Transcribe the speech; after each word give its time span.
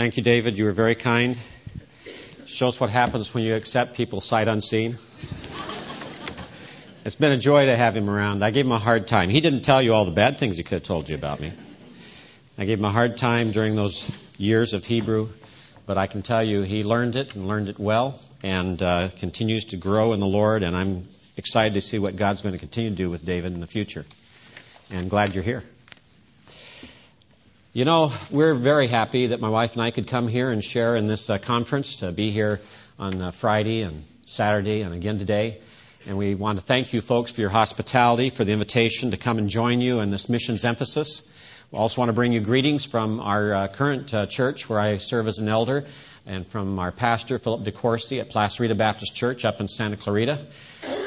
Thank 0.00 0.16
you, 0.16 0.22
David. 0.22 0.56
You 0.56 0.64
were 0.64 0.72
very 0.72 0.94
kind. 0.94 1.36
Shows 2.46 2.80
what 2.80 2.88
happens 2.88 3.34
when 3.34 3.44
you 3.44 3.54
accept 3.54 3.98
people 3.98 4.22
sight 4.22 4.48
unseen. 4.48 4.96
It's 7.04 7.16
been 7.16 7.32
a 7.32 7.36
joy 7.36 7.66
to 7.66 7.76
have 7.76 7.98
him 7.98 8.08
around. 8.08 8.42
I 8.42 8.50
gave 8.50 8.64
him 8.64 8.72
a 8.72 8.78
hard 8.78 9.06
time. 9.06 9.28
He 9.28 9.42
didn't 9.42 9.60
tell 9.60 9.82
you 9.82 9.92
all 9.92 10.06
the 10.06 10.10
bad 10.10 10.38
things 10.38 10.56
he 10.56 10.62
could 10.62 10.76
have 10.76 10.84
told 10.84 11.10
you 11.10 11.16
about 11.16 11.38
me. 11.38 11.52
I 12.56 12.64
gave 12.64 12.78
him 12.78 12.86
a 12.86 12.90
hard 12.90 13.18
time 13.18 13.52
during 13.52 13.76
those 13.76 14.10
years 14.38 14.72
of 14.72 14.86
Hebrew, 14.86 15.28
but 15.84 15.98
I 15.98 16.06
can 16.06 16.22
tell 16.22 16.42
you 16.42 16.62
he 16.62 16.82
learned 16.82 17.14
it 17.14 17.34
and 17.34 17.46
learned 17.46 17.68
it 17.68 17.78
well 17.78 18.18
and 18.42 18.82
uh, 18.82 19.10
continues 19.18 19.66
to 19.66 19.76
grow 19.76 20.14
in 20.14 20.20
the 20.20 20.26
Lord, 20.26 20.62
and 20.62 20.74
I'm 20.74 21.08
excited 21.36 21.74
to 21.74 21.82
see 21.82 21.98
what 21.98 22.16
God's 22.16 22.40
going 22.40 22.54
to 22.54 22.58
continue 22.58 22.88
to 22.88 22.96
do 22.96 23.10
with 23.10 23.22
David 23.22 23.52
in 23.52 23.60
the 23.60 23.66
future. 23.66 24.06
And 24.90 25.10
glad 25.10 25.34
you're 25.34 25.44
here. 25.44 25.62
You 27.72 27.84
know, 27.84 28.12
we're 28.32 28.54
very 28.54 28.88
happy 28.88 29.28
that 29.28 29.40
my 29.40 29.48
wife 29.48 29.74
and 29.74 29.82
I 29.82 29.92
could 29.92 30.08
come 30.08 30.26
here 30.26 30.50
and 30.50 30.62
share 30.62 30.96
in 30.96 31.06
this 31.06 31.30
uh, 31.30 31.38
conference, 31.38 32.00
to 32.00 32.10
be 32.10 32.32
here 32.32 32.60
on 32.98 33.22
uh, 33.22 33.30
Friday 33.30 33.82
and 33.82 34.02
Saturday 34.24 34.80
and 34.80 34.92
again 34.92 35.20
today. 35.20 35.60
And 36.08 36.18
we 36.18 36.34
want 36.34 36.58
to 36.58 36.64
thank 36.64 36.92
you 36.92 37.00
folks 37.00 37.30
for 37.30 37.42
your 37.42 37.50
hospitality, 37.50 38.30
for 38.30 38.44
the 38.44 38.50
invitation 38.50 39.12
to 39.12 39.16
come 39.16 39.38
and 39.38 39.48
join 39.48 39.80
you 39.80 40.00
in 40.00 40.10
this 40.10 40.28
missions 40.28 40.64
emphasis. 40.64 41.30
We 41.70 41.78
also 41.78 42.00
want 42.00 42.08
to 42.08 42.12
bring 42.12 42.32
you 42.32 42.40
greetings 42.40 42.86
from 42.86 43.20
our 43.20 43.54
uh, 43.54 43.68
current 43.68 44.12
uh, 44.12 44.26
church 44.26 44.68
where 44.68 44.80
I 44.80 44.96
serve 44.96 45.28
as 45.28 45.38
an 45.38 45.46
elder 45.46 45.86
and 46.26 46.44
from 46.44 46.76
our 46.80 46.90
pastor, 46.90 47.38
Philip 47.38 47.62
DeCourcy 47.62 48.18
at 48.18 48.30
Placerita 48.30 48.76
Baptist 48.76 49.14
Church 49.14 49.44
up 49.44 49.60
in 49.60 49.68
Santa 49.68 49.96
Clarita. 49.96 50.44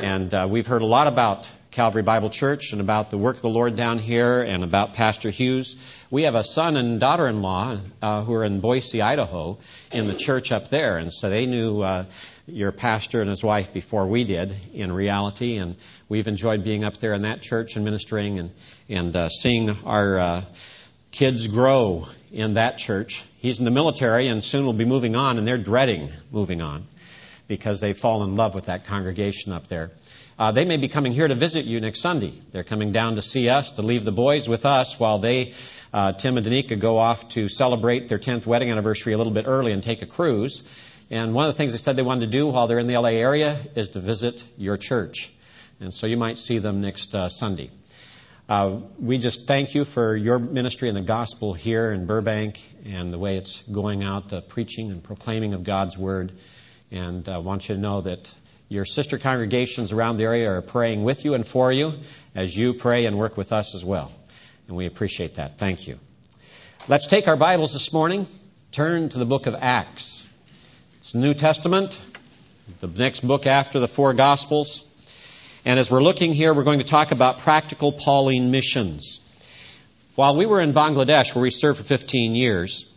And 0.01 0.33
uh, 0.33 0.47
we've 0.49 0.67
heard 0.67 0.81
a 0.81 0.85
lot 0.85 1.07
about 1.07 1.51
Calvary 1.73 2.03
Bible 2.03 2.29
Church 2.29 2.71
and 2.71 2.81
about 2.81 3.09
the 3.09 3.17
work 3.17 3.37
of 3.37 3.41
the 3.41 3.49
Lord 3.49 3.75
down 3.75 3.97
here 3.97 4.43
and 4.43 4.63
about 4.63 4.93
Pastor 4.93 5.31
Hughes. 5.31 5.75
We 6.13 6.23
have 6.23 6.35
a 6.35 6.43
son 6.43 6.77
and 6.77 6.99
daughter 6.99 7.27
in 7.27 7.41
law 7.41 7.75
uh, 7.99 8.23
who 8.23 8.35
are 8.35 8.43
in 8.43 8.59
Boise, 8.59 9.01
Idaho, 9.01 9.57
in 9.91 10.05
the 10.05 10.13
church 10.13 10.51
up 10.51 10.67
there. 10.67 10.99
And 10.99 11.11
so 11.11 11.27
they 11.27 11.47
knew 11.47 11.81
uh, 11.81 12.05
your 12.45 12.71
pastor 12.71 13.21
and 13.21 13.31
his 13.31 13.43
wife 13.43 13.73
before 13.73 14.05
we 14.05 14.23
did 14.23 14.53
in 14.75 14.91
reality. 14.91 15.57
And 15.57 15.75
we've 16.09 16.27
enjoyed 16.27 16.63
being 16.63 16.83
up 16.83 16.97
there 16.97 17.15
in 17.15 17.23
that 17.23 17.41
church 17.41 17.77
and 17.77 17.83
ministering 17.83 18.37
and, 18.37 18.51
and 18.87 19.15
uh, 19.15 19.29
seeing 19.29 19.71
our 19.85 20.19
uh, 20.19 20.41
kids 21.11 21.47
grow 21.47 22.07
in 22.31 22.53
that 22.53 22.77
church. 22.77 23.25
He's 23.39 23.57
in 23.57 23.65
the 23.65 23.71
military 23.71 24.27
and 24.27 24.43
soon 24.43 24.65
will 24.65 24.73
be 24.73 24.85
moving 24.85 25.15
on, 25.15 25.39
and 25.39 25.47
they're 25.47 25.57
dreading 25.57 26.11
moving 26.31 26.61
on 26.61 26.85
because 27.47 27.79
they 27.79 27.93
fall 27.93 28.23
in 28.23 28.35
love 28.35 28.53
with 28.53 28.65
that 28.65 28.85
congregation 28.85 29.51
up 29.51 29.65
there. 29.65 29.89
Uh, 30.37 30.51
they 30.51 30.65
may 30.65 30.77
be 30.77 30.87
coming 30.87 31.11
here 31.11 31.27
to 31.27 31.35
visit 31.35 31.65
you 31.65 31.79
next 31.79 31.99
Sunday. 31.99 32.33
They're 32.51 32.63
coming 32.63 32.91
down 32.91 33.15
to 33.15 33.21
see 33.21 33.49
us, 33.49 33.73
to 33.73 33.81
leave 33.83 34.03
the 34.03 34.11
boys 34.11 34.49
with 34.49 34.65
us 34.65 34.99
while 34.99 35.19
they, 35.19 35.53
uh, 35.93 36.13
Tim 36.13 36.37
and 36.37 36.45
Danica, 36.45 36.79
go 36.79 36.97
off 36.97 37.29
to 37.29 37.47
celebrate 37.47 38.07
their 38.07 38.17
10th 38.17 38.45
wedding 38.47 38.71
anniversary 38.71 39.13
a 39.13 39.17
little 39.17 39.33
bit 39.33 39.45
early 39.47 39.71
and 39.71 39.83
take 39.83 40.01
a 40.01 40.07
cruise. 40.07 40.63
And 41.11 41.35
one 41.35 41.45
of 41.45 41.53
the 41.53 41.57
things 41.57 41.73
they 41.73 41.77
said 41.77 41.95
they 41.95 42.01
wanted 42.01 42.25
to 42.25 42.31
do 42.31 42.47
while 42.47 42.65
they're 42.65 42.79
in 42.79 42.87
the 42.87 42.97
LA 42.97 43.09
area 43.09 43.59
is 43.75 43.89
to 43.89 43.99
visit 43.99 44.43
your 44.57 44.77
church. 44.77 45.31
And 45.79 45.93
so 45.93 46.07
you 46.07 46.17
might 46.17 46.39
see 46.39 46.57
them 46.57 46.81
next 46.81 47.13
uh, 47.13 47.29
Sunday. 47.29 47.69
Uh, 48.49 48.79
we 48.99 49.19
just 49.19 49.47
thank 49.47 49.75
you 49.75 49.85
for 49.85 50.15
your 50.15 50.39
ministry 50.39 50.89
and 50.89 50.97
the 50.97 51.01
gospel 51.01 51.53
here 51.53 51.91
in 51.91 52.07
Burbank 52.07 52.61
and 52.85 53.13
the 53.13 53.19
way 53.19 53.37
it's 53.37 53.61
going 53.61 54.03
out, 54.03 54.33
uh, 54.33 54.41
preaching 54.41 54.91
and 54.91 55.03
proclaiming 55.03 55.53
of 55.53 55.63
God's 55.63 55.97
word. 55.97 56.33
And 56.91 57.27
I 57.29 57.35
uh, 57.35 57.39
want 57.41 57.69
you 57.69 57.75
to 57.75 57.81
know 57.81 58.01
that 58.01 58.33
your 58.69 58.85
sister 58.85 59.17
congregations 59.17 59.91
around 59.91 60.17
the 60.17 60.23
area 60.23 60.51
are 60.51 60.61
praying 60.61 61.03
with 61.03 61.25
you 61.25 61.33
and 61.33 61.45
for 61.47 61.71
you 61.71 61.93
as 62.35 62.55
you 62.55 62.73
pray 62.73 63.05
and 63.05 63.17
work 63.17 63.37
with 63.37 63.51
us 63.51 63.75
as 63.75 63.83
well. 63.85 64.11
And 64.67 64.77
we 64.77 64.85
appreciate 64.85 65.35
that. 65.35 65.57
Thank 65.57 65.87
you. 65.87 65.99
Let's 66.87 67.07
take 67.07 67.27
our 67.27 67.37
Bibles 67.37 67.73
this 67.73 67.93
morning, 67.93 68.27
turn 68.71 69.09
to 69.09 69.19
the 69.19 69.25
book 69.25 69.47
of 69.47 69.55
Acts. 69.59 70.27
It's 70.97 71.11
the 71.11 71.19
New 71.19 71.33
Testament, 71.33 72.01
the 72.79 72.87
next 72.87 73.21
book 73.21 73.45
after 73.47 73.79
the 73.79 73.87
four 73.87 74.13
Gospels. 74.13 74.87
And 75.65 75.79
as 75.79 75.89
we're 75.89 76.03
looking 76.03 76.33
here, 76.33 76.53
we're 76.53 76.63
going 76.63 76.79
to 76.79 76.85
talk 76.85 77.11
about 77.11 77.39
practical 77.39 77.91
Pauline 77.91 78.51
missions. 78.51 79.19
While 80.15 80.35
we 80.35 80.45
were 80.45 80.61
in 80.61 80.73
Bangladesh, 80.73 81.33
where 81.33 81.41
we 81.41 81.49
served 81.49 81.77
for 81.77 81.83
15 81.83 82.35
years, 82.35 82.89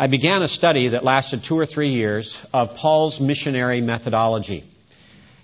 I 0.00 0.06
began 0.06 0.40
a 0.40 0.48
study 0.48 0.88
that 0.88 1.04
lasted 1.04 1.44
two 1.44 1.58
or 1.58 1.66
three 1.66 1.90
years 1.90 2.42
of 2.54 2.74
Paul's 2.74 3.20
missionary 3.20 3.82
methodology. 3.82 4.64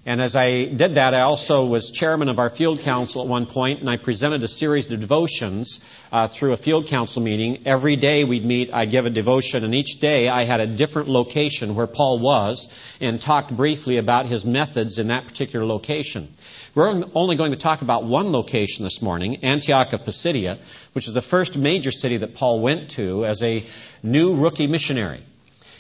And 0.07 0.19
as 0.19 0.35
I 0.35 0.65
did 0.65 0.95
that, 0.95 1.13
I 1.13 1.21
also 1.21 1.67
was 1.67 1.91
chairman 1.91 2.31
of 2.31 2.39
our 2.39 2.49
field 2.49 2.81
council 2.81 3.21
at 3.21 3.29
one 3.29 3.45
point, 3.45 3.81
and 3.81 3.91
I 3.91 3.99
presented 3.99 4.43
a 4.43 4.49
series 4.49 4.91
of 4.91 4.99
devotions 4.99 5.85
uh, 6.11 6.29
through 6.29 6.55
a 6.55 6.57
field 6.57 6.87
council 6.87 7.21
meeting. 7.21 7.65
Every 7.67 7.97
day 7.97 8.25
we'd 8.25 8.47
meet, 8.47 8.73
I'd 8.73 8.91
give 8.91 9.05
a 9.05 9.11
devotion, 9.11 9.63
and 9.63 9.75
each 9.75 10.01
day 10.01 10.31
I 10.31 10.45
had 10.45 10.61
a 10.61 10.67
different 10.67 11.11
location 11.11 11.75
where 11.75 11.87
Paul 11.87 12.19
was 12.19 12.73
and 12.99 13.21
talked 13.21 13.55
briefly 13.55 13.99
about 13.99 14.25
his 14.25 14.47
methods 14.47 14.99
in 14.99 15.09
that 15.09 15.27
particular 15.27 15.67
location. 15.67 16.33
We're 16.77 17.05
only 17.15 17.37
going 17.37 17.53
to 17.53 17.57
talk 17.57 17.81
about 17.81 18.05
one 18.05 18.33
location 18.33 18.85
this 18.85 19.01
morning, 19.01 19.37
Antioch 19.37 19.95
of 19.95 20.05
Pisidia, 20.05 20.59
which 20.93 21.09
is 21.09 21.15
the 21.15 21.23
first 21.23 21.57
major 21.57 21.91
city 21.91 22.19
that 22.19 22.35
Paul 22.35 22.61
went 22.61 22.91
to 22.91 23.25
as 23.25 23.43
a 23.43 23.65
new 24.03 24.35
rookie 24.35 24.67
missionary. 24.67 25.23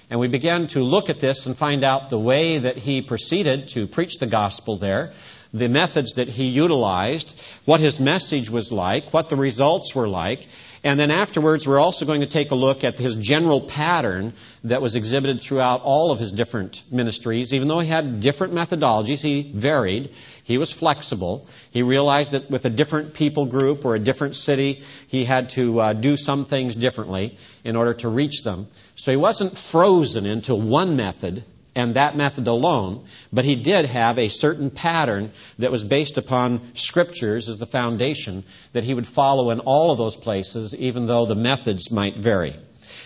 And 0.09 0.19
we 0.19 0.29
began 0.29 0.69
to 0.69 0.83
look 0.83 1.11
at 1.11 1.21
this 1.21 1.45
and 1.45 1.55
find 1.55 1.85
out 1.85 2.09
the 2.09 2.19
way 2.19 2.57
that 2.57 2.79
he 2.79 3.03
proceeded 3.03 3.69
to 3.75 3.87
preach 3.87 4.17
the 4.21 4.27
gospel 4.27 4.79
there, 4.79 5.13
the 5.53 5.69
methods 5.69 6.15
that 6.15 6.29
he 6.29 6.47
utilized, 6.47 7.39
what 7.67 7.81
his 7.81 8.01
message 8.01 8.49
was 8.49 8.73
like, 8.73 9.13
what 9.13 9.29
the 9.29 9.37
results 9.37 9.95
were 9.95 10.09
like, 10.09 10.47
and 10.87 11.01
then 11.01 11.11
afterwards, 11.11 11.67
we're 11.67 11.81
also 11.81 12.07
going 12.07 12.21
to 12.21 12.29
take 12.29 12.53
a 12.53 12.55
look 12.55 12.85
at 12.85 12.97
his 12.97 13.17
general 13.17 13.61
pattern 13.61 14.35
that 14.63 14.81
was 14.81 14.95
exhibited 14.95 15.41
throughout 15.41 15.83
all 15.83 16.13
of 16.13 16.21
his 16.21 16.31
different 16.31 16.85
ministries. 16.93 17.53
Even 17.53 17.67
though 17.67 17.81
he 17.81 17.89
had 17.89 18.21
different 18.21 18.55
methodologies, 18.55 19.21
he 19.21 19.43
varied. 19.43 20.11
He 20.45 20.59
was 20.59 20.73
flexible. 20.73 21.49
He 21.73 21.83
realized 21.83 22.35
that 22.35 22.49
with 22.53 22.67
a 22.67 22.71
different 22.71 23.15
people 23.15 23.47
group 23.47 23.85
or 23.85 23.97
a 23.97 23.99
different 23.99 24.37
city, 24.37 24.85
he 25.09 25.25
had 25.25 25.49
to 25.51 25.81
uh, 25.81 25.93
do 25.93 26.17
some 26.17 26.45
things 26.45 26.77
differently 26.77 27.37
in 27.65 27.75
order 27.75 27.95
to 27.95 28.09
reach 28.09 28.45
them. 28.45 28.69
So 28.95 29.11
he 29.11 29.17
wasn't 29.17 29.59
frozen 29.59 30.25
into 30.25 30.55
one 30.55 30.95
method 30.95 31.43
and 31.77 31.95
that 31.95 32.17
method 32.17 32.49
alone, 32.49 33.05
but 33.31 33.45
he 33.45 33.55
did 33.55 33.85
have 33.85 34.19
a 34.19 34.29
certain 34.29 34.71
pattern 34.71 35.31
that 35.59 35.71
was 35.71 35.85
based 35.85 36.17
upon 36.17 36.75
scriptures 36.75 37.51
as 37.51 37.59
the 37.59 37.67
foundation 37.67 38.45
that 38.73 38.83
he 38.83 38.95
would 38.95 39.07
follow 39.07 39.51
in 39.51 39.61
all 39.61 39.93
of 39.93 39.99
those 39.99 40.17
places, 40.17 40.75
even 40.75 41.07
though 41.07 41.27
the 41.27 41.35
methods 41.37 41.93
might 41.93 42.17
vary. 42.17 42.57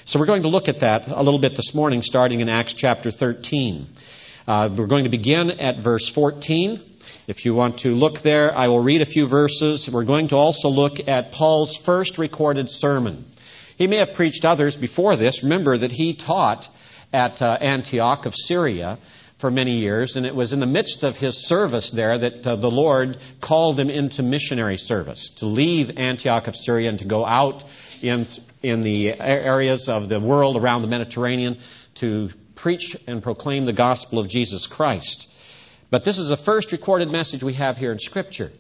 So 0.05 0.21
we're 0.21 0.27
going 0.27 0.43
to 0.43 0.49
look 0.49 0.69
at 0.69 0.81
that 0.81 1.09
a 1.09 1.23
little 1.23 1.41
bit 1.41 1.57
this 1.57 1.75
morning, 1.75 2.01
starting 2.03 2.41
in 2.41 2.49
Acts 2.49 2.75
chapter 2.75 3.11
13. 3.11 3.89
Uh, 4.47 4.71
we're 4.75 4.87
going 4.87 5.05
to 5.05 5.11
begin 5.11 5.51
at 5.51 5.79
verse 5.79 6.09
14. 6.09 6.79
If 7.27 7.45
you 7.45 7.57
want 7.57 7.79
to 7.81 7.97
look 7.97 8.21
there, 8.21 8.57
I 8.57 8.69
will 8.69 8.81
read 8.81 9.03
a 9.03 9.05
few 9.05 9.27
verses. 9.27 9.91
We're 9.91 10.05
going 10.05 10.29
to 10.29 10.37
also 10.37 10.69
look 10.69 11.09
at 11.09 11.33
Paul's 11.33 11.77
first 11.77 12.19
recorded 12.19 12.71
sermon. 12.71 13.25
He 13.79 13.89
may 13.89 13.97
have 13.97 14.15
preached 14.15 14.45
others 14.45 14.77
before 14.77 15.17
this. 15.17 15.43
Remember 15.43 15.77
that 15.77 15.91
he 15.91 16.15
taught 16.15 16.69
at 17.13 17.43
uh, 17.43 17.59
Antioch 17.61 18.27
of 18.27 18.35
Syria 18.35 18.99
for 19.39 19.51
many 19.51 19.79
years, 19.79 20.17
and 20.17 20.27
it 20.27 20.35
was 20.35 20.53
in 20.53 20.61
the 20.61 20.67
midst 20.67 21.03
of 21.03 21.17
his 21.17 21.47
service 21.47 21.91
there 21.91 22.19
that 22.19 22.47
uh, 22.47 22.57
the 22.57 22.71
Lord 22.71 23.17
called 23.41 23.81
him 23.81 23.89
into 23.89 24.23
missionary 24.23 24.77
service 24.77 25.31
to 25.37 25.47
leave 25.47 25.99
Antioch 25.99 26.47
of 26.47 26.55
Syria 26.55 26.91
and 26.91 26.99
to 26.99 27.07
go 27.07 27.25
out 27.25 27.65
in 28.03 28.27
in 28.63 28.83
the 28.83 29.19
areas 29.19 29.89
of 29.89 30.09
the 30.09 30.21
world 30.21 30.57
around 30.57 30.83
the 30.83 30.89
Mediterranean 30.89 31.57
to 31.95 32.31
preach 32.55 32.97
and 33.07 33.23
proclaim 33.23 33.65
the 33.65 33.73
gospel 33.73 34.19
of 34.19 34.29
Jesus 34.29 34.67
Christ. 34.67 35.29
But 35.89 36.05
this 36.05 36.19
is 36.19 36.29
the 36.29 36.37
first 36.37 36.73
recorded 36.73 37.11
message 37.11 37.43
we 37.43 37.55
have 37.55 37.79
here 37.79 37.93
in 37.93 37.99
Scripture. 37.99 38.53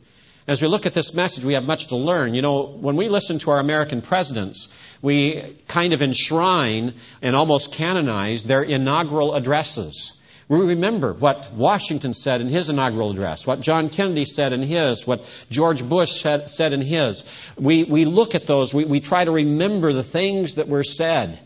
As 0.50 0.60
we 0.60 0.66
look 0.66 0.84
at 0.84 0.94
this 0.94 1.14
message, 1.14 1.44
we 1.44 1.54
have 1.54 1.62
much 1.62 1.86
to 1.86 1.96
learn. 1.96 2.34
You 2.34 2.42
know, 2.42 2.62
when 2.62 2.96
we 2.96 3.08
listen 3.08 3.38
to 3.38 3.52
our 3.52 3.60
American 3.60 4.02
presidents, 4.02 4.74
we 5.00 5.44
kind 5.68 5.92
of 5.92 6.02
enshrine 6.02 6.94
and 7.22 7.36
almost 7.36 7.72
canonize 7.72 8.42
their 8.42 8.64
inaugural 8.64 9.36
addresses. 9.36 10.20
We 10.48 10.58
remember 10.58 11.12
what 11.12 11.52
Washington 11.52 12.14
said 12.14 12.41
in 12.41 12.48
his 12.48 12.68
inaugural 12.68 13.12
address, 13.12 13.47
what 13.47 13.60
John 13.60 13.91
Kennedy 13.91 14.24
said 14.24 14.52
in 14.52 14.62
his, 14.62 15.06
what 15.06 15.22
George 15.50 15.88
Bush 15.88 16.20
said, 16.20 16.50
said 16.50 16.72
in 16.72 16.82
his. 16.82 17.24
We, 17.56 17.84
we 17.84 18.04
look 18.04 18.34
at 18.34 18.48
those, 18.48 18.74
we, 18.74 18.84
we 18.84 18.98
try 18.98 19.24
to 19.24 19.30
remember 19.30 19.92
the 19.92 20.03
things 20.03 20.56
that 20.56 20.66
were 20.66 20.82
said, 20.82 21.38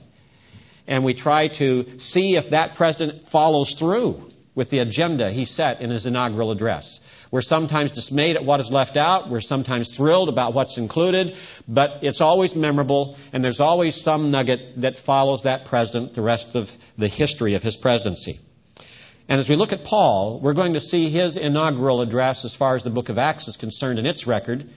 and 0.87 1.05
we 1.05 1.13
try 1.13 1.49
to 1.49 1.99
see 1.99 2.37
if 2.37 2.49
that 2.51 2.77
president 2.77 3.25
follows 3.25 3.75
through 3.75 4.31
with 4.55 4.71
the 4.71 4.79
agenda 4.79 5.31
he 5.31 5.45
set 5.45 5.81
in 5.81 5.91
his 5.91 6.07
inaugural 6.07 6.51
address. 6.51 7.01
We're 7.31 7.43
sometimes 7.43 7.93
dismayed 7.93 8.37
at 8.37 8.45
what 8.45 8.61
is 8.61 8.71
left 8.71 8.97
out. 8.97 9.29
We're 9.29 9.41
sometimes 9.41 9.97
thrilled 9.97 10.29
about 10.29 10.55
what's 10.55 10.79
included, 10.79 11.37
but 11.67 11.99
it's 12.03 12.21
always 12.21 12.55
memorable, 12.55 13.17
and 13.33 13.45
there's 13.45 13.61
always 13.61 14.01
some 14.01 14.31
nugget 14.31 14.81
that 14.81 14.99
follows 14.99 15.43
that 15.43 15.65
president 15.65 16.15
the 16.15 16.23
rest 16.23 16.55
of 16.55 16.71
the 16.97 17.09
history 17.09 17.55
of 17.55 17.63
his 17.63 17.77
presidency. 17.77 18.39
And 19.29 19.41
as 19.41 19.49
we 19.49 19.57
look 19.57 19.73
at 19.73 19.85
Paul, 19.85 20.39
we're 20.39 20.53
going 20.53 20.75
to 20.75 20.81
see 20.81 21.09
his 21.09 21.37
inaugural 21.37 22.03
address 22.03 22.45
as 22.45 22.55
far 22.55 22.75
as 22.75 22.85
the 22.85 22.91
book 22.91 23.09
of 23.09 23.19
Acts 23.19 23.49
is 23.49 23.57
concerned 23.57 23.99
in 23.99 24.07
its 24.07 24.27
record. 24.27 24.69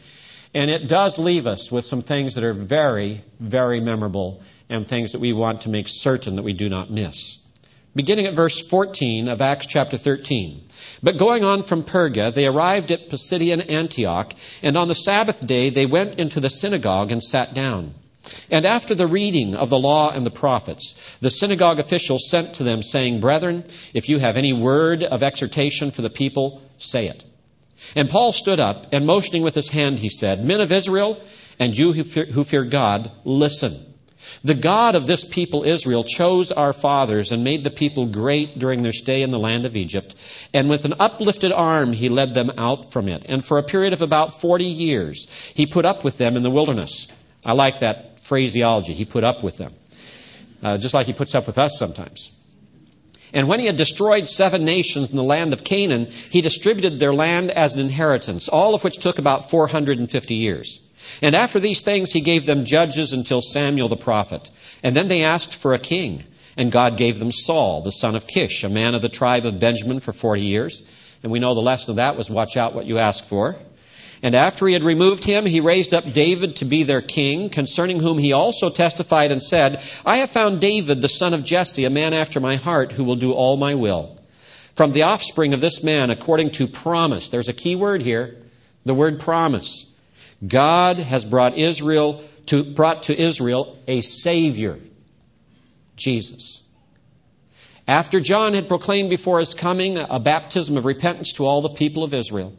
And 0.53 0.71
it 0.71 0.87
does 0.87 1.19
leave 1.19 1.47
us 1.47 1.69
with 1.71 1.85
some 1.85 2.01
things 2.01 2.35
that 2.35 2.45
are 2.45 2.53
very, 2.53 3.21
very 3.39 3.81
memorable 3.81 4.41
and 4.69 4.87
things 4.87 5.11
that 5.11 5.19
we 5.19 5.33
want 5.33 5.61
to 5.61 5.69
make 5.69 5.87
certain 5.87 6.37
that 6.37 6.43
we 6.43 6.53
do 6.53 6.69
not 6.69 6.89
miss. 6.89 7.39
Beginning 7.97 8.27
at 8.27 8.35
verse 8.35 8.61
14 8.61 9.27
of 9.27 9.41
Acts 9.41 9.65
chapter 9.65 9.97
13. 9.97 10.61
But 11.01 11.17
going 11.17 11.43
on 11.43 11.63
from 11.63 11.83
Perga, 11.83 12.31
they 12.31 12.45
arrived 12.45 12.91
at 12.91 13.09
Pisidian 13.09 13.71
Antioch, 13.71 14.35
and 14.61 14.77
on 14.77 14.87
the 14.87 14.93
Sabbath 14.93 15.45
day 15.47 15.71
they 15.71 15.87
went 15.87 16.19
into 16.19 16.39
the 16.39 16.51
synagogue 16.51 17.11
and 17.11 17.23
sat 17.23 17.55
down. 17.55 17.95
And 18.51 18.67
after 18.67 18.93
the 18.93 19.07
reading 19.07 19.55
of 19.55 19.71
the 19.71 19.79
law 19.79 20.11
and 20.11 20.23
the 20.23 20.29
prophets, 20.29 21.17
the 21.21 21.31
synagogue 21.31 21.79
officials 21.79 22.29
sent 22.29 22.53
to 22.55 22.63
them, 22.63 22.83
saying, 22.83 23.19
Brethren, 23.19 23.63
if 23.95 24.09
you 24.09 24.19
have 24.19 24.37
any 24.37 24.53
word 24.53 25.01
of 25.01 25.23
exhortation 25.23 25.89
for 25.89 26.03
the 26.03 26.11
people, 26.11 26.61
say 26.77 27.07
it. 27.07 27.23
And 27.95 28.11
Paul 28.11 28.31
stood 28.31 28.59
up, 28.59 28.85
and 28.91 29.07
motioning 29.07 29.41
with 29.41 29.55
his 29.55 29.69
hand, 29.69 29.97
he 29.97 30.09
said, 30.09 30.45
Men 30.45 30.61
of 30.61 30.71
Israel, 30.71 31.19
and 31.57 31.75
you 31.75 31.93
who 31.93 32.03
fear, 32.03 32.25
who 32.25 32.43
fear 32.43 32.63
God, 32.63 33.09
listen. 33.23 33.83
The 34.43 34.53
God 34.53 34.95
of 34.95 35.07
this 35.07 35.23
people 35.25 35.63
Israel 35.63 36.03
chose 36.03 36.51
our 36.51 36.73
fathers 36.73 37.31
and 37.31 37.43
made 37.43 37.63
the 37.63 37.69
people 37.69 38.05
great 38.05 38.59
during 38.59 38.81
their 38.81 38.93
stay 38.93 39.21
in 39.21 39.31
the 39.31 39.39
land 39.39 39.65
of 39.65 39.75
Egypt. 39.75 40.15
And 40.53 40.69
with 40.69 40.85
an 40.85 40.95
uplifted 40.99 41.51
arm, 41.51 41.93
he 41.93 42.09
led 42.09 42.33
them 42.33 42.51
out 42.57 42.91
from 42.91 43.07
it. 43.07 43.25
And 43.27 43.43
for 43.43 43.57
a 43.57 43.63
period 43.63 43.93
of 43.93 44.01
about 44.01 44.39
40 44.39 44.65
years, 44.65 45.27
he 45.55 45.65
put 45.65 45.85
up 45.85 46.03
with 46.03 46.17
them 46.17 46.35
in 46.35 46.43
the 46.43 46.51
wilderness. 46.51 47.11
I 47.45 47.53
like 47.53 47.79
that 47.79 48.19
phraseology. 48.19 48.93
He 48.93 49.05
put 49.05 49.23
up 49.23 49.43
with 49.43 49.57
them. 49.57 49.73
Uh, 50.61 50.77
just 50.77 50.93
like 50.93 51.05
he 51.05 51.13
puts 51.13 51.35
up 51.35 51.45
with 51.45 51.57
us 51.57 51.77
sometimes. 51.77 52.31
And 53.33 53.47
when 53.47 53.59
he 53.59 53.65
had 53.65 53.75
destroyed 53.75 54.27
seven 54.27 54.65
nations 54.65 55.09
in 55.09 55.17
the 55.17 55.23
land 55.23 55.53
of 55.53 55.63
Canaan, 55.63 56.07
he 56.29 56.41
distributed 56.41 56.99
their 56.99 57.13
land 57.13 57.51
as 57.51 57.75
an 57.75 57.81
inheritance, 57.81 58.47
all 58.47 58.73
of 58.73 58.83
which 58.83 58.97
took 58.97 59.19
about 59.19 59.49
450 59.49 60.35
years. 60.35 60.81
And 61.21 61.35
after 61.35 61.59
these 61.59 61.81
things, 61.81 62.11
he 62.11 62.21
gave 62.21 62.45
them 62.45 62.65
judges 62.65 63.13
until 63.13 63.41
Samuel 63.41 63.87
the 63.87 63.97
prophet. 63.97 64.49
And 64.83 64.95
then 64.95 65.07
they 65.07 65.23
asked 65.23 65.55
for 65.55 65.73
a 65.73 65.79
king. 65.79 66.23
And 66.55 66.71
God 66.71 66.97
gave 66.97 67.19
them 67.19 67.31
Saul, 67.31 67.81
the 67.81 67.91
son 67.91 68.15
of 68.15 68.25
Kish, 68.25 68.63
a 68.63 68.69
man 68.69 68.95
of 68.95 69.03
the 69.03 69.09
tribe 69.09 69.45
of 69.45 69.59
Benjamin, 69.59 69.99
for 69.99 70.11
40 70.11 70.41
years. 70.41 70.81
And 71.21 71.31
we 71.31 71.39
know 71.39 71.53
the 71.53 71.61
lesson 71.61 71.91
of 71.91 71.95
that 71.97 72.17
was 72.17 72.29
watch 72.29 72.57
out 72.57 72.73
what 72.73 72.87
you 72.87 72.97
ask 72.97 73.23
for. 73.23 73.55
And 74.23 74.33
after 74.33 74.65
he 74.65 74.73
had 74.73 74.83
removed 74.83 75.23
him, 75.23 75.45
he 75.45 75.59
raised 75.59 75.93
up 75.93 76.11
David 76.11 76.57
to 76.57 76.65
be 76.65 76.81
their 76.83 77.01
king, 77.01 77.49
concerning 77.49 77.99
whom 77.99 78.17
he 78.17 78.33
also 78.33 78.71
testified 78.71 79.31
and 79.31 79.41
said, 79.41 79.83
I 80.05 80.17
have 80.17 80.31
found 80.31 80.59
David, 80.59 81.01
the 81.01 81.09
son 81.09 81.35
of 81.35 81.43
Jesse, 81.43 81.85
a 81.85 81.91
man 81.91 82.13
after 82.13 82.39
my 82.39 82.55
heart, 82.55 82.91
who 82.91 83.03
will 83.03 83.15
do 83.15 83.33
all 83.33 83.57
my 83.57 83.75
will. 83.75 84.17
From 84.73 84.91
the 84.91 85.03
offspring 85.03 85.53
of 85.53 85.61
this 85.61 85.83
man, 85.83 86.09
according 86.09 86.51
to 86.51 86.67
promise, 86.67 87.29
there's 87.29 87.49
a 87.49 87.53
key 87.53 87.75
word 87.75 88.01
here, 88.01 88.37
the 88.85 88.95
word 88.95 89.19
promise. 89.19 89.91
God 90.45 90.97
has 90.97 91.25
brought 91.25 91.57
Israel 91.57 92.23
to, 92.47 92.63
brought 92.63 93.03
to 93.03 93.19
Israel 93.19 93.77
a 93.87 94.01
Savior, 94.01 94.79
Jesus. 95.95 96.61
After 97.87 98.19
John 98.19 98.53
had 98.53 98.67
proclaimed 98.67 99.09
before 99.09 99.39
his 99.39 99.53
coming 99.53 99.97
a 99.97 100.19
baptism 100.19 100.77
of 100.77 100.85
repentance 100.85 101.33
to 101.33 101.45
all 101.45 101.61
the 101.61 101.69
people 101.69 102.03
of 102.03 102.13
Israel. 102.13 102.53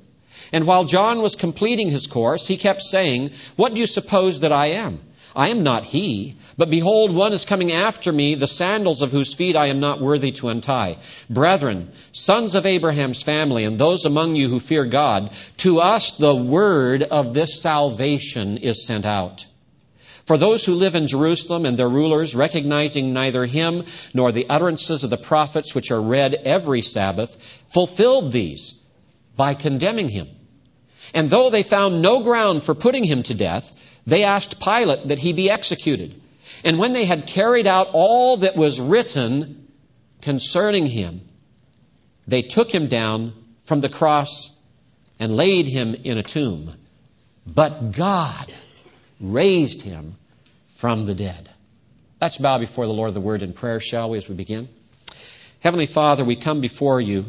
And 0.53 0.67
while 0.67 0.85
John 0.85 1.21
was 1.21 1.37
completing 1.37 1.89
his 1.91 2.07
course, 2.07 2.47
he 2.47 2.57
kept 2.57 2.81
saying, 2.81 3.31
What 3.57 3.75
do 3.75 3.81
you 3.81 3.87
suppose 3.87 4.41
that 4.41 4.53
I 4.53 4.69
am? 4.69 5.01
I 5.39 5.51
am 5.51 5.63
not 5.63 5.85
he, 5.85 6.35
but 6.57 6.69
behold, 6.69 7.15
one 7.15 7.33
is 7.33 7.45
coming 7.45 7.71
after 7.71 8.11
me, 8.11 8.35
the 8.35 8.49
sandals 8.49 9.03
of 9.03 9.13
whose 9.13 9.35
feet 9.35 9.55
I 9.55 9.67
am 9.67 9.79
not 9.79 10.01
worthy 10.01 10.33
to 10.33 10.49
untie. 10.49 10.97
Brethren, 11.31 11.93
sons 12.11 12.57
of 12.57 12.67
Abraham's 12.67 13.23
family, 13.23 13.63
and 13.63 13.79
those 13.79 14.05
among 14.05 14.35
you 14.35 14.49
who 14.49 14.59
fear 14.59 14.85
God, 14.85 15.31
to 15.59 15.79
us 15.79 16.17
the 16.17 16.35
word 16.35 17.05
of 17.05 17.35
this 17.35 17.63
salvation 17.63 18.59
is 18.59 18.85
sent 18.85 19.07
out. 19.07 19.47
For 20.25 20.39
those 20.39 20.65
who 20.65 20.75
live 20.75 20.97
in 20.97 21.07
Jerusalem 21.07 21.67
and 21.67 21.79
their 21.79 21.89
rulers, 21.89 22.35
recognizing 22.35 23.13
neither 23.13 23.47
him 23.47 23.85
nor 24.13 24.33
the 24.33 24.49
utterances 24.49 25.05
of 25.05 25.11
the 25.11 25.17
prophets 25.17 25.73
which 25.73 25.93
are 25.93 26.03
read 26.03 26.35
every 26.35 26.81
Sabbath, 26.81 27.37
fulfilled 27.69 28.33
these 28.33 28.83
by 29.37 29.55
condemning 29.55 30.09
him. 30.09 30.27
And 31.15 31.31
though 31.31 31.49
they 31.49 31.63
found 31.63 32.03
no 32.03 32.25
ground 32.25 32.65
for 32.65 32.75
putting 32.75 33.05
him 33.05 33.23
to 33.23 33.35
death, 33.35 33.77
they 34.09 34.25
asked 34.25 34.59
Pilate 34.59 35.07
that 35.07 35.19
he 35.19 35.35
be 35.35 35.51
executed. 35.51 36.19
And 36.65 36.79
when 36.79 36.95
they 36.95 37.05
had 37.05 37.27
carried 37.27 37.67
out 37.67 37.91
all 37.93 38.39
that 38.39 38.57
was 38.57 38.81
written 38.81 39.69
concerning 40.23 40.87
him, 40.87 41.21
they 42.27 42.41
took 42.41 42.71
him 42.71 42.89
down 42.89 43.35
from 43.65 43.81
the 43.81 43.91
cross 43.91 44.57
and 45.21 45.37
laid 45.37 45.67
him 45.67 45.95
in 45.95 46.17
a 46.17 46.23
tomb. 46.23 46.73
But 47.47 47.93
God 47.93 48.51
raised 49.21 49.83
him 49.83 50.17
from 50.69 51.05
the 51.05 51.15
dead. 51.15 51.51
Let's 52.19 52.39
bow 52.39 52.57
before 52.59 52.87
the 52.87 52.95
Lord 52.95 53.09
of 53.09 53.15
the 53.15 53.21
Word 53.21 53.43
in 53.43 53.53
prayer, 53.53 53.79
shall 53.79 54.09
we, 54.09 54.17
as 54.17 54.27
we 54.27 54.35
begin? 54.35 54.71
Heavenly 55.61 55.87
Father, 55.87 56.25
we 56.25 56.37
come 56.37 56.63
before 56.63 56.99
you 56.99 57.27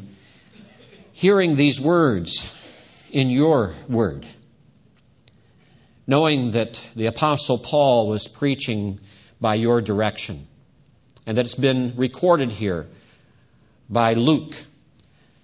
hearing 1.12 1.56
these 1.56 1.81
words 1.81 2.56
in 3.12 3.30
your 3.30 3.74
word 3.90 4.26
knowing 6.09 6.51
that 6.51 6.83
the 6.95 7.06
Apostle 7.06 7.59
Paul 7.59 8.07
was 8.07 8.27
preaching 8.27 9.00
by 9.39 9.53
your 9.53 9.79
direction, 9.79 10.47
and 11.27 11.38
that 11.38 11.45
it's 11.45 11.53
been 11.53 11.94
recorded 11.97 12.50
here 12.50 12.88
by 13.88 14.15
Luke 14.15 14.56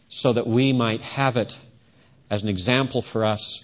so 0.09 0.33
that 0.33 0.47
we 0.47 0.73
might 0.73 1.03
have 1.03 1.37
it 1.37 1.59
as 2.31 2.41
an 2.41 2.49
example 2.49 3.03
for 3.03 3.25
us 3.25 3.63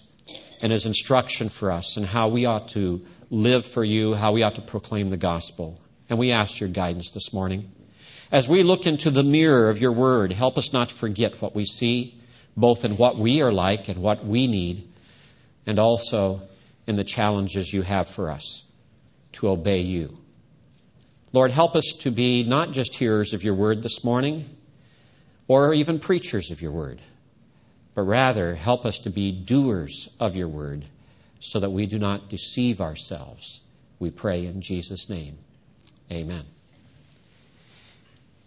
and 0.62 0.72
as 0.72 0.86
instruction 0.86 1.50
for 1.50 1.72
us 1.72 1.98
and 1.98 2.06
how 2.06 2.28
we 2.28 2.46
ought 2.46 2.68
to 2.68 3.04
live 3.32 3.66
for 3.66 3.84
you, 3.84 4.14
how 4.14 4.34
we 4.34 4.44
ought 4.44 4.56
to 4.56 4.62
proclaim 4.62 5.10
the 5.10 5.18
gospel. 5.18 5.82
And 6.08 6.20
we 6.20 6.32
ask 6.34 6.60
your 6.60 6.70
guidance 6.70 7.10
this 7.10 7.34
morning. 7.34 7.72
As 8.32 8.48
we 8.48 8.62
look 8.62 8.86
into 8.86 9.10
the 9.10 9.24
mirror 9.24 9.70
of 9.70 9.82
your 9.82 9.92
word, 9.92 10.32
help 10.32 10.60
us 10.60 10.72
not 10.72 10.92
forget 10.92 11.42
what 11.42 11.56
we 11.56 11.66
see, 11.66 12.22
both 12.56 12.86
in 12.86 12.96
what 12.96 13.18
we 13.18 13.42
are 13.42 13.52
like 13.52 13.90
and 13.90 14.04
what 14.04 14.24
we 14.24 14.46
need, 14.46 14.88
and 15.66 15.80
also 15.80 16.42
in 16.92 16.98
the 16.98 17.04
challenges 17.06 17.74
you 17.74 17.82
have 17.84 18.06
for 18.06 18.30
us 18.30 18.66
to 19.32 19.48
obey 19.48 19.80
you. 19.80 20.18
Lord, 21.32 21.50
help 21.50 21.78
us 21.78 21.94
to 22.02 22.12
be 22.12 22.44
not 22.44 22.74
just 22.74 22.96
hearers 22.96 23.34
of 23.34 23.46
your 23.46 23.54
word 23.56 23.82
this 23.82 24.04
morning 24.04 24.50
or 25.48 25.74
even 25.74 26.00
preachers 26.00 26.52
of 26.52 26.62
your 26.62 26.74
word, 26.74 27.00
but 27.96 28.02
rather 28.02 28.54
help 28.56 28.86
us 28.86 29.00
to 29.00 29.10
be 29.10 29.32
doers 29.32 30.10
of 30.20 30.36
your 30.36 30.50
word 30.50 30.84
so 31.40 31.62
that 31.62 31.70
we 31.70 31.86
do 31.86 31.98
not 31.98 32.28
deceive 32.28 32.82
ourselves. 32.82 33.62
We 33.98 34.12
pray 34.12 34.46
in 34.46 34.60
Jesus' 34.60 35.10
name. 35.10 35.38
Amen. 36.12 36.44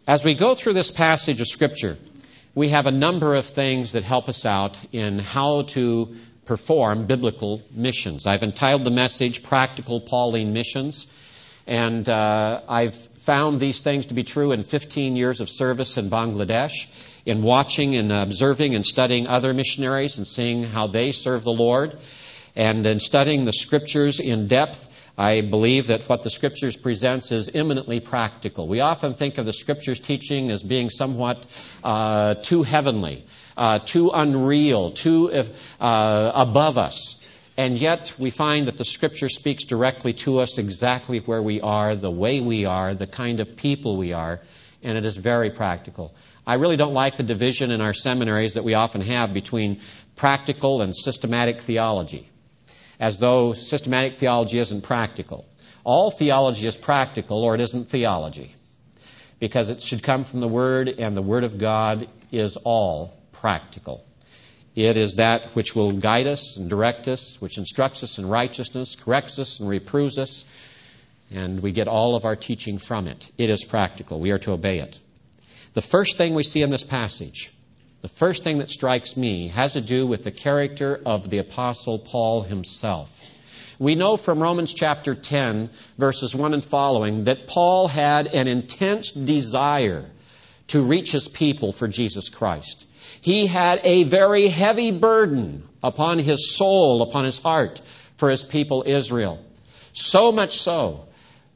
As 0.07 0.23
we 0.23 0.35
go 0.35 0.55
through 0.55 0.75
this 0.75 0.91
passage 0.91 1.41
of 1.41 1.49
Scripture, 1.49 1.97
we 2.55 2.69
have 2.69 2.85
a 2.85 2.91
number 2.91 3.35
of 3.35 3.47
things 3.47 3.93
that 3.93 4.05
help 4.05 4.29
us 4.29 4.45
out 4.45 4.79
in 4.93 5.19
how 5.19 5.63
to 5.63 6.15
perform 6.47 7.07
biblical 7.07 7.63
missions. 7.71 8.27
I've 8.27 8.43
entitled 8.43 8.85
the 8.85 8.91
message 8.91 9.43
Practical 9.43 10.01
Pauline 10.01 10.53
Missions, 10.53 11.07
and 11.67 12.09
uh, 12.09 12.61
I've 12.69 12.95
found 12.95 13.59
these 13.59 13.81
things 13.81 14.07
to 14.07 14.15
be 14.15 14.23
true 14.23 14.53
in 14.53 14.63
15 14.63 15.17
years 15.17 15.41
of 15.41 15.49
service 15.49 15.97
in 15.97 16.11
Bangladesh, 16.11 16.87
in 17.25 17.43
watching 17.43 17.97
and 17.97 18.13
observing 18.13 18.75
and 18.75 18.85
studying 18.85 19.27
other 19.27 19.55
missionaries 19.55 20.19
and 20.19 20.27
seeing 20.27 20.65
how 20.65 20.87
they 20.89 21.13
serve 21.13 21.45
the 21.45 21.53
Lord, 21.53 21.97
and 22.55 22.85
in 22.85 23.01
studying 23.01 23.45
the 23.45 23.53
scriptures 23.53 24.21
in 24.21 24.47
depth. 24.47 24.91
I 25.17 25.43
believe 25.43 25.87
that 25.89 26.03
what 26.09 26.25
the 26.25 26.31
Scriptures 26.31 26.77
presents 26.77 27.31
is 27.31 27.49
eminently 27.49 28.01
practical. 28.01 28.67
We 28.67 28.81
often 28.81 29.15
think 29.15 29.39
of 29.39 29.45
the 29.45 29.53
Scriptures 29.53 30.01
teaching 30.01 30.51
as 30.51 30.61
being 30.65 30.91
somewhat 30.91 31.47
uh, 31.85 32.35
too 32.35 32.65
heavenly 32.65 33.25
uh, 33.57 33.79
too 33.79 34.11
unreal, 34.11 34.91
too 34.91 35.31
uh, 35.81 36.33
above 36.35 36.79
us. 36.79 37.21
And 37.57 37.79
yet 37.79 38.13
we 38.19 38.31
find 38.31 38.67
that 38.67 38.77
the 38.77 38.85
Scripture 38.85 39.29
speaks 39.29 39.65
directly 39.65 40.13
to 40.25 40.41
us 40.41 40.59
exactly 40.59 41.21
where 41.21 41.43
we 41.43 41.61
are, 41.61 41.95
the 41.95 42.11
way 42.11 42.41
we 42.41 42.65
are, 42.65 42.95
the 42.95 43.07
kind 43.07 43.39
of 43.39 43.57
people 43.57 43.97
we 43.97 44.13
are, 44.13 44.41
and 44.83 44.99
it 44.99 45.05
is 45.05 45.17
very 45.17 45.51
practical. 45.51 46.15
I 46.47 46.55
really 46.55 46.77
don't 46.77 46.95
like 46.95 47.17
the 47.17 47.23
division 47.23 47.71
in 47.71 47.81
our 47.81 47.95
seminaries 47.95 48.55
that 48.55 48.65
we 48.65 48.75
often 48.75 49.01
have 49.03 49.33
between 49.33 49.81
practical 50.17 50.83
and 50.83 50.95
systematic 50.95 51.61
theology, 51.61 52.29
as 52.99 53.19
though 53.19 53.53
systematic 53.53 54.17
theology 54.17 54.59
isn't 54.59 54.83
practical. 54.83 55.47
All 55.85 56.11
theology 56.11 56.67
is 56.67 56.77
practical, 56.77 57.43
or 57.45 57.55
it 57.55 57.61
isn't 57.61 57.89
theology, 57.89 58.55
because 59.39 59.71
it 59.71 59.81
should 59.81 60.03
come 60.03 60.25
from 60.25 60.41
the 60.41 60.49
Word, 60.49 60.89
and 60.89 61.17
the 61.17 61.23
Word 61.23 61.45
of 61.45 61.57
God 61.57 62.09
is 62.33 62.57
all 62.57 63.17
practical. 63.45 64.03
It 64.75 64.97
is 64.97 65.17
that 65.17 65.55
which 65.55 65.77
will 65.77 65.93
guide 65.93 66.27
us 66.27 66.57
and 66.57 66.71
direct 66.71 67.09
us, 67.09 67.39
which 67.43 67.59
instructs 67.59 68.03
us 68.03 68.19
in 68.19 68.27
righteousness, 68.27 68.97
corrects 68.97 69.39
us 69.39 69.61
and 69.61 69.69
reproves 69.69 70.17
us, 70.17 70.47
and 71.31 71.63
we 71.63 71.71
get 71.71 71.87
all 71.87 72.17
of 72.17 72.25
our 72.25 72.37
teaching 72.37 72.79
from 72.79 73.07
it. 73.07 73.31
It 73.37 73.51
is 73.51 73.63
practical. 73.63 74.19
We 74.19 74.31
are 74.31 74.39
to 74.39 74.53
obey 74.53 74.79
it. 74.79 74.99
The 75.75 75.83
first 75.83 76.17
thing 76.17 76.33
we 76.33 76.43
see 76.43 76.63
in 76.63 76.71
this 76.71 76.85
passage, 76.85 77.53
the 78.01 78.09
first 78.09 78.45
thing 78.45 78.61
that 78.61 78.71
strikes 78.71 79.15
me, 79.15 79.49
has 79.49 79.75
to 79.75 79.83
do 79.83 80.07
with 80.07 80.25
the 80.25 80.31
character 80.31 80.99
of 81.05 81.29
the 81.29 81.41
Apostle 81.41 81.99
Paul 81.99 82.41
himself. 82.41 83.21
we 83.79 83.95
know 83.95 84.17
from 84.17 84.43
Romans 84.43 84.73
chapter 84.73 85.15
10, 85.15 85.69
verses 85.99 86.35
1 86.35 86.55
and 86.55 86.65
following, 86.65 87.25
that 87.25 87.47
Paul 87.47 87.89
had 87.89 88.27
an 88.27 88.49
intense 88.49 89.13
desire 89.13 90.07
to 90.69 90.81
reach 90.81 91.13
his 91.13 91.29
people 91.29 91.73
for 91.73 91.87
Jesus 91.87 92.31
Christ. 92.31 92.87
He 93.25 93.47
had 93.47 93.81
a 93.85 94.05
very 94.05 94.49
heavy 94.49 94.91
burden 94.91 95.67
upon 95.83 96.19
his 96.19 96.55
soul, 96.55 97.01
upon 97.01 97.25
his 97.25 97.39
heart 97.39 97.81
for 98.19 98.29
his 98.29 98.43
people 98.43 98.85
Israel. 98.87 99.43
So 99.95 100.31
much 100.31 100.59
so 100.59 101.07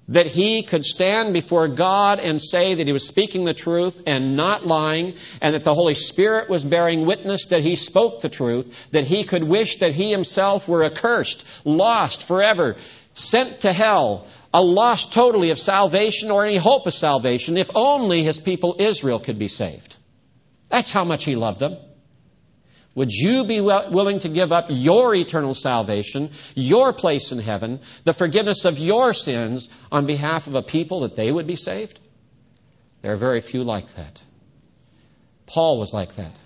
that 0.08 0.24
he 0.24 0.62
could 0.62 0.86
stand 0.86 1.34
before 1.34 1.68
God 1.68 2.20
and 2.20 2.40
say 2.40 2.72
that 2.72 2.86
he 2.86 2.94
was 2.94 3.06
speaking 3.06 3.44
the 3.44 3.52
truth 3.52 4.02
and 4.06 4.34
not 4.34 4.64
lying, 4.64 5.16
and 5.42 5.54
that 5.54 5.64
the 5.64 5.74
Holy 5.74 5.92
Spirit 5.92 6.48
was 6.48 6.64
bearing 6.64 7.04
witness 7.04 7.48
that 7.48 7.62
he 7.62 7.76
spoke 7.76 8.22
the 8.22 8.30
truth, 8.30 8.90
that 8.92 9.04
he 9.04 9.22
could 9.22 9.44
wish 9.44 9.80
that 9.80 9.92
he 9.92 10.10
himself 10.10 10.68
were 10.68 10.84
accursed, 10.84 11.44
lost 11.66 12.26
forever, 12.26 12.76
sent 13.12 13.60
to 13.60 13.74
hell, 13.74 14.26
a 14.54 14.62
loss 14.62 15.04
totally 15.10 15.50
of 15.50 15.58
salvation 15.58 16.30
or 16.30 16.46
any 16.46 16.56
hope 16.56 16.86
of 16.86 16.94
salvation, 16.94 17.58
if 17.58 17.70
only 17.74 18.22
his 18.22 18.40
people 18.40 18.76
Israel 18.78 19.20
could 19.20 19.38
be 19.38 19.48
saved. 19.48 19.96
That's 20.68 20.90
how 20.90 21.04
much 21.04 21.24
he 21.24 21.36
loved 21.36 21.60
them. 21.60 21.76
Would 22.94 23.12
you 23.12 23.44
be 23.44 23.60
willing 23.60 24.18
to 24.20 24.28
give 24.28 24.50
up 24.52 24.66
your 24.70 25.14
eternal 25.14 25.54
salvation, 25.54 26.30
your 26.54 26.92
place 26.92 27.30
in 27.30 27.38
heaven, 27.38 27.80
the 28.04 28.12
forgiveness 28.12 28.64
of 28.64 28.78
your 28.78 29.12
sins 29.12 29.68
on 29.92 30.06
behalf 30.06 30.48
of 30.48 30.56
a 30.56 30.62
people 30.62 31.00
that 31.00 31.14
they 31.14 31.30
would 31.30 31.46
be 31.46 31.54
saved? 31.54 32.00
There 33.02 33.12
are 33.12 33.16
very 33.16 33.40
few 33.40 33.62
like 33.62 33.86
that. 33.94 34.20
Paul 35.46 35.78
was 35.78 35.94
like 35.94 36.16
that. 36.16 36.36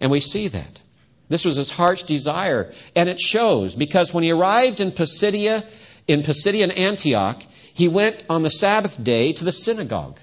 And 0.00 0.10
we 0.10 0.20
see 0.20 0.48
that. 0.48 0.82
This 1.28 1.44
was 1.44 1.56
his 1.56 1.70
heart's 1.70 2.04
desire, 2.04 2.72
and 2.94 3.08
it 3.08 3.18
shows 3.18 3.74
because 3.74 4.14
when 4.14 4.22
he 4.22 4.30
arrived 4.30 4.80
in 4.80 4.92
Pisidia, 4.92 5.64
in 6.06 6.22
Pisidian 6.22 6.70
Antioch, 6.70 7.42
he 7.74 7.88
went 7.88 8.24
on 8.30 8.42
the 8.42 8.50
Sabbath 8.50 9.02
day 9.02 9.32
to 9.32 9.44
the 9.44 9.50
synagogue. 9.50 10.20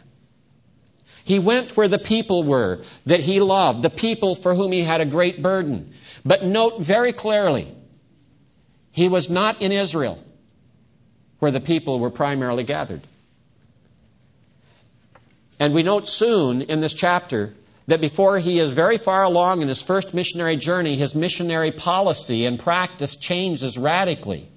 He 1.24 1.40
went 1.40 1.78
where 1.78 1.88
the 1.88 2.00
people 2.00 2.44
were 2.44 2.82
that 3.06 3.22
he 3.22 3.40
loved, 3.40 3.82
the 3.82 3.90
people 3.90 4.36
for 4.36 4.54
whom 4.54 4.72
he 4.72 4.84
had 4.84 5.02
a 5.02 5.06
great 5.06 5.42
burden. 5.42 5.94
But 6.26 6.44
note 6.44 6.82
very 6.82 7.14
clearly, 7.14 7.68
he 8.92 9.08
was 9.08 9.30
not 9.30 9.62
in 9.62 9.72
Israel, 9.72 10.24
where 11.40 11.52
the 11.52 11.62
people 11.62 12.00
were 12.00 12.10
primarily 12.10 12.64
gathered. 12.64 13.02
And 15.60 15.74
we 15.74 15.84
note 15.84 16.08
soon 16.08 16.64
in 16.64 16.82
this 16.82 16.94
chapter 16.94 17.54
that 17.88 18.02
before 18.02 18.38
he 18.38 18.60
is 18.60 18.72
very 18.72 18.98
far 18.98 19.24
along 19.24 19.62
in 19.62 19.68
his 19.68 19.82
first 19.82 20.14
missionary 20.14 20.58
journey, 20.58 20.96
his 20.96 21.16
missionary 21.16 21.72
policy 21.72 22.46
and 22.46 22.60
practice 22.60 23.16
changes 23.16 23.78
radically. 23.78 24.50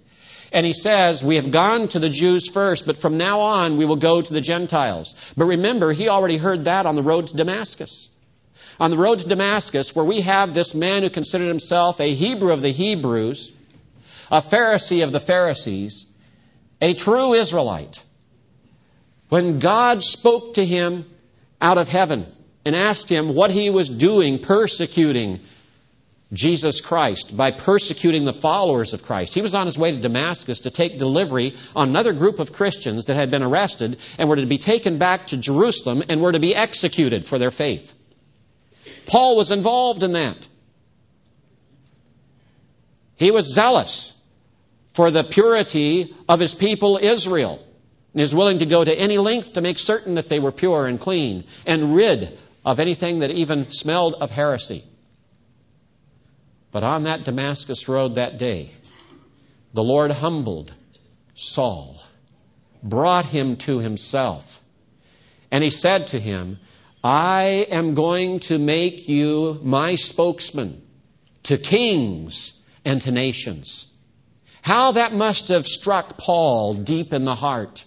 And 0.52 0.64
he 0.64 0.72
says, 0.72 1.22
We 1.22 1.36
have 1.36 1.50
gone 1.50 1.88
to 1.88 1.98
the 1.98 2.08
Jews 2.08 2.48
first, 2.48 2.86
but 2.86 2.96
from 2.96 3.18
now 3.18 3.40
on 3.40 3.76
we 3.76 3.84
will 3.84 3.96
go 3.96 4.20
to 4.20 4.32
the 4.32 4.40
Gentiles. 4.40 5.32
But 5.36 5.46
remember, 5.46 5.92
he 5.92 6.08
already 6.08 6.36
heard 6.36 6.64
that 6.64 6.86
on 6.86 6.94
the 6.94 7.02
road 7.02 7.28
to 7.28 7.36
Damascus. 7.36 8.10
On 8.78 8.90
the 8.90 8.96
road 8.96 9.20
to 9.20 9.28
Damascus, 9.28 9.94
where 9.94 10.04
we 10.04 10.20
have 10.22 10.52
this 10.52 10.74
man 10.74 11.02
who 11.02 11.10
considered 11.10 11.48
himself 11.48 12.00
a 12.00 12.14
Hebrew 12.14 12.52
of 12.52 12.62
the 12.62 12.72
Hebrews, 12.72 13.52
a 14.30 14.40
Pharisee 14.40 15.02
of 15.02 15.12
the 15.12 15.20
Pharisees, 15.20 16.06
a 16.80 16.94
true 16.94 17.34
Israelite. 17.34 18.02
When 19.28 19.58
God 19.58 20.02
spoke 20.02 20.54
to 20.54 20.64
him 20.64 21.04
out 21.60 21.78
of 21.78 21.88
heaven 21.88 22.26
and 22.64 22.76
asked 22.76 23.08
him 23.08 23.34
what 23.34 23.50
he 23.50 23.70
was 23.70 23.88
doing, 23.88 24.38
persecuting 24.38 25.40
Jesus 26.32 26.80
Christ 26.80 27.36
by 27.36 27.52
persecuting 27.52 28.24
the 28.24 28.32
followers 28.32 28.92
of 28.92 29.02
Christ. 29.02 29.32
He 29.32 29.42
was 29.42 29.54
on 29.54 29.66
his 29.66 29.78
way 29.78 29.92
to 29.92 30.00
Damascus 30.00 30.60
to 30.60 30.70
take 30.70 30.98
delivery 30.98 31.54
on 31.74 31.88
another 31.88 32.12
group 32.12 32.40
of 32.40 32.52
Christians 32.52 33.04
that 33.04 33.14
had 33.14 33.30
been 33.30 33.44
arrested 33.44 33.98
and 34.18 34.28
were 34.28 34.36
to 34.36 34.46
be 34.46 34.58
taken 34.58 34.98
back 34.98 35.28
to 35.28 35.36
Jerusalem 35.36 36.02
and 36.08 36.20
were 36.20 36.32
to 36.32 36.40
be 36.40 36.54
executed 36.54 37.24
for 37.24 37.38
their 37.38 37.52
faith. 37.52 37.94
Paul 39.06 39.36
was 39.36 39.52
involved 39.52 40.02
in 40.02 40.12
that. 40.12 40.48
He 43.14 43.30
was 43.30 43.54
zealous 43.54 44.12
for 44.92 45.10
the 45.10 45.22
purity 45.22 46.14
of 46.28 46.40
his 46.40 46.54
people 46.54 46.98
Israel 47.00 47.64
and 48.12 48.20
is 48.20 48.34
willing 48.34 48.58
to 48.58 48.66
go 48.66 48.82
to 48.82 48.92
any 48.92 49.18
length 49.18 49.52
to 49.52 49.60
make 49.60 49.78
certain 49.78 50.14
that 50.14 50.28
they 50.28 50.40
were 50.40 50.52
pure 50.52 50.86
and 50.86 50.98
clean 50.98 51.44
and 51.66 51.94
rid 51.94 52.36
of 52.64 52.80
anything 52.80 53.20
that 53.20 53.30
even 53.30 53.68
smelled 53.68 54.14
of 54.14 54.30
heresy. 54.30 54.84
But 56.76 56.84
on 56.84 57.04
that 57.04 57.24
Damascus 57.24 57.88
road 57.88 58.16
that 58.16 58.36
day, 58.36 58.70
the 59.72 59.82
Lord 59.82 60.10
humbled 60.10 60.74
Saul, 61.32 61.98
brought 62.82 63.24
him 63.24 63.56
to 63.64 63.78
himself, 63.78 64.62
and 65.50 65.64
he 65.64 65.70
said 65.70 66.08
to 66.08 66.20
him, 66.20 66.58
I 67.02 67.66
am 67.70 67.94
going 67.94 68.40
to 68.40 68.58
make 68.58 69.08
you 69.08 69.58
my 69.62 69.94
spokesman 69.94 70.82
to 71.44 71.56
kings 71.56 72.60
and 72.84 73.00
to 73.00 73.10
nations. 73.10 73.90
How 74.60 74.92
that 74.92 75.14
must 75.14 75.48
have 75.48 75.66
struck 75.66 76.18
Paul 76.18 76.74
deep 76.74 77.14
in 77.14 77.24
the 77.24 77.34
heart. 77.34 77.86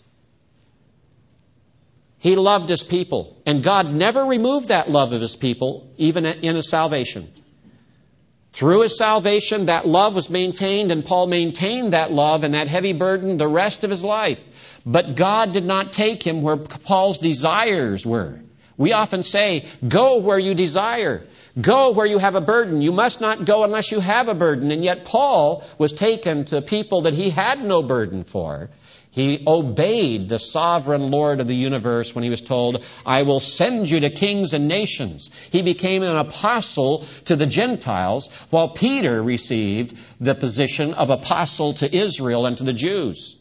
He 2.18 2.36
loved 2.36 2.70
his 2.70 2.82
people, 2.82 3.40
and 3.46 3.62
God 3.62 3.94
never 3.94 4.26
removed 4.26 4.70
that 4.70 4.90
love 4.90 5.14
of 5.14 5.22
his 5.22 5.36
people, 5.36 5.94
even 5.98 6.26
in 6.26 6.56
his 6.56 6.72
salvation. 6.72 7.32
Through 8.52 8.82
his 8.82 8.98
salvation, 8.98 9.68
that 9.68 9.88
love 9.88 10.16
was 10.16 10.30
maintained, 10.30 10.92
and 10.92 11.06
Paul 11.06 11.28
maintained 11.28 11.94
that 11.94 12.12
love 12.12 12.44
and 12.44 12.54
that 12.54 12.68
heavy 12.68 12.94
burden 12.94 13.38
the 13.38 13.48
rest 13.48 13.84
of 13.84 13.90
his 13.90 14.04
life. 14.04 14.82
But 14.86 15.16
God 15.16 15.52
did 15.52 15.66
not 15.66 15.94
take 15.94 16.24
him 16.24 16.42
where 16.42 16.58
Paul's 16.58 17.20
desires 17.20 18.06
were. 18.06 18.40
We 18.76 18.94
often 18.94 19.24
say, 19.24 19.66
go 19.86 20.20
where 20.20 20.40
you 20.40 20.56
desire. 20.56 21.28
Go 21.60 21.92
where 21.92 22.06
you 22.06 22.18
have 22.18 22.36
a 22.36 22.42
burden. 22.42 22.82
You 22.82 22.94
must 22.94 23.20
not 23.20 23.44
go 23.44 23.66
unless 23.66 23.92
you 23.92 24.00
have 24.00 24.30
a 24.30 24.34
burden. 24.34 24.72
And 24.72 24.84
yet 24.86 25.04
Paul 25.04 25.64
was 25.78 25.92
taken 25.92 26.46
to 26.46 26.62
people 26.62 27.02
that 27.02 27.14
he 27.14 27.30
had 27.30 27.62
no 27.62 27.84
burden 27.84 28.24
for. 28.24 28.70
He 29.12 29.44
obeyed 29.48 30.30
the 30.30 30.38
sovereign 30.38 31.10
Lord 31.10 31.40
of 31.40 31.48
the 31.48 31.56
universe 31.56 32.14
when 32.14 32.24
he 32.24 32.30
was 32.30 32.42
told, 32.42 32.84
I 33.06 33.24
will 33.24 33.40
send 33.40 33.90
you 33.90 34.02
to 34.02 34.12
kings 34.12 34.54
and 34.54 34.68
nations. 34.68 35.32
He 35.52 35.64
became 35.64 36.04
an 36.04 36.16
apostle 36.16 37.06
to 37.26 37.36
the 37.36 37.48
Gentiles, 37.48 38.30
while 38.52 38.70
Peter 38.70 39.22
received 39.22 39.98
the 40.20 40.36
position 40.36 40.94
of 40.94 41.10
apostle 41.10 41.74
to 41.76 41.96
Israel 41.96 42.46
and 42.46 42.58
to 42.58 42.64
the 42.64 42.74
Jews. 42.74 43.36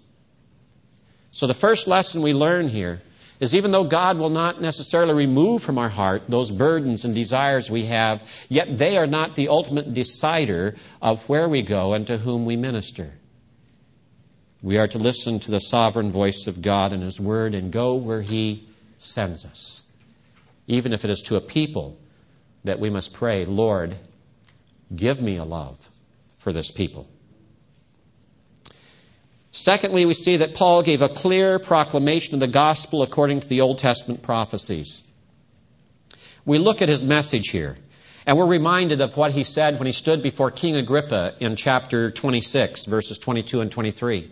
So 1.33 1.47
the 1.47 1.55
first 1.55 1.87
lesson 1.87 2.23
we 2.23 2.33
learn 2.33 2.69
here 2.69 3.03
is 3.39 3.55
even 3.55 3.71
though 3.71 3.85
God 3.85 4.19
will 4.19 4.31
not 4.31 4.61
necessarily 4.61 5.15
remove 5.15 5.63
from 5.63 5.79
our 5.79 5.91
heart 5.91 6.23
those 6.29 6.51
burdens 6.51 7.05
and 7.05 7.15
desires 7.15 7.71
we 7.71 7.87
have, 7.87 8.29
yet 8.49 8.77
they 8.77 8.97
are 8.97 9.07
not 9.07 9.35
the 9.35 9.49
ultimate 9.49 9.93
decider 9.93 10.77
of 11.03 11.29
where 11.29 11.49
we 11.49 11.63
go 11.63 11.93
and 11.93 12.07
to 12.07 12.17
whom 12.17 12.47
we 12.47 12.57
minister. 12.57 13.13
We 14.61 14.79
are 14.79 14.89
to 14.89 14.99
listen 14.99 15.39
to 15.41 15.51
the 15.53 15.61
sovereign 15.61 16.11
voice 16.11 16.49
of 16.49 16.63
God 16.63 16.93
and 16.93 17.03
His 17.03 17.21
Word 17.21 17.55
and 17.55 17.71
go 17.71 17.95
where 17.95 18.21
He 18.21 18.69
sends 18.99 19.45
us. 19.45 19.83
Even 20.67 20.93
if 20.93 21.05
it 21.05 21.11
is 21.11 21.23
to 21.23 21.37
a 21.37 21.41
people 21.41 21.99
that 22.65 22.81
we 22.81 22.91
must 22.91 23.15
pray, 23.15 23.45
Lord, 23.45 23.97
give 24.95 25.23
me 25.23 25.37
a 25.37 25.45
love 25.45 25.89
for 26.39 26.53
this 26.53 26.71
people. 26.71 27.09
Secondly, 29.53 30.07
we 30.07 30.15
see 30.15 30.39
that 30.39 30.55
Paul 30.55 30.83
gave 30.83 31.03
a 31.03 31.09
clear 31.09 31.59
proclamation 31.59 32.35
of 32.35 32.41
the 32.41 32.49
gospel 32.49 33.03
according 33.03 33.41
to 33.41 33.49
the 33.49 33.61
Old 33.61 33.79
Testament 33.79 34.23
prophecies. 34.23 35.03
We 36.45 36.59
look 36.59 36.83
at 36.83 36.89
his 36.89 37.05
message 37.05 37.49
here, 37.51 37.77
and 38.27 38.37
we're 38.37 38.47
reminded 38.47 39.01
of 39.01 39.17
what 39.17 39.33
he 39.33 39.45
said 39.45 39.79
when 39.79 39.87
he 39.87 39.93
stood 39.93 40.23
before 40.23 40.51
King 40.51 40.77
Agrippa 40.77 41.35
in 41.41 41.57
chapter 41.57 42.11
26, 42.11 42.87
verses 42.87 43.19
22 43.19 43.61
and 43.61 43.71
23. 43.71 44.31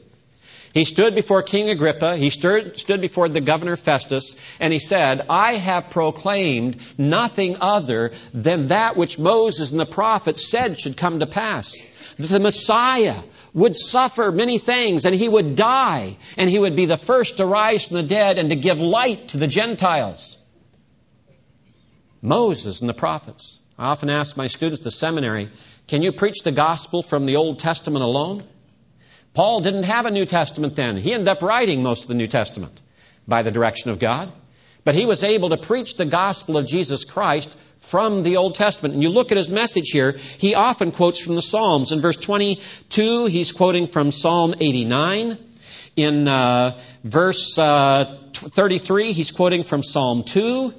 He 0.77 0.85
stood 0.85 1.15
before 1.15 1.43
King 1.43 1.71
Agrippa, 1.71 2.19
he 2.19 2.29
stood, 2.29 2.79
stood 2.79 3.01
before 3.01 3.31
the 3.31 3.41
governor 3.41 3.79
Festus, 3.79 4.37
and 4.61 4.75
he 4.75 4.79
said, 4.79 5.25
I 5.31 5.55
have 5.55 5.89
proclaimed 5.89 6.77
nothing 6.99 7.57
other 7.63 8.13
than 8.35 8.67
that 8.67 8.95
which 8.95 9.19
Moses 9.19 9.71
and 9.71 9.81
the 9.81 9.87
prophets 9.87 10.51
said 10.51 10.79
should 10.79 10.99
come 10.99 11.21
to 11.21 11.27
pass. 11.27 11.81
That 12.19 12.27
the 12.27 12.41
Messiah 12.41 13.17
would 13.55 13.75
suffer 13.75 14.31
many 14.31 14.59
things, 14.59 15.07
and 15.07 15.15
he 15.15 15.31
would 15.31 15.57
die, 15.57 16.19
and 16.37 16.51
he 16.51 16.59
would 16.59 16.77
be 16.77 16.85
the 16.85 16.99
first 16.99 17.39
to 17.39 17.47
rise 17.47 17.87
from 17.87 17.97
the 17.97 18.03
dead 18.03 18.37
and 18.37 18.51
to 18.51 18.57
give 18.57 18.79
light 18.79 19.29
to 19.29 19.39
the 19.39 19.47
Gentiles. 19.47 20.37
Moses 22.21 22.83
and 22.83 22.91
the 22.91 23.01
prophets. 23.07 23.63
I 23.79 23.87
often 23.87 24.11
ask 24.11 24.37
my 24.37 24.47
students 24.47 24.81
at 24.81 24.85
the 24.85 24.91
seminary, 24.91 25.49
can 25.89 26.03
you 26.03 26.13
preach 26.13 26.43
the 26.45 26.53
gospel 26.53 27.03
from 27.03 27.25
the 27.25 27.37
Old 27.37 27.61
Testament 27.61 28.05
alone? 28.05 28.43
Paul 29.37 29.61
didn't 29.61 29.83
have 29.83 30.07
a 30.07 30.11
New 30.11 30.25
Testament 30.25 30.77
then. 30.77 30.97
He 30.97 31.13
ended 31.13 31.29
up 31.29 31.43
writing 31.43 31.83
most 31.83 32.05
of 32.05 32.09
the 32.09 32.15
New 32.15 32.27
Testament 32.27 32.81
by 33.29 33.43
the 33.43 33.51
direction 33.51 33.91
of 33.91 33.99
God. 33.99 34.33
But 34.83 34.95
he 34.95 35.05
was 35.05 35.23
able 35.23 35.51
to 35.51 35.59
preach 35.59 35.99
the 35.99 36.07
gospel 36.07 36.57
of 36.57 36.65
Jesus 36.65 37.05
Christ 37.05 37.55
from 37.77 38.23
the 38.23 38.39
Old 38.39 38.55
Testament. 38.55 38.95
And 38.95 39.03
you 39.03 39.11
look 39.11 39.33
at 39.33 39.37
his 39.37 39.51
message 39.51 39.91
here, 39.91 40.13
he 40.13 40.55
often 40.55 40.91
quotes 40.91 41.21
from 41.21 41.35
the 41.35 41.43
Psalms. 41.43 41.93
In 41.93 42.01
verse 42.01 42.17
22, 42.17 43.27
he's 43.27 43.53
quoting 43.53 43.87
from 43.87 44.11
Psalm 44.11 44.55
89. 44.59 45.37
In 45.97 46.29
uh, 46.29 46.79
verse 47.05 47.59
uh, 47.59 48.19
33, 48.33 49.13
he's 49.13 49.33
quoting 49.33 49.65
from 49.65 49.83
Psalm 49.83 50.23
2. 50.23 50.73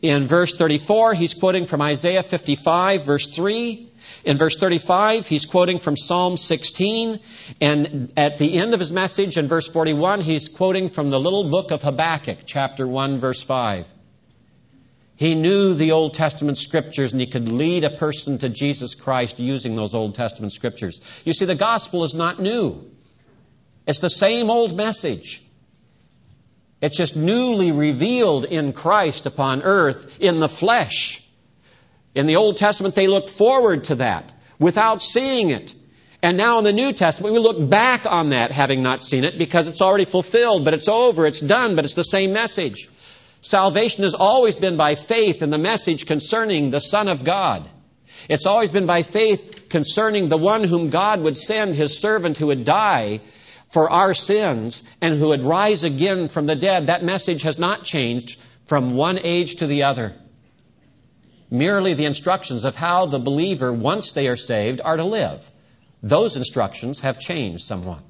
In 0.00 0.26
verse 0.26 0.54
34, 0.54 1.14
he's 1.14 1.34
quoting 1.34 1.66
from 1.66 1.82
Isaiah 1.82 2.22
55, 2.22 3.04
verse 3.04 3.26
3. 3.34 3.88
In 4.24 4.36
verse 4.36 4.56
35, 4.56 5.26
he's 5.26 5.46
quoting 5.46 5.78
from 5.78 5.96
Psalm 5.96 6.36
16. 6.36 7.20
And 7.60 8.12
at 8.16 8.38
the 8.38 8.54
end 8.54 8.74
of 8.74 8.80
his 8.80 8.92
message, 8.92 9.36
in 9.36 9.48
verse 9.48 9.68
41, 9.68 10.20
he's 10.20 10.48
quoting 10.48 10.88
from 10.88 11.10
the 11.10 11.20
little 11.20 11.50
book 11.50 11.70
of 11.70 11.82
Habakkuk, 11.82 12.38
chapter 12.46 12.86
1, 12.86 13.18
verse 13.18 13.42
5. 13.42 13.92
He 15.16 15.34
knew 15.34 15.74
the 15.74 15.92
Old 15.92 16.14
Testament 16.14 16.58
scriptures 16.58 17.12
and 17.12 17.20
he 17.20 17.26
could 17.26 17.48
lead 17.48 17.84
a 17.84 17.90
person 17.90 18.38
to 18.38 18.48
Jesus 18.48 18.94
Christ 18.94 19.38
using 19.38 19.76
those 19.76 19.94
Old 19.94 20.14
Testament 20.14 20.52
scriptures. 20.52 21.00
You 21.24 21.32
see, 21.32 21.44
the 21.44 21.54
gospel 21.54 22.02
is 22.04 22.14
not 22.14 22.40
new. 22.40 22.90
It's 23.86 24.00
the 24.00 24.10
same 24.10 24.50
old 24.50 24.76
message. 24.76 25.42
It's 26.82 26.96
just 26.96 27.16
newly 27.16 27.70
revealed 27.70 28.44
in 28.44 28.72
Christ 28.72 29.26
upon 29.26 29.62
earth 29.62 30.18
in 30.20 30.40
the 30.40 30.48
flesh. 30.48 31.24
In 32.12 32.26
the 32.26 32.36
Old 32.36 32.56
Testament, 32.56 32.96
they 32.96 33.06
looked 33.06 33.30
forward 33.30 33.84
to 33.84 33.94
that 33.96 34.34
without 34.58 35.00
seeing 35.00 35.50
it. 35.50 35.76
And 36.22 36.36
now 36.36 36.58
in 36.58 36.64
the 36.64 36.72
New 36.72 36.92
Testament, 36.92 37.34
we 37.34 37.38
look 37.38 37.68
back 37.70 38.04
on 38.04 38.30
that 38.30 38.50
having 38.50 38.82
not 38.82 39.00
seen 39.00 39.22
it 39.22 39.38
because 39.38 39.68
it's 39.68 39.80
already 39.80 40.04
fulfilled, 40.04 40.64
but 40.64 40.74
it's 40.74 40.88
over, 40.88 41.24
it's 41.24 41.40
done, 41.40 41.76
but 41.76 41.84
it's 41.84 41.94
the 41.94 42.04
same 42.04 42.32
message. 42.32 42.88
Salvation 43.42 44.02
has 44.02 44.14
always 44.14 44.56
been 44.56 44.76
by 44.76 44.96
faith 44.96 45.40
in 45.40 45.50
the 45.50 45.58
message 45.58 46.06
concerning 46.06 46.70
the 46.70 46.80
Son 46.80 47.06
of 47.06 47.22
God. 47.22 47.68
It's 48.28 48.46
always 48.46 48.72
been 48.72 48.86
by 48.86 49.02
faith 49.02 49.68
concerning 49.68 50.28
the 50.28 50.36
one 50.36 50.64
whom 50.64 50.90
God 50.90 51.20
would 51.20 51.36
send, 51.36 51.74
his 51.76 51.98
servant 51.98 52.38
who 52.38 52.48
would 52.48 52.64
die 52.64 53.20
for 53.72 53.90
our 53.90 54.12
sins 54.12 54.82
and 55.00 55.14
who 55.14 55.28
would 55.28 55.42
rise 55.42 55.82
again 55.82 56.28
from 56.28 56.44
the 56.44 56.54
dead. 56.54 56.88
That 56.88 57.02
message 57.02 57.42
has 57.42 57.58
not 57.58 57.84
changed 57.84 58.38
from 58.66 58.90
one 58.90 59.18
age 59.18 59.56
to 59.56 59.66
the 59.66 59.84
other. 59.84 60.12
Merely 61.50 61.94
the 61.94 62.04
instructions 62.04 62.64
of 62.64 62.76
how 62.76 63.06
the 63.06 63.18
believer, 63.18 63.72
once 63.72 64.12
they 64.12 64.28
are 64.28 64.36
saved, 64.36 64.82
are 64.84 64.98
to 64.98 65.04
live. 65.04 65.50
Those 66.02 66.36
instructions 66.36 67.00
have 67.00 67.18
changed 67.18 67.64
somewhat. 67.64 68.02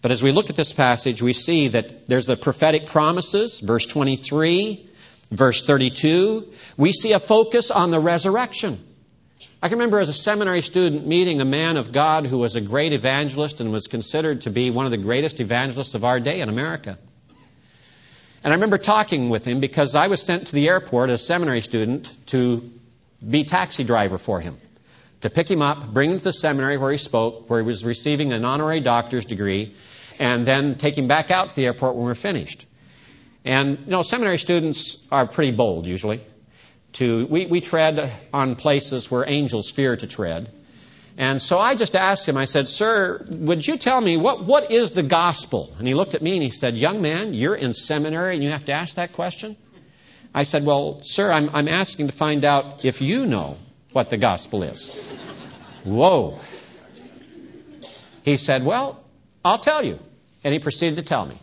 But 0.00 0.10
as 0.10 0.22
we 0.22 0.32
look 0.32 0.48
at 0.48 0.56
this 0.56 0.72
passage, 0.72 1.20
we 1.20 1.34
see 1.34 1.68
that 1.68 2.08
there's 2.08 2.26
the 2.26 2.36
prophetic 2.36 2.86
promises, 2.86 3.60
verse 3.60 3.84
23, 3.84 4.88
verse 5.30 5.66
32. 5.66 6.50
We 6.78 6.92
see 6.92 7.12
a 7.12 7.20
focus 7.20 7.70
on 7.70 7.90
the 7.90 8.00
resurrection. 8.00 8.82
I 9.62 9.68
can 9.68 9.78
remember 9.78 9.98
as 9.98 10.10
a 10.10 10.12
seminary 10.12 10.60
student 10.60 11.06
meeting 11.06 11.40
a 11.40 11.46
man 11.46 11.78
of 11.78 11.90
God 11.90 12.26
who 12.26 12.38
was 12.38 12.56
a 12.56 12.60
great 12.60 12.92
evangelist 12.92 13.60
and 13.60 13.72
was 13.72 13.86
considered 13.86 14.42
to 14.42 14.50
be 14.50 14.70
one 14.70 14.84
of 14.84 14.90
the 14.90 14.98
greatest 14.98 15.40
evangelists 15.40 15.94
of 15.94 16.04
our 16.04 16.20
day 16.20 16.42
in 16.42 16.50
America. 16.50 16.98
And 18.44 18.52
I 18.52 18.56
remember 18.56 18.76
talking 18.76 19.30
with 19.30 19.46
him 19.46 19.60
because 19.60 19.94
I 19.94 20.08
was 20.08 20.22
sent 20.22 20.48
to 20.48 20.54
the 20.54 20.68
airport 20.68 21.08
as 21.08 21.22
a 21.22 21.24
seminary 21.24 21.62
student 21.62 22.14
to 22.26 22.70
be 23.26 23.44
taxi 23.44 23.82
driver 23.82 24.18
for 24.18 24.40
him, 24.40 24.58
to 25.22 25.30
pick 25.30 25.50
him 25.50 25.62
up, 25.62 25.90
bring 25.92 26.10
him 26.10 26.18
to 26.18 26.24
the 26.24 26.34
seminary 26.34 26.76
where 26.76 26.92
he 26.92 26.98
spoke, 26.98 27.48
where 27.48 27.58
he 27.58 27.66
was 27.66 27.82
receiving 27.82 28.34
an 28.34 28.44
honorary 28.44 28.80
doctor's 28.80 29.24
degree, 29.24 29.74
and 30.18 30.46
then 30.46 30.74
take 30.74 30.98
him 30.98 31.08
back 31.08 31.30
out 31.30 31.50
to 31.50 31.56
the 31.56 31.64
airport 31.64 31.94
when 31.94 32.04
we 32.04 32.10
were 32.10 32.14
finished. 32.14 32.66
And, 33.44 33.78
you 33.78 33.86
know, 33.86 34.02
seminary 34.02 34.38
students 34.38 34.98
are 35.10 35.26
pretty 35.26 35.52
bold 35.52 35.86
usually. 35.86 36.20
To, 36.96 37.26
we, 37.26 37.44
we 37.44 37.60
tread 37.60 38.10
on 38.32 38.56
places 38.56 39.10
where 39.10 39.28
angels 39.28 39.70
fear 39.70 39.96
to 39.96 40.06
tread. 40.06 40.50
And 41.18 41.42
so 41.42 41.58
I 41.58 41.74
just 41.74 41.94
asked 41.94 42.26
him, 42.26 42.38
I 42.38 42.46
said, 42.46 42.68
Sir, 42.68 43.26
would 43.28 43.66
you 43.66 43.76
tell 43.76 44.00
me 44.00 44.16
what, 44.16 44.44
what 44.44 44.70
is 44.70 44.92
the 44.92 45.02
gospel? 45.02 45.74
And 45.78 45.86
he 45.86 45.92
looked 45.92 46.14
at 46.14 46.22
me 46.22 46.32
and 46.32 46.42
he 46.42 46.48
said, 46.48 46.74
Young 46.74 47.02
man, 47.02 47.34
you're 47.34 47.54
in 47.54 47.74
seminary 47.74 48.34
and 48.34 48.42
you 48.42 48.50
have 48.50 48.64
to 48.66 48.72
ask 48.72 48.96
that 48.96 49.12
question? 49.12 49.56
I 50.34 50.44
said, 50.44 50.64
Well, 50.64 51.00
sir, 51.02 51.30
I'm, 51.30 51.50
I'm 51.54 51.68
asking 51.68 52.06
to 52.06 52.12
find 52.12 52.44
out 52.44 52.84
if 52.84 53.02
you 53.02 53.26
know 53.26 53.58
what 53.92 54.08
the 54.08 54.16
gospel 54.16 54.62
is. 54.62 54.88
Whoa. 55.84 56.38
He 58.22 58.38
said, 58.38 58.64
Well, 58.64 59.04
I'll 59.44 59.58
tell 59.58 59.84
you. 59.84 59.98
And 60.44 60.54
he 60.54 60.60
proceeded 60.60 60.96
to 60.96 61.02
tell 61.02 61.26
me. 61.26 61.36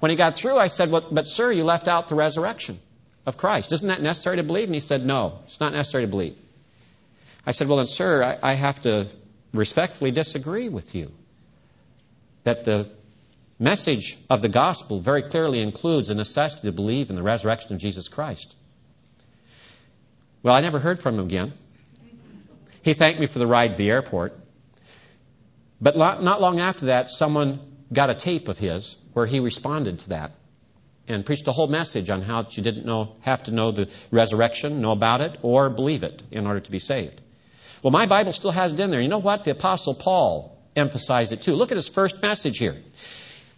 When 0.00 0.10
he 0.10 0.16
got 0.16 0.34
through, 0.34 0.58
I 0.58 0.66
said, 0.66 0.90
well, 0.90 1.06
But, 1.10 1.26
sir, 1.26 1.50
you 1.50 1.64
left 1.64 1.88
out 1.88 2.08
the 2.08 2.14
resurrection 2.14 2.78
of 3.26 3.36
Christ. 3.36 3.72
Isn't 3.72 3.88
that 3.88 4.00
necessary 4.00 4.36
to 4.36 4.44
believe? 4.44 4.68
And 4.68 4.74
he 4.74 4.80
said, 4.80 5.04
No, 5.04 5.40
it's 5.44 5.60
not 5.60 5.72
necessary 5.72 6.04
to 6.04 6.08
believe. 6.08 6.38
I 7.44 7.50
said, 7.50 7.68
Well, 7.68 7.78
then, 7.78 7.88
sir, 7.88 8.22
I, 8.22 8.50
I 8.50 8.54
have 8.54 8.80
to 8.82 9.08
respectfully 9.52 10.12
disagree 10.12 10.68
with 10.68 10.94
you. 10.94 11.12
That 12.44 12.64
the 12.64 12.88
message 13.58 14.16
of 14.30 14.42
the 14.42 14.48
gospel 14.48 15.00
very 15.00 15.22
clearly 15.22 15.60
includes 15.60 16.08
a 16.08 16.14
necessity 16.14 16.68
to 16.68 16.72
believe 16.72 17.10
in 17.10 17.16
the 17.16 17.22
resurrection 17.22 17.74
of 17.74 17.80
Jesus 17.80 18.08
Christ. 18.08 18.54
Well, 20.42 20.54
I 20.54 20.60
never 20.60 20.78
heard 20.78 21.00
from 21.00 21.18
him 21.18 21.26
again. 21.26 21.52
He 22.82 22.94
thanked 22.94 23.18
me 23.18 23.26
for 23.26 23.40
the 23.40 23.46
ride 23.48 23.72
to 23.72 23.76
the 23.76 23.90
airport. 23.90 24.38
But 25.80 25.96
not 25.96 26.40
long 26.40 26.60
after 26.60 26.86
that, 26.86 27.10
someone 27.10 27.58
got 27.92 28.10
a 28.10 28.14
tape 28.14 28.46
of 28.48 28.56
his 28.56 29.00
where 29.12 29.26
he 29.26 29.40
responded 29.40 29.98
to 30.00 30.08
that 30.10 30.32
and 31.08 31.24
preached 31.24 31.46
a 31.48 31.52
whole 31.52 31.68
message 31.68 32.10
on 32.10 32.22
how 32.22 32.46
you 32.50 32.62
didn't 32.62 32.86
know, 32.86 33.16
have 33.20 33.44
to 33.44 33.50
know 33.52 33.70
the 33.70 33.88
resurrection, 34.10 34.80
know 34.80 34.92
about 34.92 35.20
it, 35.20 35.38
or 35.42 35.70
believe 35.70 36.02
it 36.02 36.22
in 36.30 36.46
order 36.46 36.60
to 36.60 36.70
be 36.70 36.78
saved. 36.78 37.20
Well, 37.82 37.92
my 37.92 38.06
Bible 38.06 38.32
still 38.32 38.50
has 38.50 38.72
it 38.72 38.80
in 38.80 38.90
there. 38.90 39.00
You 39.00 39.08
know 39.08 39.18
what? 39.18 39.44
The 39.44 39.52
Apostle 39.52 39.94
Paul 39.94 40.56
emphasized 40.74 41.32
it 41.32 41.42
too. 41.42 41.54
Look 41.54 41.70
at 41.70 41.76
his 41.76 41.88
first 41.88 42.22
message 42.22 42.58
here. 42.58 42.76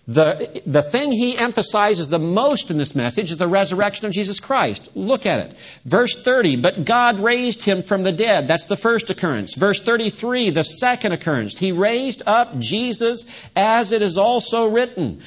The, 0.09 0.63
the 0.65 0.81
thing 0.81 1.13
he 1.13 1.37
emphasizes 1.37 2.09
the 2.09 2.19
most 2.19 2.71
in 2.71 2.79
this 2.79 2.95
message 2.95 3.31
is 3.31 3.37
the 3.37 3.47
resurrection 3.47 4.07
of 4.07 4.13
Jesus 4.13 4.41
Christ. 4.41 4.97
Look 4.97 5.27
at 5.27 5.41
it. 5.41 5.55
Verse 5.85 6.23
30, 6.23 6.57
but 6.57 6.87
God 6.87 7.21
raised 7.21 7.63
him 7.63 7.83
from 7.83 8.05
the 8.05 8.13
dead. 8.13 8.49
That's 8.49 8.65
the 8.65 8.77
first 8.77 9.11
occurrence. 9.11 9.55
Verse 9.55 9.81
33, 9.81 10.49
the 10.49 10.65
second 10.65 11.13
occurrence. 11.13 11.59
He 11.59 11.73
raised 11.73 12.23
up 12.27 12.59
Jesus 12.59 13.27
as 13.55 13.93
it 13.93 14.01
is 14.01 14.17
also 14.17 14.69
written. 14.69 15.21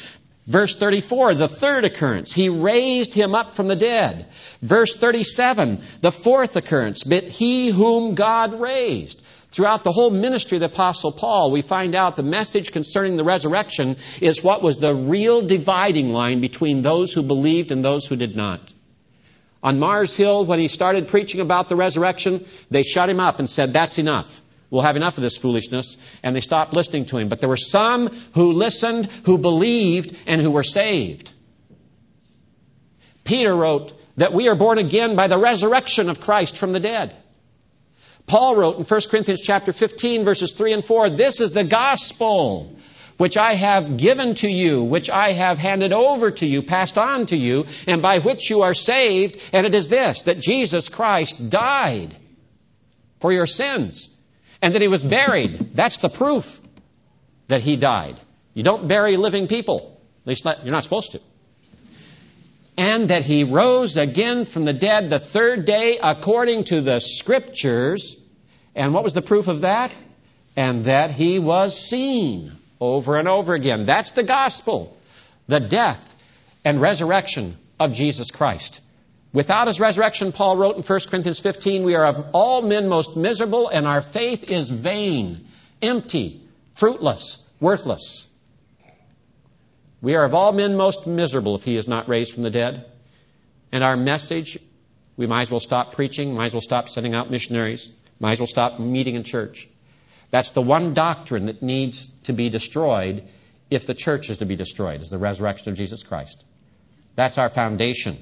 Verse 0.47 0.75
34, 0.75 1.35
the 1.35 1.47
third 1.47 1.85
occurrence. 1.85 2.33
He 2.33 2.49
raised 2.49 3.13
him 3.13 3.35
up 3.35 3.53
from 3.53 3.67
the 3.67 3.75
dead. 3.75 4.27
Verse 4.61 4.95
37, 4.95 5.81
the 6.01 6.11
fourth 6.11 6.55
occurrence. 6.55 7.03
But 7.03 7.25
he 7.25 7.69
whom 7.69 8.15
God 8.15 8.59
raised. 8.59 9.21
Throughout 9.51 9.83
the 9.83 9.91
whole 9.91 10.09
ministry 10.09 10.55
of 10.55 10.61
the 10.61 10.67
Apostle 10.67 11.11
Paul, 11.11 11.51
we 11.51 11.61
find 11.61 11.93
out 11.93 12.15
the 12.15 12.23
message 12.23 12.71
concerning 12.71 13.17
the 13.17 13.23
resurrection 13.23 13.97
is 14.21 14.43
what 14.43 14.63
was 14.63 14.77
the 14.77 14.95
real 14.95 15.41
dividing 15.41 16.13
line 16.13 16.39
between 16.39 16.81
those 16.81 17.13
who 17.13 17.21
believed 17.21 17.71
and 17.71 17.83
those 17.83 18.07
who 18.07 18.15
did 18.15 18.35
not. 18.35 18.73
On 19.61 19.77
Mars 19.77 20.15
Hill, 20.15 20.45
when 20.45 20.59
he 20.59 20.69
started 20.69 21.09
preaching 21.09 21.41
about 21.41 21.69
the 21.69 21.75
resurrection, 21.75 22.45
they 22.69 22.81
shut 22.81 23.09
him 23.09 23.19
up 23.19 23.39
and 23.39 23.49
said, 23.49 23.73
That's 23.73 23.99
enough. 23.99 24.41
We'll 24.71 24.81
have 24.81 24.95
enough 24.95 25.17
of 25.17 25.21
this 25.21 25.37
foolishness. 25.37 25.97
And 26.23 26.35
they 26.35 26.41
stopped 26.41 26.73
listening 26.73 27.05
to 27.07 27.17
him. 27.17 27.29
But 27.29 27.41
there 27.41 27.49
were 27.49 27.57
some 27.57 28.07
who 28.33 28.53
listened, 28.53 29.05
who 29.25 29.37
believed, 29.37 30.17
and 30.25 30.41
who 30.41 30.49
were 30.49 30.63
saved. 30.63 31.31
Peter 33.23 33.55
wrote 33.55 33.93
that 34.17 34.33
we 34.33 34.47
are 34.49 34.55
born 34.55 34.79
again 34.79 35.15
by 35.15 35.27
the 35.27 35.37
resurrection 35.37 36.09
of 36.09 36.19
Christ 36.19 36.57
from 36.57 36.71
the 36.71 36.79
dead. 36.79 37.15
Paul 38.25 38.55
wrote 38.55 38.77
in 38.77 38.85
1 38.85 39.01
Corinthians 39.09 39.41
chapter 39.41 39.73
15 39.73 40.23
verses 40.23 40.53
3 40.53 40.73
and 40.73 40.85
4, 40.85 41.09
this 41.09 41.41
is 41.41 41.51
the 41.51 41.63
gospel 41.63 42.77
which 43.17 43.37
I 43.37 43.53
have 43.53 43.97
given 43.97 44.33
to 44.35 44.49
you, 44.49 44.83
which 44.83 45.09
I 45.09 45.33
have 45.33 45.59
handed 45.59 45.93
over 45.93 46.31
to 46.31 46.45
you, 46.45 46.63
passed 46.63 46.97
on 46.97 47.27
to 47.27 47.37
you, 47.37 47.67
and 47.87 48.01
by 48.01 48.19
which 48.19 48.49
you 48.49 48.63
are 48.63 48.73
saved, 48.73 49.39
and 49.53 49.67
it 49.67 49.75
is 49.75 49.89
this, 49.89 50.23
that 50.23 50.39
Jesus 50.39 50.89
Christ 50.89 51.49
died 51.49 52.15
for 53.19 53.31
your 53.31 53.45
sins, 53.45 54.09
and 54.61 54.75
that 54.75 54.81
he 54.81 54.87
was 54.87 55.03
buried. 55.03 55.75
That's 55.75 55.97
the 55.97 56.09
proof 56.09 56.61
that 57.47 57.61
he 57.61 57.75
died. 57.75 58.17
You 58.53 58.63
don't 58.63 58.87
bury 58.87 59.17
living 59.17 59.47
people. 59.47 59.99
At 60.23 60.27
least 60.27 60.45
not, 60.45 60.63
you're 60.63 60.71
not 60.71 60.83
supposed 60.83 61.11
to. 61.11 61.21
And 62.77 63.09
that 63.09 63.23
he 63.23 63.43
rose 63.43 63.97
again 63.97 64.45
from 64.45 64.63
the 64.63 64.73
dead 64.73 65.09
the 65.09 65.19
third 65.19 65.65
day 65.65 65.99
according 66.01 66.65
to 66.65 66.81
the 66.81 66.99
scriptures 66.99 68.21
and 68.75 68.93
what 68.93 69.03
was 69.03 69.13
the 69.13 69.21
proof 69.21 69.47
of 69.47 69.61
that? 69.61 69.95
And 70.55 70.85
that 70.85 71.11
he 71.11 71.39
was 71.39 71.77
seen 71.77 72.51
over 72.79 73.17
and 73.17 73.27
over 73.27 73.53
again. 73.53 73.85
That's 73.85 74.11
the 74.11 74.23
gospel. 74.23 74.97
The 75.47 75.59
death 75.59 76.15
and 76.63 76.79
resurrection 76.79 77.57
of 77.79 77.91
Jesus 77.93 78.31
Christ. 78.31 78.81
Without 79.33 79.67
his 79.67 79.79
resurrection, 79.79 80.31
Paul 80.31 80.57
wrote 80.57 80.75
in 80.75 80.83
1 80.83 80.99
Corinthians 81.09 81.39
15, 81.39 81.83
we 81.83 81.95
are 81.95 82.05
of 82.05 82.29
all 82.33 82.61
men 82.61 82.89
most 82.89 83.15
miserable, 83.15 83.69
and 83.69 83.87
our 83.87 84.01
faith 84.01 84.49
is 84.49 84.69
vain, 84.69 85.47
empty, 85.81 86.41
fruitless, 86.73 87.47
worthless. 87.59 88.27
We 90.01 90.15
are 90.15 90.25
of 90.25 90.33
all 90.33 90.51
men 90.51 90.75
most 90.75 91.07
miserable 91.07 91.55
if 91.55 91.63
he 91.63 91.77
is 91.77 91.87
not 91.87 92.09
raised 92.09 92.33
from 92.33 92.43
the 92.43 92.49
dead. 92.49 92.85
And 93.71 93.83
our 93.83 93.95
message 93.95 94.57
we 95.15 95.27
might 95.27 95.43
as 95.43 95.51
well 95.51 95.59
stop 95.59 95.93
preaching, 95.93 96.35
might 96.35 96.47
as 96.47 96.53
well 96.53 96.61
stop 96.61 96.89
sending 96.89 97.13
out 97.13 97.29
missionaries, 97.29 97.91
might 98.19 98.33
as 98.33 98.39
well 98.39 98.47
stop 98.47 98.79
meeting 98.79 99.15
in 99.15 99.23
church. 99.23 99.69
That's 100.29 100.51
the 100.51 100.61
one 100.61 100.93
doctrine 100.93 101.45
that 101.45 101.61
needs 101.61 102.07
to 102.23 102.33
be 102.33 102.49
destroyed 102.49 103.23
if 103.69 103.85
the 103.85 103.93
church 103.93 104.29
is 104.29 104.39
to 104.39 104.45
be 104.45 104.55
destroyed, 104.55 105.01
is 105.01 105.09
the 105.09 105.17
resurrection 105.17 105.71
of 105.71 105.77
Jesus 105.77 106.03
Christ. 106.03 106.43
That's 107.15 107.37
our 107.37 107.49
foundation. 107.49 108.17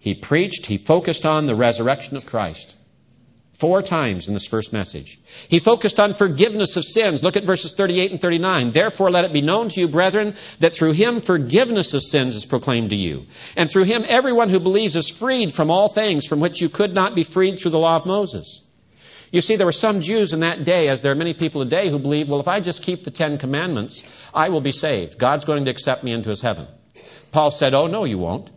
He 0.00 0.14
preached, 0.14 0.66
he 0.66 0.78
focused 0.78 1.26
on 1.26 1.46
the 1.46 1.54
resurrection 1.54 2.16
of 2.16 2.26
Christ. 2.26 2.74
Four 3.52 3.82
times 3.82 4.26
in 4.26 4.32
this 4.32 4.46
first 4.46 4.72
message. 4.72 5.20
He 5.48 5.58
focused 5.58 6.00
on 6.00 6.14
forgiveness 6.14 6.78
of 6.78 6.84
sins. 6.86 7.22
Look 7.22 7.36
at 7.36 7.44
verses 7.44 7.74
38 7.74 8.10
and 8.12 8.18
39. 8.20 8.70
Therefore, 8.70 9.10
let 9.10 9.26
it 9.26 9.34
be 9.34 9.42
known 9.42 9.68
to 9.68 9.80
you, 9.80 9.88
brethren, 9.88 10.34
that 10.60 10.74
through 10.74 10.92
him 10.92 11.20
forgiveness 11.20 11.92
of 11.92 12.02
sins 12.02 12.34
is 12.34 12.46
proclaimed 12.46 12.90
to 12.90 12.96
you. 12.96 13.26
And 13.58 13.70
through 13.70 13.84
him 13.84 14.06
everyone 14.08 14.48
who 14.48 14.60
believes 14.60 14.96
is 14.96 15.10
freed 15.10 15.52
from 15.52 15.70
all 15.70 15.88
things 15.88 16.26
from 16.26 16.40
which 16.40 16.62
you 16.62 16.70
could 16.70 16.94
not 16.94 17.14
be 17.14 17.22
freed 17.22 17.58
through 17.58 17.72
the 17.72 17.78
law 17.78 17.96
of 17.96 18.06
Moses. 18.06 18.62
You 19.30 19.42
see, 19.42 19.56
there 19.56 19.66
were 19.66 19.72
some 19.72 20.00
Jews 20.00 20.32
in 20.32 20.40
that 20.40 20.64
day, 20.64 20.88
as 20.88 21.02
there 21.02 21.12
are 21.12 21.16
many 21.16 21.34
people 21.34 21.62
today, 21.62 21.90
who 21.90 21.98
believe, 21.98 22.30
well, 22.30 22.40
if 22.40 22.48
I 22.48 22.60
just 22.60 22.82
keep 22.82 23.04
the 23.04 23.10
Ten 23.10 23.36
Commandments, 23.36 24.08
I 24.32 24.48
will 24.48 24.62
be 24.62 24.72
saved. 24.72 25.18
God's 25.18 25.44
going 25.44 25.66
to 25.66 25.70
accept 25.70 26.02
me 26.02 26.12
into 26.12 26.30
his 26.30 26.40
heaven. 26.40 26.66
Paul 27.30 27.50
said, 27.50 27.74
oh, 27.74 27.88
no, 27.88 28.04
you 28.04 28.16
won't. 28.16 28.50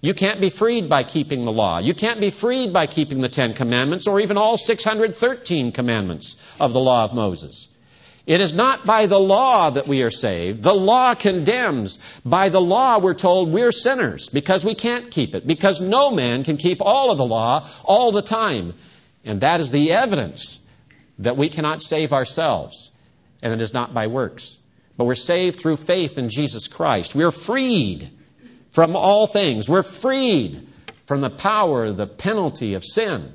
You 0.00 0.14
can't 0.14 0.40
be 0.40 0.48
freed 0.48 0.88
by 0.88 1.02
keeping 1.02 1.44
the 1.44 1.52
law. 1.52 1.78
You 1.78 1.92
can't 1.92 2.20
be 2.20 2.30
freed 2.30 2.72
by 2.72 2.86
keeping 2.86 3.20
the 3.20 3.28
Ten 3.28 3.54
Commandments 3.54 4.06
or 4.06 4.20
even 4.20 4.36
all 4.36 4.56
613 4.56 5.72
commandments 5.72 6.40
of 6.60 6.72
the 6.72 6.80
law 6.80 7.04
of 7.04 7.14
Moses. 7.14 7.68
It 8.24 8.40
is 8.40 8.52
not 8.52 8.84
by 8.84 9.06
the 9.06 9.18
law 9.18 9.70
that 9.70 9.88
we 9.88 10.02
are 10.02 10.10
saved. 10.10 10.62
The 10.62 10.74
law 10.74 11.14
condemns. 11.14 11.98
By 12.24 12.50
the 12.50 12.60
law, 12.60 12.98
we're 12.98 13.14
told 13.14 13.50
we're 13.50 13.72
sinners 13.72 14.28
because 14.28 14.64
we 14.64 14.74
can't 14.74 15.10
keep 15.10 15.34
it, 15.34 15.46
because 15.46 15.80
no 15.80 16.10
man 16.10 16.44
can 16.44 16.58
keep 16.58 16.82
all 16.82 17.10
of 17.10 17.16
the 17.16 17.24
law 17.24 17.66
all 17.84 18.12
the 18.12 18.22
time. 18.22 18.74
And 19.24 19.40
that 19.40 19.60
is 19.60 19.70
the 19.70 19.92
evidence 19.92 20.60
that 21.20 21.38
we 21.38 21.48
cannot 21.48 21.80
save 21.80 22.12
ourselves, 22.12 22.92
and 23.42 23.52
it 23.52 23.62
is 23.62 23.72
not 23.72 23.94
by 23.94 24.06
works. 24.08 24.58
But 24.98 25.06
we're 25.06 25.14
saved 25.14 25.58
through 25.58 25.76
faith 25.76 26.18
in 26.18 26.28
Jesus 26.28 26.68
Christ. 26.68 27.14
We're 27.14 27.30
freed 27.30 28.10
from 28.78 28.94
all 28.94 29.26
things. 29.26 29.68
We're 29.68 29.82
freed 29.82 30.68
from 31.04 31.20
the 31.20 31.30
power, 31.30 31.90
the 31.90 32.06
penalty 32.06 32.74
of 32.74 32.84
sin, 32.84 33.34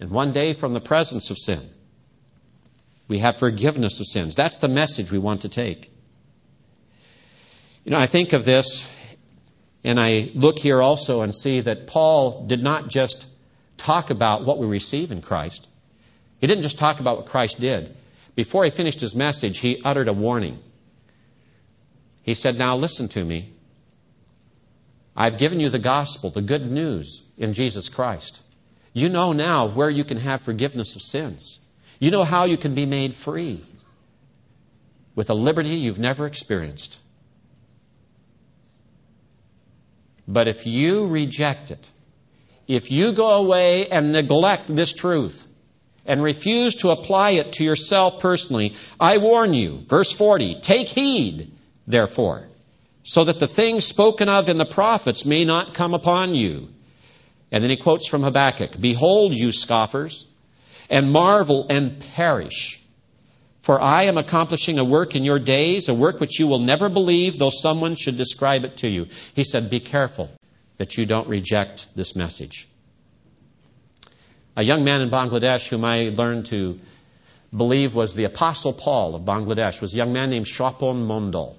and 0.00 0.10
one 0.10 0.32
day 0.32 0.54
from 0.54 0.72
the 0.72 0.80
presence 0.80 1.30
of 1.30 1.38
sin. 1.38 1.60
We 3.06 3.20
have 3.20 3.38
forgiveness 3.38 4.00
of 4.00 4.06
sins. 4.06 4.34
That's 4.34 4.58
the 4.58 4.66
message 4.66 5.12
we 5.12 5.18
want 5.20 5.42
to 5.42 5.48
take. 5.48 5.88
You 7.84 7.92
know, 7.92 7.98
I 8.00 8.06
think 8.06 8.32
of 8.32 8.44
this, 8.44 8.92
and 9.84 10.00
I 10.00 10.32
look 10.34 10.58
here 10.58 10.82
also 10.82 11.22
and 11.22 11.32
see 11.32 11.60
that 11.60 11.86
Paul 11.86 12.46
did 12.48 12.60
not 12.60 12.88
just 12.88 13.28
talk 13.76 14.10
about 14.10 14.44
what 14.44 14.58
we 14.58 14.66
receive 14.66 15.12
in 15.12 15.22
Christ. 15.22 15.68
He 16.40 16.48
didn't 16.48 16.62
just 16.62 16.80
talk 16.80 16.98
about 16.98 17.18
what 17.18 17.26
Christ 17.26 17.60
did. 17.60 17.94
Before 18.34 18.64
he 18.64 18.70
finished 18.70 18.98
his 18.98 19.14
message, 19.14 19.60
he 19.60 19.80
uttered 19.84 20.08
a 20.08 20.12
warning. 20.12 20.58
He 22.24 22.34
said, 22.34 22.58
Now 22.58 22.74
listen 22.74 23.06
to 23.10 23.24
me. 23.24 23.52
I've 25.16 25.38
given 25.38 25.60
you 25.60 25.70
the 25.70 25.78
gospel, 25.78 26.30
the 26.30 26.42
good 26.42 26.70
news 26.70 27.22
in 27.38 27.54
Jesus 27.54 27.88
Christ. 27.88 28.42
You 28.92 29.08
know 29.08 29.32
now 29.32 29.66
where 29.66 29.88
you 29.88 30.04
can 30.04 30.18
have 30.18 30.42
forgiveness 30.42 30.94
of 30.94 31.02
sins. 31.02 31.60
You 31.98 32.10
know 32.10 32.24
how 32.24 32.44
you 32.44 32.58
can 32.58 32.74
be 32.74 32.84
made 32.84 33.14
free 33.14 33.64
with 35.14 35.30
a 35.30 35.34
liberty 35.34 35.76
you've 35.76 35.98
never 35.98 36.26
experienced. 36.26 37.00
But 40.28 40.48
if 40.48 40.66
you 40.66 41.06
reject 41.06 41.70
it, 41.70 41.90
if 42.68 42.90
you 42.90 43.12
go 43.12 43.30
away 43.30 43.88
and 43.88 44.12
neglect 44.12 44.66
this 44.66 44.92
truth 44.92 45.46
and 46.04 46.22
refuse 46.22 46.76
to 46.76 46.90
apply 46.90 47.30
it 47.30 47.54
to 47.54 47.64
yourself 47.64 48.18
personally, 48.18 48.74
I 49.00 49.18
warn 49.18 49.54
you, 49.54 49.82
verse 49.86 50.12
40, 50.12 50.60
take 50.60 50.88
heed, 50.88 51.52
therefore 51.86 52.48
so 53.06 53.22
that 53.22 53.38
the 53.38 53.46
things 53.46 53.84
spoken 53.84 54.28
of 54.28 54.48
in 54.48 54.58
the 54.58 54.66
prophets 54.66 55.24
may 55.24 55.44
not 55.44 55.74
come 55.74 55.94
upon 55.94 56.34
you. 56.34 56.68
And 57.52 57.62
then 57.62 57.70
he 57.70 57.76
quotes 57.76 58.08
from 58.08 58.24
Habakkuk 58.24 58.80
Behold, 58.80 59.32
you 59.32 59.52
scoffers, 59.52 60.26
and 60.90 61.12
marvel 61.12 61.66
and 61.70 62.00
perish. 62.14 62.82
For 63.60 63.80
I 63.80 64.04
am 64.04 64.18
accomplishing 64.18 64.80
a 64.80 64.84
work 64.84 65.14
in 65.14 65.24
your 65.24 65.38
days, 65.38 65.88
a 65.88 65.94
work 65.94 66.18
which 66.18 66.40
you 66.40 66.48
will 66.48 66.58
never 66.58 66.88
believe, 66.88 67.38
though 67.38 67.50
someone 67.50 67.94
should 67.94 68.16
describe 68.16 68.64
it 68.64 68.78
to 68.78 68.88
you. 68.88 69.06
He 69.34 69.44
said, 69.44 69.70
Be 69.70 69.78
careful 69.78 70.28
that 70.76 70.98
you 70.98 71.06
don't 71.06 71.28
reject 71.28 71.88
this 71.94 72.16
message. 72.16 72.66
A 74.56 74.64
young 74.64 74.82
man 74.82 75.00
in 75.00 75.10
Bangladesh 75.10 75.68
whom 75.68 75.84
I 75.84 76.08
learned 76.08 76.46
to 76.46 76.80
believe 77.56 77.94
was 77.94 78.14
the 78.14 78.24
Apostle 78.24 78.72
Paul 78.72 79.14
of 79.14 79.22
Bangladesh 79.22 79.80
was 79.80 79.94
a 79.94 79.96
young 79.96 80.12
man 80.12 80.30
named 80.30 80.48
Shapon 80.48 81.06
Mondal. 81.06 81.56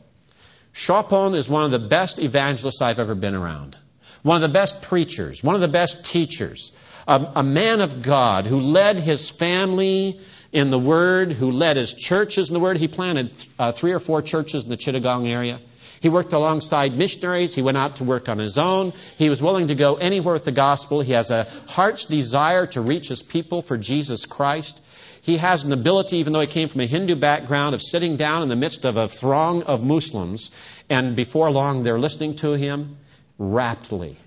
Shapon 0.78 1.34
is 1.34 1.50
one 1.50 1.64
of 1.64 1.72
the 1.72 1.80
best 1.80 2.20
evangelists 2.20 2.84
I've 2.84 3.00
ever 3.00 3.16
been 3.16 3.34
around. 3.34 3.76
One 4.22 4.36
of 4.36 4.44
the 4.44 4.54
best 4.54 4.84
preachers, 4.84 5.44
one 5.44 5.56
of 5.56 5.62
the 5.62 5.68
best 5.68 6.06
teachers, 6.06 6.72
a, 7.08 7.32
a 7.38 7.42
man 7.42 7.82
of 7.82 8.04
God 8.04 8.46
who 8.46 8.60
led 8.60 9.00
his 9.00 9.32
family 9.32 10.20
in 10.52 10.70
the 10.70 10.78
Word, 10.78 11.34
who 11.34 11.52
led 11.52 11.78
his 11.78 11.96
churches 11.96 12.50
in 12.50 12.54
the 12.54 12.60
Word. 12.60 12.78
He 12.78 12.88
planted 12.88 13.34
uh, 13.58 13.72
three 13.72 13.92
or 13.92 14.00
four 14.00 14.22
churches 14.22 14.66
in 14.66 14.70
the 14.70 14.78
Chittagong 14.78 15.28
area. 15.28 15.60
He 16.00 16.10
worked 16.10 16.34
alongside 16.34 16.96
missionaries. 16.96 17.56
He 17.56 17.64
went 17.64 17.78
out 17.78 17.96
to 17.96 18.04
work 18.04 18.30
on 18.30 18.38
his 18.38 18.60
own. 18.60 18.94
He 19.18 19.30
was 19.30 19.42
willing 19.42 19.70
to 19.70 19.76
go 19.76 19.96
anywhere 19.96 20.36
with 20.36 20.46
the 20.46 20.52
gospel. 20.52 21.02
He 21.02 21.14
has 21.14 21.32
a 21.32 21.48
heart's 21.70 22.06
desire 22.06 22.68
to 22.68 22.82
reach 22.82 23.08
his 23.08 23.24
people 23.24 23.64
for 23.64 23.80
Jesus 23.80 24.28
Christ. 24.28 24.80
He 25.22 25.38
has 25.38 25.64
an 25.64 25.74
ability, 25.74 26.18
even 26.18 26.34
though 26.34 26.42
he 26.42 26.48
came 26.48 26.68
from 26.68 26.82
a 26.82 26.86
Hindu 26.86 27.16
background, 27.16 27.76
of 27.76 27.82
sitting 27.82 28.18
down 28.18 28.44
in 28.44 28.50
the 28.50 28.56
midst 28.56 28.86
of 28.86 28.98
a 28.98 29.08
throng 29.08 29.64
of 29.64 29.84
Muslims, 29.84 30.52
and 30.90 31.16
before 31.16 31.52
long 31.52 31.84
they're 31.84 32.00
listening 32.00 32.36
to 32.38 32.54
him 32.54 32.98
raptly 33.38 34.18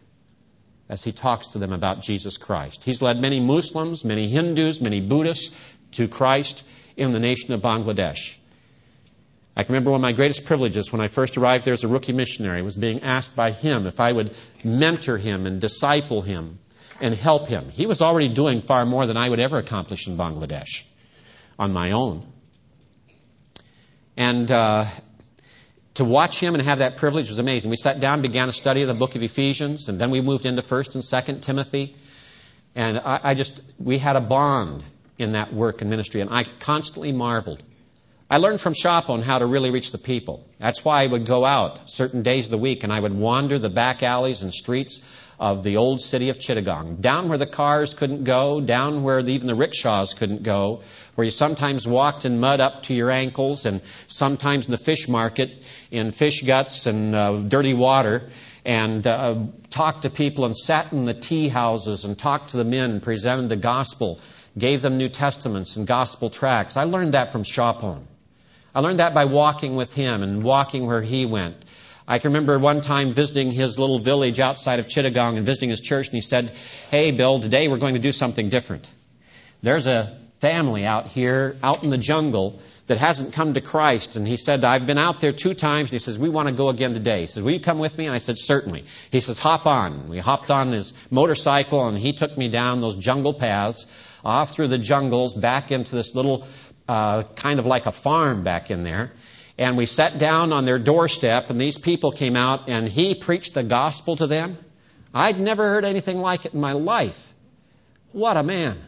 as 0.89 1.05
he 1.05 1.13
talks 1.13 1.49
to 1.49 1.59
them 1.59 1.73
about 1.73 2.03
Jesus 2.03 2.37
Christ. 2.37 2.83
He's 2.85 3.01
led 3.01 3.21
many 3.21 3.39
Muslims, 3.39 4.05
many 4.05 4.29
Hindus, 4.29 4.81
many 4.81 5.01
Buddhists 5.01 5.57
to 5.93 6.09
Christ 6.09 6.65
in 6.97 7.13
the 7.13 7.21
nation 7.21 7.55
of 7.55 7.63
Bangladesh. 7.63 8.37
I 9.57 9.63
can 9.63 9.73
remember 9.73 9.91
one 9.91 9.99
of 9.99 10.03
my 10.03 10.13
greatest 10.13 10.47
privileges 10.47 10.93
when 10.93 11.01
I 11.01 11.09
first 11.09 11.37
arrived 11.37 11.65
there 11.65 11.75
as 11.75 11.85
a 11.85 11.89
rookie 11.89 12.13
missionary 12.13 12.63
was 12.63 12.77
being 12.77 13.03
asked 13.03 13.37
by 13.37 13.53
him 13.53 13.87
if 13.87 14.01
I 14.01 14.13
would 14.13 14.35
mentor 14.65 15.19
him 15.19 15.47
and 15.47 15.61
disciple 15.61 16.23
him 16.23 16.59
and 17.01 17.15
help 17.15 17.49
him. 17.49 17.71
He 17.71 17.87
was 17.87 18.01
already 18.01 18.29
doing 18.29 18.61
far 18.61 18.85
more 18.87 19.07
than 19.07 19.17
I 19.17 19.29
would 19.29 19.41
ever 19.41 19.59
accomplish 19.59 20.07
in 20.07 20.17
Bangladesh 20.17 20.85
on 21.59 21.73
my 21.73 21.93
own. 21.93 22.27
And 24.17 24.51
uh, 24.51 24.87
to 25.95 26.05
watch 26.05 26.39
him 26.39 26.55
and 26.55 26.63
have 26.65 26.79
that 26.79 26.97
privilege 26.97 27.29
was 27.29 27.39
amazing. 27.39 27.71
We 27.71 27.77
sat 27.77 28.01
down, 28.01 28.23
began 28.23 28.49
a 28.49 28.53
study 28.53 28.83
of 28.83 28.89
the 28.89 28.95
book 28.95 29.17
of 29.17 29.23
Ephesians, 29.23 29.89
and 29.89 30.01
then 30.01 30.11
we 30.11 30.21
moved 30.21 30.47
into 30.47 30.63
First 30.63 30.95
and 30.95 31.05
Second 31.05 31.43
Timothy. 31.43 31.97
And 32.75 32.99
I, 32.99 33.21
I 33.23 33.35
just 33.35 33.61
we 33.79 33.99
had 33.99 34.17
a 34.17 34.21
bond 34.21 34.85
in 35.19 35.33
that 35.33 35.53
work 35.53 35.81
and 35.81 35.91
ministry, 35.91 36.21
and 36.21 36.31
I 36.31 36.45
constantly 36.45 37.13
marveled. 37.13 37.63
I 38.31 38.37
learned 38.37 38.61
from 38.61 38.75
Shopon 38.75 39.23
how 39.23 39.39
to 39.39 39.47
really 39.47 39.73
reach 39.73 39.91
the 39.91 39.99
people. 39.99 40.47
That's 40.59 40.85
why 40.85 41.03
I 41.03 41.07
would 41.07 41.27
go 41.27 41.45
out 41.45 41.91
certain 41.91 42.23
days 42.23 42.47
of 42.47 42.53
the 42.53 42.59
week 42.59 42.85
and 42.85 42.93
I 42.93 43.01
would 43.01 43.13
wander 43.13 43.59
the 43.59 43.69
back 43.69 44.05
alleys 44.05 44.43
and 44.43 44.55
streets 44.55 45.01
of 45.41 45.65
the 45.65 45.79
old 45.79 46.03
city 46.03 46.29
of 46.29 46.37
Chittagong, 46.37 47.01
down 47.01 47.31
where 47.31 47.39
the 47.39 47.47
cars 47.47 47.95
couldn't 47.95 48.25
go, 48.25 48.61
down 48.61 49.03
where 49.03 49.21
even 49.21 49.47
the 49.47 49.55
rickshaws 49.55 50.13
couldn't 50.13 50.43
go, 50.43 50.83
where 51.15 51.25
you 51.25 51.31
sometimes 51.31 51.89
walked 51.89 52.27
in 52.27 52.41
mud 52.41 52.61
up 52.61 52.83
to 52.83 52.95
your 52.95 53.11
ankles, 53.11 53.65
and 53.65 53.81
sometimes 54.07 54.67
in 54.67 54.71
the 54.71 54.77
fish 54.77 55.09
market 55.09 55.65
in 55.91 56.13
fish 56.13 56.43
guts 56.43 56.85
and 56.85 57.15
uh, 57.15 57.37
dirty 57.37 57.73
water, 57.73 58.29
and 58.67 59.07
uh, 59.07 59.37
talked 59.71 60.03
to 60.03 60.11
people 60.11 60.45
and 60.45 60.55
sat 60.55 60.93
in 60.93 61.07
the 61.07 61.15
tea 61.15 61.49
houses 61.49 62.05
and 62.05 62.19
talked 62.19 62.51
to 62.51 62.59
the 62.59 62.65
men 62.65 62.91
and 62.91 63.03
presented 63.03 63.49
the 63.49 63.57
gospel, 63.57 64.21
gave 64.59 64.83
them 64.83 64.99
New 64.99 65.09
Testaments 65.09 65.77
and 65.77 65.87
gospel 65.87 66.29
tracts. 66.29 66.77
I 66.77 66.85
learned 66.85 67.15
that 67.15 67.33
from 67.33 67.45
Shopon. 67.45 68.03
I 68.75 68.81
learned 68.81 68.99
that 68.99 69.15
by 69.15 69.25
walking 69.25 69.75
with 69.75 69.95
him 69.95 70.23
and 70.23 70.43
walking 70.43 70.87
where 70.87 71.01
he 71.01 71.25
went. 71.25 71.65
I 72.11 72.19
can 72.19 72.31
remember 72.31 72.59
one 72.59 72.81
time 72.81 73.13
visiting 73.13 73.53
his 73.53 73.79
little 73.79 74.01
village 74.01 74.41
outside 74.41 74.81
of 74.81 74.89
Chittagong 74.89 75.37
and 75.37 75.47
visiting 75.47 75.71
his 75.71 75.81
church, 75.81 76.09
and 76.09 76.15
he 76.17 76.21
said, 76.21 76.51
Hey, 76.91 77.13
Bill, 77.13 77.39
today 77.39 77.69
we're 77.69 77.79
going 77.79 77.95
to 77.95 78.01
do 78.01 78.11
something 78.11 78.49
different. 78.49 78.91
There's 79.63 79.87
a 79.87 80.19
family 80.41 80.85
out 80.85 81.07
here, 81.07 81.55
out 81.63 81.85
in 81.85 81.91
the 81.91 81.99
jungle, 81.99 82.59
that 82.89 82.99
hasn't 82.99 83.35
come 83.35 83.55
to 83.55 83.61
Christ. 83.61 84.17
And 84.17 84.27
he 84.27 84.37
said, 84.37 84.65
I've 84.65 84.89
been 84.89 84.99
out 84.99 85.21
there 85.21 85.31
two 85.31 85.55
times. 85.55 85.91
And 85.91 85.93
he 85.93 85.99
says, 86.01 86.19
We 86.19 86.29
want 86.29 86.49
to 86.49 86.55
go 86.55 86.69
again 86.69 86.95
today. 86.95 87.21
He 87.21 87.27
says, 87.29 87.45
Will 87.45 87.53
you 87.53 87.61
come 87.61 87.79
with 87.79 87.97
me? 87.97 88.07
And 88.07 88.15
I 88.15 88.19
said, 88.19 88.39
Certainly. 88.39 88.87
He 89.13 89.21
says, 89.21 89.39
Hop 89.39 89.67
on. 89.67 90.09
We 90.09 90.19
hopped 90.19 90.51
on 90.51 90.73
his 90.73 90.95
motorcycle, 91.13 91.87
and 91.87 91.97
he 91.97 92.13
took 92.13 92.37
me 92.37 92.49
down 92.49 92.81
those 92.81 92.97
jungle 92.97 93.35
paths, 93.35 93.87
off 94.25 94.51
through 94.51 94.67
the 94.67 94.79
jungles, 94.79 95.33
back 95.33 95.71
into 95.71 95.95
this 95.95 96.17
little 96.17 96.45
uh, 96.89 97.23
kind 97.37 97.61
of 97.61 97.67
like 97.67 97.87
a 97.87 97.93
farm 97.93 98.43
back 98.43 98.73
in 98.73 98.83
there 98.83 99.13
and 99.61 99.77
we 99.77 99.85
sat 99.85 100.17
down 100.17 100.55
on 100.55 100.65
their 100.65 100.79
doorstep, 100.79 101.51
and 101.51 101.61
these 101.61 101.77
people 101.77 102.13
came 102.13 102.35
out, 102.35 102.71
and 102.71 102.89
he 102.89 103.15
preached 103.15 103.53
the 103.53 103.63
gospel 103.63 104.17
to 104.17 104.27
them. 104.27 104.57
I'd 105.13 105.39
never 105.39 105.69
heard 105.69 105.85
anything 105.85 106.19
like 106.19 106.47
it 106.47 106.55
in 106.55 106.61
my 106.61 106.73
life. 106.73 107.35
What 108.13 108.39
a 108.39 108.43
man. 108.43 108.79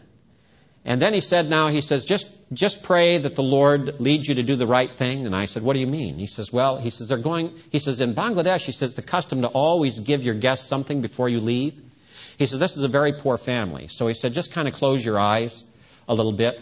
And 0.83 1.01
then 1.01 1.13
he 1.13 1.21
said, 1.21 1.51
now, 1.51 1.69
he 1.69 1.83
says, 1.83 2.07
just, 2.07 2.35
just 2.55 2.85
pray 2.85 3.19
that 3.19 3.37
the 3.37 3.43
Lord 3.43 4.01
leads 4.01 4.27
you 4.27 4.37
to 4.37 4.43
do 4.43 4.57
the 4.57 4.67
right 4.67 4.91
thing. 4.91 5.27
And 5.27 5.37
I 5.37 5.45
said, 5.45 5.63
what 5.63 5.75
do 5.75 5.81
you 5.81 5.87
mean? 5.87 6.17
He 6.17 6.27
says, 6.27 6.51
well, 6.51 6.79
he 6.79 6.89
says, 6.89 7.07
they're 7.07 7.19
going, 7.19 7.53
he 7.71 7.79
says, 7.79 8.01
in 8.01 8.15
Bangladesh, 8.15 8.65
he 8.65 8.73
says, 8.73 8.97
the 8.97 9.03
custom 9.03 9.43
to 9.43 9.49
always 9.49 10.01
give 10.01 10.25
your 10.25 10.35
guests 10.35 10.67
something 10.67 11.03
before 11.03 11.29
you 11.29 11.41
leave. 11.41 11.79
He 12.39 12.47
says, 12.47 12.59
this 12.59 12.79
is 12.79 12.83
a 12.83 12.89
very 12.89 13.13
poor 13.13 13.37
family. 13.37 13.89
So 13.89 14.09
he 14.09 14.15
said, 14.15 14.33
just 14.33 14.53
kind 14.53 14.67
of 14.67 14.73
close 14.73 15.05
your 15.05 15.21
eyes 15.21 15.67
a 16.09 16.15
little 16.15 16.33
bit. 16.33 16.59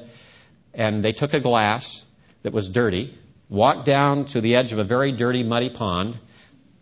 And 0.74 1.00
they 1.00 1.12
took 1.12 1.32
a 1.32 1.40
glass 1.40 2.04
that 2.42 2.52
was 2.52 2.68
dirty, 2.68 3.14
walked 3.50 3.84
down 3.84 4.24
to 4.26 4.40
the 4.40 4.54
edge 4.54 4.72
of 4.72 4.78
a 4.78 4.84
very 4.84 5.12
dirty, 5.12 5.42
muddy 5.42 5.68
pond, 5.68 6.16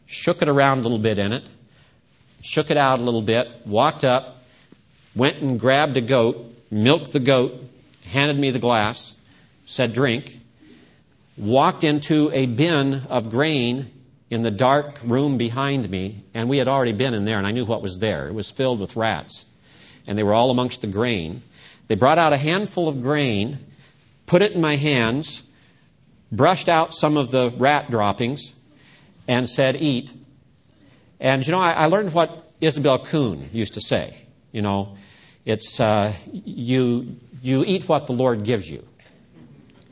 shook 0.06 0.42
it 0.42 0.48
around 0.48 0.78
a 0.78 0.82
little 0.82 0.98
bit 0.98 1.18
in 1.18 1.32
it, 1.32 1.48
shook 2.42 2.70
it 2.70 2.76
out 2.76 3.00
a 3.00 3.02
little 3.02 3.22
bit, 3.22 3.48
walked 3.64 4.04
up, 4.04 4.42
went 5.16 5.38
and 5.38 5.58
grabbed 5.58 5.96
a 5.96 6.00
goat, 6.02 6.54
milked 6.70 7.12
the 7.12 7.20
goat, 7.20 7.54
handed 8.04 8.38
me 8.38 8.50
the 8.50 8.58
glass, 8.58 9.16
said, 9.64 9.94
drink, 9.94 10.38
walked 11.38 11.84
into 11.84 12.30
a 12.32 12.46
bin 12.46 13.02
of 13.08 13.30
grain 13.30 13.90
in 14.30 14.42
the 14.42 14.50
dark 14.50 15.00
room 15.04 15.38
behind 15.38 15.88
me, 15.88 16.22
and 16.34 16.50
we 16.50 16.58
had 16.58 16.68
already 16.68 16.92
been 16.92 17.14
in 17.14 17.24
there, 17.24 17.38
and 17.38 17.46
I 17.46 17.52
knew 17.52 17.64
what 17.64 17.80
was 17.80 17.98
there. 17.98 18.28
It 18.28 18.34
was 18.34 18.50
filled 18.50 18.78
with 18.78 18.94
rats, 18.94 19.46
and 20.06 20.18
they 20.18 20.22
were 20.22 20.34
all 20.34 20.50
amongst 20.50 20.82
the 20.82 20.86
grain. 20.86 21.42
They 21.86 21.94
brought 21.94 22.18
out 22.18 22.34
a 22.34 22.36
handful 22.36 22.88
of 22.88 23.00
grain, 23.00 23.58
put 24.26 24.42
it 24.42 24.52
in 24.52 24.60
my 24.60 24.76
hands, 24.76 25.47
brushed 26.30 26.68
out 26.68 26.94
some 26.94 27.16
of 27.16 27.30
the 27.30 27.52
rat 27.56 27.90
droppings, 27.90 28.58
and 29.28 29.48
said, 29.48 29.76
Eat. 29.76 30.12
And, 31.20 31.46
you 31.46 31.52
know, 31.52 31.60
I, 31.60 31.72
I 31.72 31.86
learned 31.86 32.12
what 32.14 32.58
Isobel 32.60 33.06
Kuhn 33.06 33.50
used 33.52 33.74
to 33.74 33.80
say. 33.80 34.16
You 34.50 34.62
know, 34.62 34.96
it's 35.44 35.78
uh, 35.78 36.12
you, 36.32 37.16
you 37.42 37.64
eat 37.64 37.88
what 37.88 38.06
the 38.06 38.14
Lord 38.14 38.42
gives 38.44 38.68
you 38.68 38.86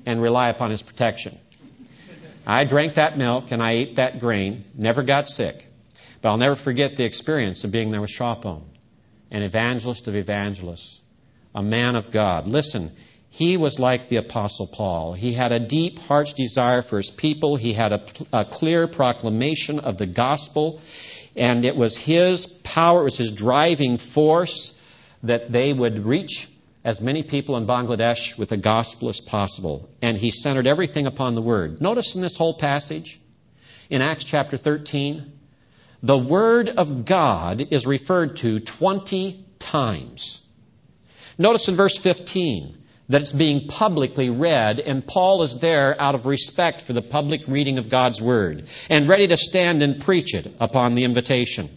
and 0.07 0.23
rely 0.23 0.49
upon 0.49 0.71
His 0.71 0.83
protection. 0.83 1.39
I 2.47 2.65
drank 2.65 2.95
that 2.95 3.19
milk 3.19 3.51
and 3.51 3.63
I 3.63 3.73
ate 3.73 3.97
that 3.97 4.21
grain, 4.21 4.65
never 4.75 5.03
got 5.03 5.29
sick. 5.29 5.67
But 6.23 6.31
I'll 6.31 6.37
never 6.39 6.55
forget 6.55 6.97
the 6.97 7.05
experience 7.05 7.65
of 7.65 7.73
being 7.73 7.91
there 7.91 8.01
with 8.01 8.11
Shopon, 8.11 8.63
an 9.31 9.43
evangelist 9.43 10.09
of 10.09 10.17
evangelists, 10.17 11.01
a 11.55 11.63
man 11.63 11.97
of 11.97 12.11
God. 12.11 12.47
Listen, 12.47 12.93
he 13.37 13.59
was 13.59 13.79
like 13.79 14.09
the 14.09 14.17
Apostle 14.17 14.67
Paul. 14.67 15.13
He 15.13 15.35
had 15.35 15.53
a 15.53 15.61
deep 15.61 15.99
heart's 15.99 16.33
desire 16.33 16.81
for 16.81 16.97
his 16.97 17.11
people. 17.11 17.57
He 17.57 17.75
had 17.75 17.93
a, 17.93 18.03
a, 18.33 18.45
clear 18.47 18.87
proclamation 18.87 19.79
of 19.79 19.99
the 19.99 20.07
gospel. 20.07 20.81
And 21.37 21.67
it 21.67 21.77
was 21.77 21.99
his 21.99 22.47
power, 22.47 23.03
it 23.03 23.05
was 23.05 23.19
his 23.19 23.33
driving 23.33 23.99
force 23.99 24.75
that 25.23 25.53
they 25.53 25.71
would 25.71 26.07
reach 26.07 26.49
as 26.83 27.03
many 27.03 27.23
people 27.23 27.59
in 27.59 27.67
Bangladesh 27.67 28.39
with 28.39 28.49
the 28.49 28.57
gospel 28.57 29.11
as 29.11 29.21
possible. 29.21 29.87
And 30.01 30.17
he 30.17 30.31
centered 30.31 30.67
everything 30.67 31.07
upon 31.07 31.35
the 31.35 31.43
word. 31.43 31.83
Notice 31.83 32.15
in 32.15 32.23
this 32.23 32.39
whole 32.39 32.55
passage, 32.55 33.21
in 33.91 34.01
Acts 34.01 34.25
chapter 34.25 34.57
13, 34.57 35.31
the 36.03 36.17
word 36.17 36.71
of 36.71 37.05
God 37.05 37.69
is 37.71 37.87
referred 37.87 38.37
to 38.37 38.61
20 38.61 39.45
times. 39.59 40.43
Notice 41.37 41.69
in 41.69 41.77
verse 41.77 41.99
15 41.99 42.85
that 43.09 43.21
it's 43.21 43.33
being 43.33 43.69
publicly 43.69 44.31
read, 44.31 44.81
and 44.81 45.07
Paul 45.07 45.43
is 45.43 45.59
there 45.59 46.01
out 46.01 46.15
of 46.15 46.27
respect 46.27 46.83
for 46.83 46.93
the 46.93 47.03
public 47.03 47.43
reading 47.47 47.79
of 47.79 47.89
God's 47.89 48.21
word 48.21 48.65
and 48.91 49.09
ready 49.09 49.29
to 49.29 49.37
stand 49.37 49.83
and 49.83 50.01
preach 50.01 50.35
it 50.35 50.53
upon 50.61 50.95
the 50.95 51.05
invitation 51.05 51.69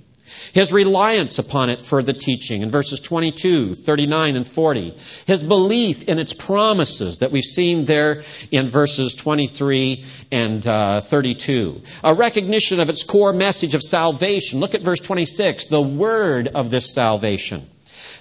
his 0.54 0.72
reliance 0.72 1.39
upon 1.39 1.70
it 1.70 1.86
for 1.86 2.02
the 2.02 2.13
teaching 2.13 2.62
in 2.62 2.72
verses 2.72 3.00
22, 3.00 3.76
39, 3.76 4.36
and 4.36 4.46
40, 4.46 4.96
his 5.26 5.44
belief 5.44 6.04
in 6.04 6.20
its 6.20 6.34
promises 6.34 7.20
that 7.20 7.32
we've 7.32 7.44
seen 7.44 7.86
there 7.86 8.24
in 8.52 8.70
verses 8.70 9.13
23 9.13 10.06
and 10.32 10.68
uh, 10.68 11.02
32, 11.02 11.82
a 12.04 12.13
recognition 12.13 12.80
of 12.80 12.89
its 12.89 13.04
core 13.04 13.34
message 13.34 13.76
of 13.76 13.84
salvation. 13.84 14.60
Look 14.60 14.76
at 14.76 14.84
verse 14.84 15.00
26, 15.00 15.65
the 15.65 15.82
word 15.82 16.48
of 16.48 16.72
this 16.72 16.94
salvation. 16.94 17.68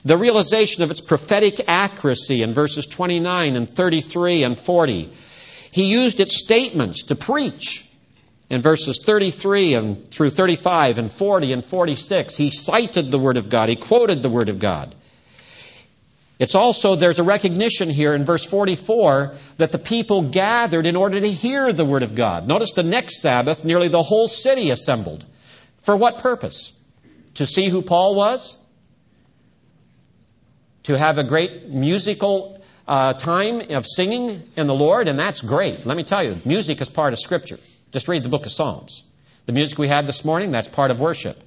The 0.04 0.16
realization 0.16 0.82
of 0.82 0.90
its 0.90 1.00
prophetic 1.00 1.61
accuracy 1.66 2.42
in 2.42 2.54
verses 2.54 2.87
29 2.87 3.56
and 3.56 3.68
33 3.68 4.44
and 4.44 4.58
40. 4.58 5.12
He 5.70 5.84
used 5.84 6.20
its 6.20 6.38
statements 6.42 7.04
to 7.04 7.14
preach 7.14 7.88
in 8.50 8.62
verses 8.62 9.02
33 9.04 9.74
and 9.74 10.11
through 10.11 10.30
35 10.30 10.98
and 10.98 11.12
40 11.12 11.52
and 11.52 11.64
46, 11.64 12.37
he 12.37 12.50
cited 12.50 13.11
the 13.11 13.18
Word 13.18 13.37
of 13.37 13.48
God. 13.48 13.68
He 13.68 13.76
quoted 13.76 14.22
the 14.22 14.30
Word 14.30 14.48
of 14.48 14.58
God. 14.58 14.94
It's 16.38 16.54
also, 16.54 16.94
there's 16.94 17.18
a 17.18 17.24
recognition 17.24 17.90
here 17.90 18.14
in 18.14 18.24
verse 18.24 18.46
44 18.46 19.34
that 19.58 19.72
the 19.72 19.78
people 19.78 20.22
gathered 20.22 20.87
in 20.87 20.96
order 20.96 21.20
to 21.20 21.30
hear 21.30 21.72
the 21.72 21.84
Word 21.84 22.02
of 22.02 22.14
God. 22.14 22.46
Notice 22.46 22.72
the 22.72 22.84
next 22.84 23.20
Sabbath, 23.20 23.64
nearly 23.64 23.88
the 23.88 24.02
whole 24.02 24.28
city 24.28 24.70
assembled. 24.70 25.24
For 25.80 25.96
what 25.96 26.18
purpose? 26.18 26.78
To 27.34 27.46
see 27.46 27.68
who 27.68 27.82
Paul 27.82 28.14
was? 28.14 28.62
To 30.88 30.96
have 30.96 31.18
a 31.18 31.24
great 31.24 31.68
musical 31.68 32.62
uh, 32.87 33.12
time 33.12 33.61
of 33.72 33.87
singing 33.87 34.42
in 34.57 34.66
the 34.66 34.74
Lord, 34.74 35.07
and 35.07 35.18
that's 35.18 35.42
great. 35.42 35.85
Let 35.85 35.98
me 35.98 36.03
tell 36.03 36.24
you, 36.24 36.38
music 36.46 36.81
is 36.81 36.88
part 36.88 37.12
of 37.12 37.18
Scripture. 37.18 37.59
Just 37.92 38.09
read 38.09 38.22
the 38.22 38.31
book 38.31 38.46
of 38.46 38.53
Psalms. 38.53 39.05
The 39.44 39.53
music 39.53 39.79
we 39.79 39.87
had 39.87 40.07
this 40.07 40.24
morning, 40.24 40.51
that's 40.51 40.66
part 40.66 40.90
of 40.90 40.98
worship. 40.98 41.42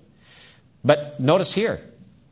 But 0.85 1.19
notice 1.19 1.51
here, 1.53 1.81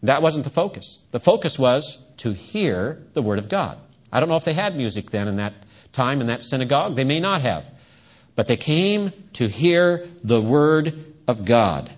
that 0.04 0.22
wasn't 0.22 0.44
the 0.44 0.52
focus. 0.52 1.00
The 1.10 1.20
focus 1.20 1.58
was 1.58 1.98
to 2.18 2.32
hear 2.32 3.02
the 3.14 3.24
Word 3.24 3.40
of 3.40 3.50
God. 3.50 3.80
I 4.12 4.20
don't 4.20 4.30
know 4.30 4.36
if 4.36 4.46
they 4.46 4.54
had 4.54 4.76
music 4.76 5.10
then 5.10 5.28
in 5.28 5.38
that 5.38 5.54
time 5.92 6.22
in 6.22 6.28
that 6.28 6.44
synagogue. 6.44 6.96
They 6.96 7.06
may 7.06 7.20
not 7.20 7.42
have. 7.42 7.68
But 8.36 8.46
they 8.46 8.58
came 8.58 9.14
to 9.34 9.48
hear 9.48 10.08
the 10.24 10.40
Word 10.40 10.94
of 11.28 11.44
God. 11.44 11.90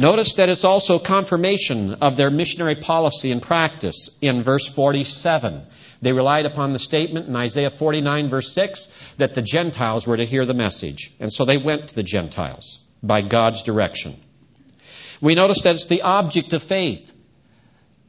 Notice 0.00 0.32
that 0.34 0.48
it's 0.48 0.64
also 0.64 0.98
confirmation 0.98 1.92
of 2.00 2.16
their 2.16 2.30
missionary 2.30 2.74
policy 2.74 3.32
and 3.32 3.42
practice 3.42 4.16
in 4.22 4.42
verse 4.42 4.66
47. 4.66 5.60
They 6.00 6.14
relied 6.14 6.46
upon 6.46 6.72
the 6.72 6.78
statement 6.78 7.28
in 7.28 7.36
Isaiah 7.36 7.68
49, 7.68 8.28
verse 8.28 8.50
6, 8.54 9.14
that 9.18 9.34
the 9.34 9.42
Gentiles 9.42 10.06
were 10.06 10.16
to 10.16 10.24
hear 10.24 10.46
the 10.46 10.54
message. 10.54 11.12
And 11.20 11.30
so 11.30 11.44
they 11.44 11.58
went 11.58 11.88
to 11.88 11.94
the 11.94 12.02
Gentiles 12.02 12.80
by 13.02 13.20
God's 13.20 13.62
direction. 13.62 14.16
We 15.20 15.34
notice 15.34 15.60
that 15.64 15.74
it's 15.74 15.88
the 15.88 16.00
object 16.00 16.54
of 16.54 16.62
faith. 16.62 17.09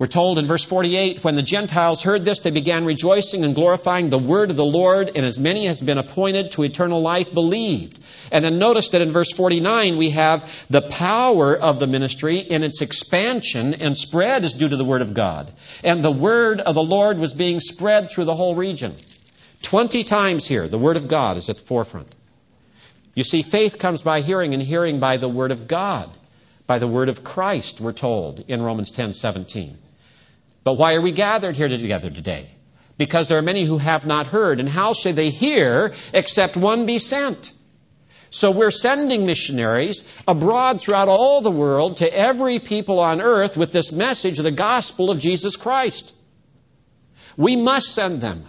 We're 0.01 0.07
told 0.07 0.39
in 0.39 0.47
verse 0.47 0.63
48 0.63 1.23
when 1.23 1.35
the 1.35 1.43
Gentiles 1.43 2.01
heard 2.01 2.25
this, 2.25 2.39
they 2.39 2.49
began 2.49 2.85
rejoicing 2.85 3.45
and 3.45 3.53
glorifying 3.53 4.09
the 4.09 4.17
word 4.17 4.49
of 4.49 4.55
the 4.55 4.65
Lord, 4.65 5.11
and 5.13 5.23
as 5.23 5.37
many 5.37 5.67
as 5.67 5.79
been 5.79 5.99
appointed 5.99 6.49
to 6.53 6.63
eternal 6.63 7.03
life 7.03 7.31
believed. 7.31 7.99
And 8.31 8.43
then 8.43 8.57
notice 8.57 8.89
that 8.89 9.03
in 9.03 9.11
verse 9.11 9.31
49 9.31 9.97
we 9.97 10.09
have 10.09 10.65
the 10.71 10.81
power 10.81 11.55
of 11.55 11.79
the 11.79 11.85
ministry 11.85 12.39
in 12.39 12.63
its 12.63 12.81
expansion 12.81 13.75
and 13.75 13.95
spread 13.95 14.43
is 14.43 14.53
due 14.53 14.69
to 14.69 14.75
the 14.75 14.83
word 14.83 15.03
of 15.03 15.13
God. 15.13 15.53
And 15.83 16.03
the 16.03 16.09
word 16.09 16.61
of 16.61 16.73
the 16.73 16.81
Lord 16.81 17.19
was 17.19 17.33
being 17.33 17.59
spread 17.59 18.09
through 18.09 18.25
the 18.25 18.33
whole 18.33 18.55
region. 18.55 18.95
Twenty 19.61 20.03
times 20.03 20.47
here, 20.47 20.67
the 20.67 20.79
word 20.79 20.97
of 20.97 21.09
God 21.09 21.37
is 21.37 21.47
at 21.51 21.59
the 21.59 21.63
forefront. 21.63 22.11
You 23.13 23.23
see, 23.23 23.43
faith 23.43 23.77
comes 23.77 24.01
by 24.01 24.21
hearing, 24.21 24.55
and 24.55 24.63
hearing 24.63 24.99
by 24.99 25.17
the 25.17 25.29
word 25.29 25.51
of 25.51 25.67
God, 25.67 26.09
by 26.65 26.79
the 26.79 26.87
word 26.87 27.09
of 27.09 27.23
Christ, 27.23 27.79
we're 27.79 27.91
told 27.91 28.43
in 28.47 28.63
Romans 28.63 28.89
10 28.89 29.13
17. 29.13 29.77
But 30.63 30.73
why 30.73 30.95
are 30.95 31.01
we 31.01 31.11
gathered 31.11 31.55
here 31.55 31.67
together 31.67 32.09
today? 32.09 32.49
Because 32.97 33.27
there 33.27 33.37
are 33.37 33.43
many 33.43 33.65
who 33.65 33.77
have 33.77 34.05
not 34.05 34.27
heard. 34.27 34.59
And 34.59 34.69
how 34.69 34.93
shall 34.93 35.13
they 35.13 35.29
hear 35.29 35.93
except 36.13 36.55
one 36.55 36.85
be 36.85 36.99
sent? 36.99 37.53
So 38.29 38.51
we're 38.51 38.71
sending 38.71 39.25
missionaries 39.25 40.07
abroad 40.27 40.81
throughout 40.81 41.09
all 41.09 41.41
the 41.41 41.51
world 41.51 41.97
to 41.97 42.13
every 42.13 42.59
people 42.59 42.99
on 42.99 43.21
earth 43.21 43.57
with 43.57 43.73
this 43.73 43.91
message 43.91 44.37
of 44.37 44.45
the 44.45 44.51
gospel 44.51 45.11
of 45.11 45.19
Jesus 45.19 45.57
Christ. 45.57 46.15
We 47.35 47.55
must 47.55 47.93
send 47.93 48.21
them. 48.21 48.45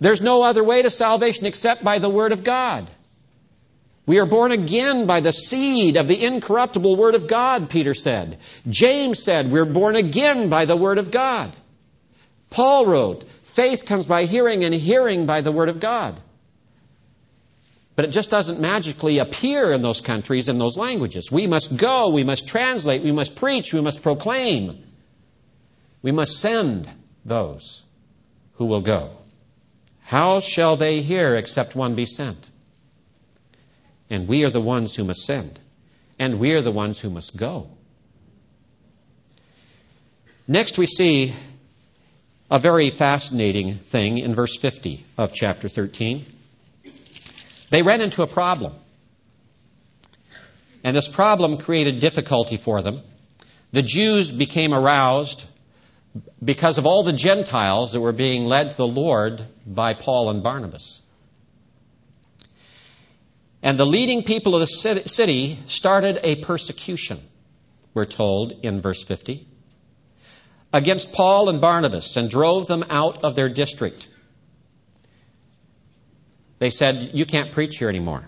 There's 0.00 0.22
no 0.22 0.42
other 0.42 0.64
way 0.64 0.82
to 0.82 0.90
salvation 0.90 1.46
except 1.46 1.84
by 1.84 1.98
the 1.98 2.08
Word 2.08 2.32
of 2.32 2.42
God. 2.42 2.90
We 4.08 4.20
are 4.20 4.26
born 4.26 4.52
again 4.52 5.04
by 5.04 5.20
the 5.20 5.34
seed 5.34 5.98
of 5.98 6.08
the 6.08 6.24
incorruptible 6.24 6.96
Word 6.96 7.14
of 7.14 7.26
God, 7.26 7.68
Peter 7.68 7.92
said. 7.92 8.38
James 8.66 9.22
said, 9.22 9.52
We're 9.52 9.66
born 9.66 9.96
again 9.96 10.48
by 10.48 10.64
the 10.64 10.78
Word 10.78 10.96
of 10.96 11.10
God. 11.10 11.54
Paul 12.48 12.86
wrote, 12.86 13.28
Faith 13.42 13.84
comes 13.84 14.06
by 14.06 14.24
hearing, 14.24 14.64
and 14.64 14.74
hearing 14.74 15.26
by 15.26 15.42
the 15.42 15.52
Word 15.52 15.68
of 15.68 15.78
God. 15.78 16.18
But 17.96 18.06
it 18.06 18.12
just 18.12 18.30
doesn't 18.30 18.60
magically 18.60 19.18
appear 19.18 19.72
in 19.72 19.82
those 19.82 20.00
countries 20.00 20.48
in 20.48 20.56
those 20.56 20.78
languages. 20.78 21.30
We 21.30 21.46
must 21.46 21.76
go, 21.76 22.08
we 22.08 22.24
must 22.24 22.48
translate, 22.48 23.02
we 23.02 23.12
must 23.12 23.36
preach, 23.36 23.74
we 23.74 23.82
must 23.82 24.02
proclaim. 24.02 24.82
We 26.00 26.12
must 26.12 26.40
send 26.40 26.88
those 27.26 27.82
who 28.54 28.64
will 28.64 28.80
go. 28.80 29.10
How 30.00 30.40
shall 30.40 30.76
they 30.76 31.02
hear 31.02 31.36
except 31.36 31.76
one 31.76 31.94
be 31.94 32.06
sent? 32.06 32.48
And 34.10 34.26
we 34.26 34.44
are 34.44 34.50
the 34.50 34.60
ones 34.60 34.94
who 34.94 35.04
must 35.04 35.24
send. 35.24 35.60
And 36.18 36.38
we 36.38 36.52
are 36.54 36.62
the 36.62 36.72
ones 36.72 37.00
who 37.00 37.10
must 37.10 37.36
go. 37.36 37.68
Next, 40.46 40.78
we 40.78 40.86
see 40.86 41.34
a 42.50 42.58
very 42.58 42.90
fascinating 42.90 43.74
thing 43.74 44.18
in 44.18 44.34
verse 44.34 44.56
50 44.56 45.04
of 45.18 45.32
chapter 45.34 45.68
13. 45.68 46.24
They 47.70 47.82
ran 47.82 48.00
into 48.00 48.22
a 48.22 48.26
problem. 48.26 48.72
And 50.82 50.96
this 50.96 51.08
problem 51.08 51.58
created 51.58 52.00
difficulty 52.00 52.56
for 52.56 52.80
them. 52.80 53.02
The 53.72 53.82
Jews 53.82 54.32
became 54.32 54.72
aroused 54.72 55.44
because 56.42 56.78
of 56.78 56.86
all 56.86 57.02
the 57.02 57.12
Gentiles 57.12 57.92
that 57.92 58.00
were 58.00 58.12
being 58.12 58.46
led 58.46 58.70
to 58.70 58.76
the 58.76 58.86
Lord 58.86 59.42
by 59.66 59.92
Paul 59.92 60.30
and 60.30 60.42
Barnabas. 60.42 61.02
And 63.62 63.78
the 63.78 63.86
leading 63.86 64.22
people 64.22 64.54
of 64.54 64.60
the 64.60 64.66
city 64.66 65.58
started 65.66 66.20
a 66.22 66.36
persecution, 66.36 67.20
we're 67.92 68.04
told 68.04 68.52
in 68.62 68.80
verse 68.80 69.02
50, 69.02 69.46
against 70.72 71.12
Paul 71.12 71.48
and 71.48 71.60
Barnabas 71.60 72.16
and 72.16 72.30
drove 72.30 72.66
them 72.66 72.84
out 72.88 73.24
of 73.24 73.34
their 73.34 73.48
district. 73.48 74.08
They 76.60 76.70
said, 76.70 77.10
You 77.14 77.26
can't 77.26 77.50
preach 77.50 77.78
here 77.78 77.88
anymore. 77.88 78.24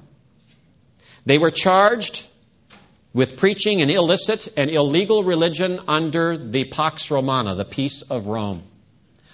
They 1.26 1.38
were 1.38 1.50
charged 1.50 2.26
with 3.12 3.36
preaching 3.36 3.82
an 3.82 3.90
illicit 3.90 4.52
and 4.56 4.70
illegal 4.70 5.22
religion 5.22 5.80
under 5.86 6.36
the 6.36 6.64
Pax 6.64 7.10
Romana, 7.10 7.54
the 7.54 7.64
peace 7.64 8.02
of 8.02 8.26
Rome, 8.26 8.62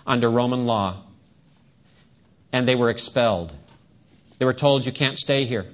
under 0.06 0.30
Roman 0.30 0.66
law. 0.66 1.04
And 2.52 2.66
they 2.66 2.74
were 2.74 2.90
expelled. 2.90 3.52
They 4.38 4.44
were 4.44 4.54
told, 4.54 4.85
You 4.85 4.92
can't 4.92 5.18
stay 5.18 5.44
here. 5.44 5.66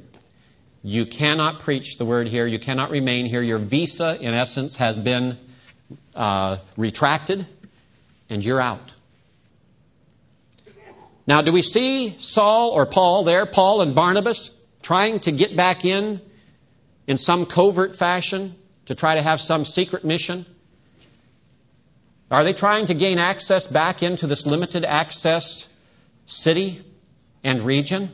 You 0.83 1.07
cannot 1.07 1.61
preach 1.61 1.97
the 1.97 2.05
word 2.05 2.27
here. 2.27 2.47
You 2.47 2.59
cannot 2.59 2.91
remain 2.91 3.27
here. 3.27 3.41
Your 3.41 3.59
visa, 3.59 4.21
in 4.21 4.35
essence, 4.35 4.77
has 4.77 4.97
been 4.97 5.37
uh, 6.15 6.59
retracted, 6.77 7.47
and 8.29 8.45
you're 8.45 8.61
out. 8.61 8.93
Now, 11.25 11.43
do 11.43 11.53
we 11.53 11.63
see 11.63 12.19
Saul 12.19 12.71
or 12.71 12.85
Paul 12.85 13.23
there, 13.23 13.47
Paul 13.47 13.81
and 13.83 13.95
Barnabas, 13.95 14.61
trying 14.83 15.21
to 15.21 15.31
get 15.31 15.55
back 15.55 15.85
in 15.85 16.21
in 17.07 17.17
some 17.17 17.47
covert 17.47 17.95
fashion 17.95 18.57
to 18.87 18.97
try 18.97 19.15
to 19.15 19.23
have 19.23 19.41
some 19.41 19.65
secret 19.65 20.05
mission? 20.05 20.45
Are 22.29 22.43
they 22.43 22.55
trying 22.55 22.87
to 22.87 22.95
gain 22.95 23.19
access 23.19 23.69
back 23.69 24.03
into 24.03 24.27
this 24.27 24.47
limited 24.47 24.85
access 24.85 25.73
city 26.27 26.81
and 27.45 27.61
region? 27.61 28.11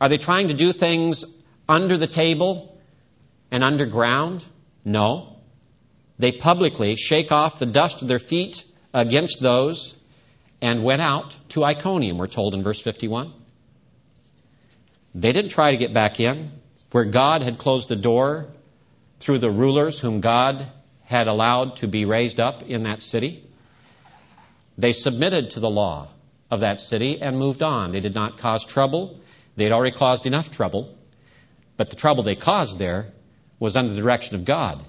Are 0.00 0.08
they 0.08 0.16
trying 0.16 0.48
to 0.48 0.54
do 0.54 0.72
things 0.72 1.26
under 1.70 1.96
the 1.96 2.06
table 2.06 2.78
and 3.50 3.62
underground? 3.64 4.44
No. 4.84 5.36
They 6.18 6.32
publicly 6.32 6.96
shake 6.96 7.32
off 7.32 7.58
the 7.58 7.66
dust 7.66 8.02
of 8.02 8.08
their 8.08 8.18
feet 8.18 8.64
against 8.92 9.40
those 9.40 9.96
and 10.60 10.84
went 10.84 11.00
out 11.00 11.38
to 11.50 11.64
Iconium, 11.64 12.18
we're 12.18 12.26
told 12.26 12.54
in 12.54 12.62
verse 12.62 12.82
51. 12.82 13.32
They 15.14 15.32
didn't 15.32 15.50
try 15.50 15.70
to 15.70 15.76
get 15.76 15.94
back 15.94 16.20
in 16.20 16.48
where 16.90 17.04
God 17.04 17.42
had 17.42 17.58
closed 17.58 17.88
the 17.88 17.96
door 17.96 18.48
through 19.20 19.38
the 19.38 19.50
rulers 19.50 20.00
whom 20.00 20.20
God 20.20 20.66
had 21.04 21.28
allowed 21.28 21.76
to 21.76 21.88
be 21.88 22.04
raised 22.04 22.40
up 22.40 22.62
in 22.62 22.82
that 22.82 23.02
city. 23.02 23.44
They 24.76 24.92
submitted 24.92 25.50
to 25.50 25.60
the 25.60 25.70
law 25.70 26.08
of 26.50 26.60
that 26.60 26.80
city 26.80 27.20
and 27.20 27.38
moved 27.38 27.62
on. 27.62 27.92
They 27.92 28.00
did 28.00 28.14
not 28.14 28.38
cause 28.38 28.64
trouble. 28.64 29.20
They 29.56 29.64
had 29.64 29.72
already 29.72 29.96
caused 29.96 30.26
enough 30.26 30.50
trouble. 30.50 30.96
But 31.80 31.88
the 31.88 31.96
trouble 31.96 32.22
they 32.22 32.34
caused 32.34 32.78
there 32.78 33.06
was 33.58 33.74
under 33.74 33.94
the 33.94 34.02
direction 34.02 34.36
of 34.36 34.44
God. 34.44 34.82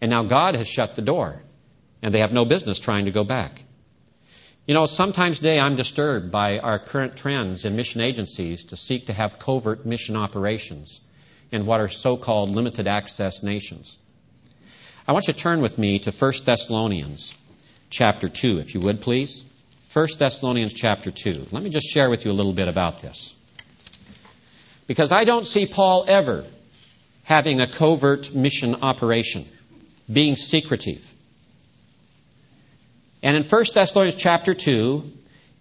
And 0.00 0.10
now 0.10 0.22
God 0.22 0.54
has 0.54 0.66
shut 0.66 0.96
the 0.96 1.02
door. 1.02 1.42
And 2.00 2.14
they 2.14 2.20
have 2.20 2.32
no 2.32 2.46
business 2.46 2.80
trying 2.80 3.04
to 3.04 3.10
go 3.10 3.22
back. 3.22 3.62
You 4.66 4.72
know, 4.72 4.86
sometimes 4.86 5.36
today 5.36 5.60
I'm 5.60 5.76
disturbed 5.76 6.30
by 6.30 6.58
our 6.58 6.78
current 6.78 7.16
trends 7.18 7.66
in 7.66 7.76
mission 7.76 8.00
agencies 8.00 8.64
to 8.70 8.78
seek 8.78 9.08
to 9.08 9.12
have 9.12 9.38
covert 9.38 9.84
mission 9.84 10.16
operations 10.16 11.02
in 11.50 11.66
what 11.66 11.80
are 11.80 11.88
so 11.88 12.16
called 12.16 12.48
limited 12.48 12.88
access 12.88 13.42
nations. 13.42 13.98
I 15.06 15.12
want 15.12 15.26
you 15.26 15.34
to 15.34 15.38
turn 15.38 15.60
with 15.60 15.76
me 15.76 15.98
to 15.98 16.12
1 16.12 16.32
Thessalonians 16.46 17.34
chapter 17.90 18.30
2, 18.30 18.56
if 18.56 18.72
you 18.72 18.80
would 18.80 19.02
please. 19.02 19.44
1 19.92 20.08
Thessalonians 20.18 20.72
chapter 20.72 21.10
2. 21.10 21.48
Let 21.50 21.62
me 21.62 21.68
just 21.68 21.92
share 21.92 22.08
with 22.08 22.24
you 22.24 22.30
a 22.30 22.38
little 22.40 22.54
bit 22.54 22.68
about 22.68 23.00
this. 23.00 23.36
Because 24.86 25.12
I 25.12 25.24
don't 25.24 25.46
see 25.46 25.66
Paul 25.66 26.04
ever 26.08 26.44
having 27.24 27.60
a 27.60 27.66
covert 27.66 28.34
mission 28.34 28.76
operation, 28.82 29.46
being 30.12 30.36
secretive. 30.36 31.10
And 33.22 33.36
in 33.36 33.44
1 33.44 33.64
Thessalonians 33.72 34.20
chapter 34.20 34.54
2, 34.54 35.10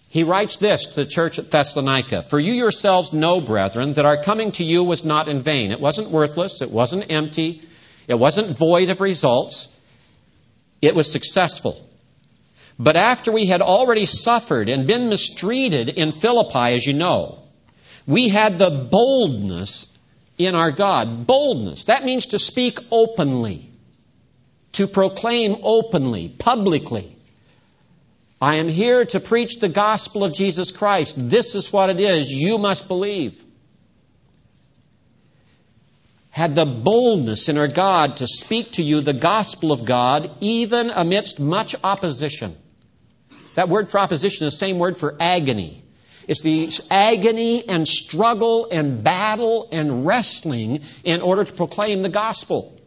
he 0.09 0.23
writes 0.23 0.57
this 0.57 0.87
to 0.87 0.95
the 0.95 1.05
church 1.05 1.39
at 1.39 1.51
Thessalonica 1.51 2.23
For 2.23 2.39
you 2.39 2.53
yourselves 2.53 3.13
know, 3.13 3.39
brethren, 3.39 3.93
that 3.93 4.05
our 4.05 4.21
coming 4.21 4.51
to 4.53 4.63
you 4.63 4.83
was 4.83 5.05
not 5.05 5.27
in 5.27 5.39
vain. 5.39 5.71
It 5.71 5.79
wasn't 5.79 6.09
worthless, 6.09 6.61
it 6.61 6.71
wasn't 6.71 7.11
empty, 7.11 7.61
it 8.07 8.19
wasn't 8.19 8.57
void 8.57 8.89
of 8.89 8.99
results, 8.99 9.73
it 10.81 10.95
was 10.95 11.09
successful. 11.11 11.87
But 12.79 12.97
after 12.97 13.31
we 13.31 13.45
had 13.45 13.61
already 13.61 14.07
suffered 14.07 14.67
and 14.67 14.87
been 14.87 15.07
mistreated 15.07 15.87
in 15.89 16.11
Philippi, 16.11 16.75
as 16.75 16.85
you 16.85 16.93
know, 16.93 17.39
we 18.07 18.29
had 18.29 18.57
the 18.57 18.69
boldness 18.69 19.97
in 20.37 20.55
our 20.55 20.71
God. 20.71 21.27
Boldness. 21.27 21.85
That 21.85 22.03
means 22.03 22.27
to 22.27 22.39
speak 22.39 22.79
openly, 22.91 23.69
to 24.73 24.87
proclaim 24.87 25.57
openly, 25.63 26.29
publicly. 26.29 27.15
I 28.41 28.55
am 28.55 28.67
here 28.67 29.05
to 29.05 29.19
preach 29.19 29.59
the 29.59 29.69
gospel 29.69 30.23
of 30.23 30.33
Jesus 30.33 30.71
Christ. 30.71 31.15
This 31.17 31.53
is 31.53 31.71
what 31.71 31.91
it 31.91 31.99
is. 31.99 32.31
You 32.31 32.57
must 32.57 32.87
believe. 32.87 33.43
Had 36.31 36.55
the 36.55 36.65
boldness 36.65 37.49
in 37.49 37.57
our 37.57 37.67
God 37.67 38.17
to 38.17 38.25
speak 38.25 38.71
to 38.73 38.83
you 38.83 39.01
the 39.01 39.13
gospel 39.13 39.71
of 39.71 39.85
God, 39.85 40.31
even 40.39 40.89
amidst 40.89 41.39
much 41.39 41.75
opposition. 41.83 42.55
That 43.55 43.69
word 43.69 43.89
for 43.89 43.99
opposition 43.99 44.47
is 44.47 44.53
the 44.53 44.57
same 44.57 44.79
word 44.79 44.97
for 44.97 45.15
agony. 45.19 45.80
It's 46.27 46.41
the 46.41 46.69
agony 46.89 47.67
and 47.67 47.87
struggle 47.87 48.67
and 48.71 49.03
battle 49.03 49.67
and 49.71 50.05
wrestling 50.05 50.81
in 51.03 51.21
order 51.21 51.43
to 51.43 51.53
proclaim 51.53 52.01
the 52.01 52.09
gospel. 52.09 52.77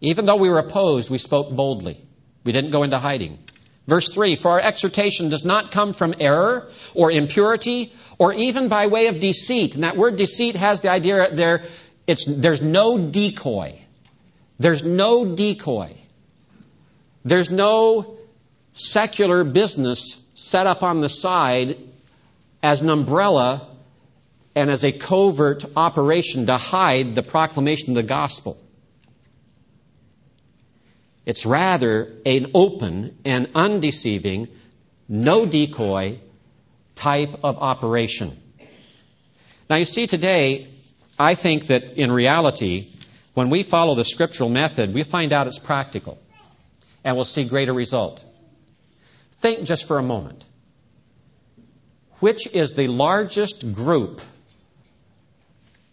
Even 0.00 0.26
though 0.26 0.36
we 0.36 0.48
were 0.48 0.58
opposed, 0.58 1.10
we 1.10 1.18
spoke 1.18 1.50
boldly. 1.50 2.02
We 2.44 2.52
didn't 2.52 2.70
go 2.70 2.82
into 2.82 2.98
hiding. 2.98 3.38
Verse 3.86 4.08
3 4.08 4.36
For 4.36 4.52
our 4.52 4.60
exhortation 4.60 5.28
does 5.28 5.44
not 5.44 5.72
come 5.72 5.92
from 5.92 6.14
error 6.20 6.70
or 6.94 7.10
impurity 7.10 7.92
or 8.18 8.32
even 8.32 8.68
by 8.68 8.86
way 8.86 9.08
of 9.08 9.20
deceit. 9.20 9.74
And 9.74 9.84
that 9.84 9.96
word 9.96 10.16
deceit 10.16 10.56
has 10.56 10.82
the 10.82 10.90
idea 10.90 11.34
there, 11.34 11.64
it's, 12.06 12.24
there's 12.24 12.62
no 12.62 12.98
decoy. 12.98 13.78
There's 14.58 14.84
no 14.84 15.34
decoy. 15.34 15.94
There's 17.24 17.50
no 17.50 18.18
secular 18.72 19.44
business 19.44 20.24
set 20.40 20.66
up 20.66 20.82
on 20.82 21.00
the 21.00 21.08
side 21.08 21.76
as 22.62 22.80
an 22.80 22.88
umbrella 22.88 23.68
and 24.54 24.70
as 24.70 24.84
a 24.84 24.90
covert 24.90 25.64
operation 25.76 26.46
to 26.46 26.56
hide 26.56 27.14
the 27.14 27.22
proclamation 27.22 27.90
of 27.90 27.94
the 27.96 28.02
gospel. 28.02 28.58
It's 31.26 31.44
rather 31.44 32.10
an 32.24 32.52
open 32.54 33.18
and 33.26 33.50
undeceiving, 33.54 34.48
no 35.08 35.44
decoy 35.44 36.20
type 36.94 37.44
of 37.44 37.58
operation. 37.58 38.34
Now, 39.68 39.76
you 39.76 39.84
see, 39.84 40.06
today, 40.06 40.66
I 41.18 41.34
think 41.34 41.66
that 41.66 41.98
in 41.98 42.10
reality, 42.10 42.86
when 43.34 43.50
we 43.50 43.62
follow 43.62 43.94
the 43.94 44.06
scriptural 44.06 44.48
method, 44.48 44.94
we 44.94 45.02
find 45.02 45.34
out 45.34 45.46
it's 45.46 45.58
practical 45.58 46.18
and 47.04 47.14
we'll 47.14 47.26
see 47.26 47.44
greater 47.44 47.74
result. 47.74 48.24
Think 49.40 49.64
just 49.64 49.86
for 49.86 49.98
a 49.98 50.02
moment. 50.02 50.44
Which 52.18 52.46
is 52.46 52.74
the 52.74 52.88
largest 52.88 53.72
group 53.72 54.20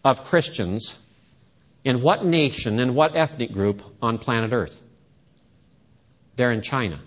of 0.04 0.22
Christians 0.24 1.00
in 1.86 2.02
what 2.02 2.26
nation 2.26 2.80
and 2.82 2.94
what 2.94 3.16
ethnic 3.16 3.54
group 3.54 3.82
on 4.02 4.18
planet 4.18 4.52
Earth? 4.52 4.82
They're 6.36 6.52
in 6.52 6.62
China. 6.62 7.00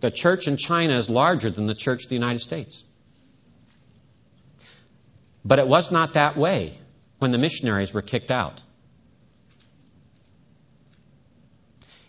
The 0.00 0.12
church 0.12 0.46
in 0.46 0.56
China 0.56 0.96
is 0.96 1.10
larger 1.10 1.50
than 1.50 1.66
the 1.66 1.74
church 1.74 2.04
in 2.04 2.08
the 2.08 2.14
United 2.14 2.38
States. 2.38 2.84
But 5.44 5.58
it 5.58 5.66
was 5.66 5.90
not 5.90 6.12
that 6.12 6.36
way 6.36 6.78
when 7.18 7.32
the 7.32 7.38
missionaries 7.38 7.92
were 7.92 8.02
kicked 8.02 8.30
out. 8.30 8.62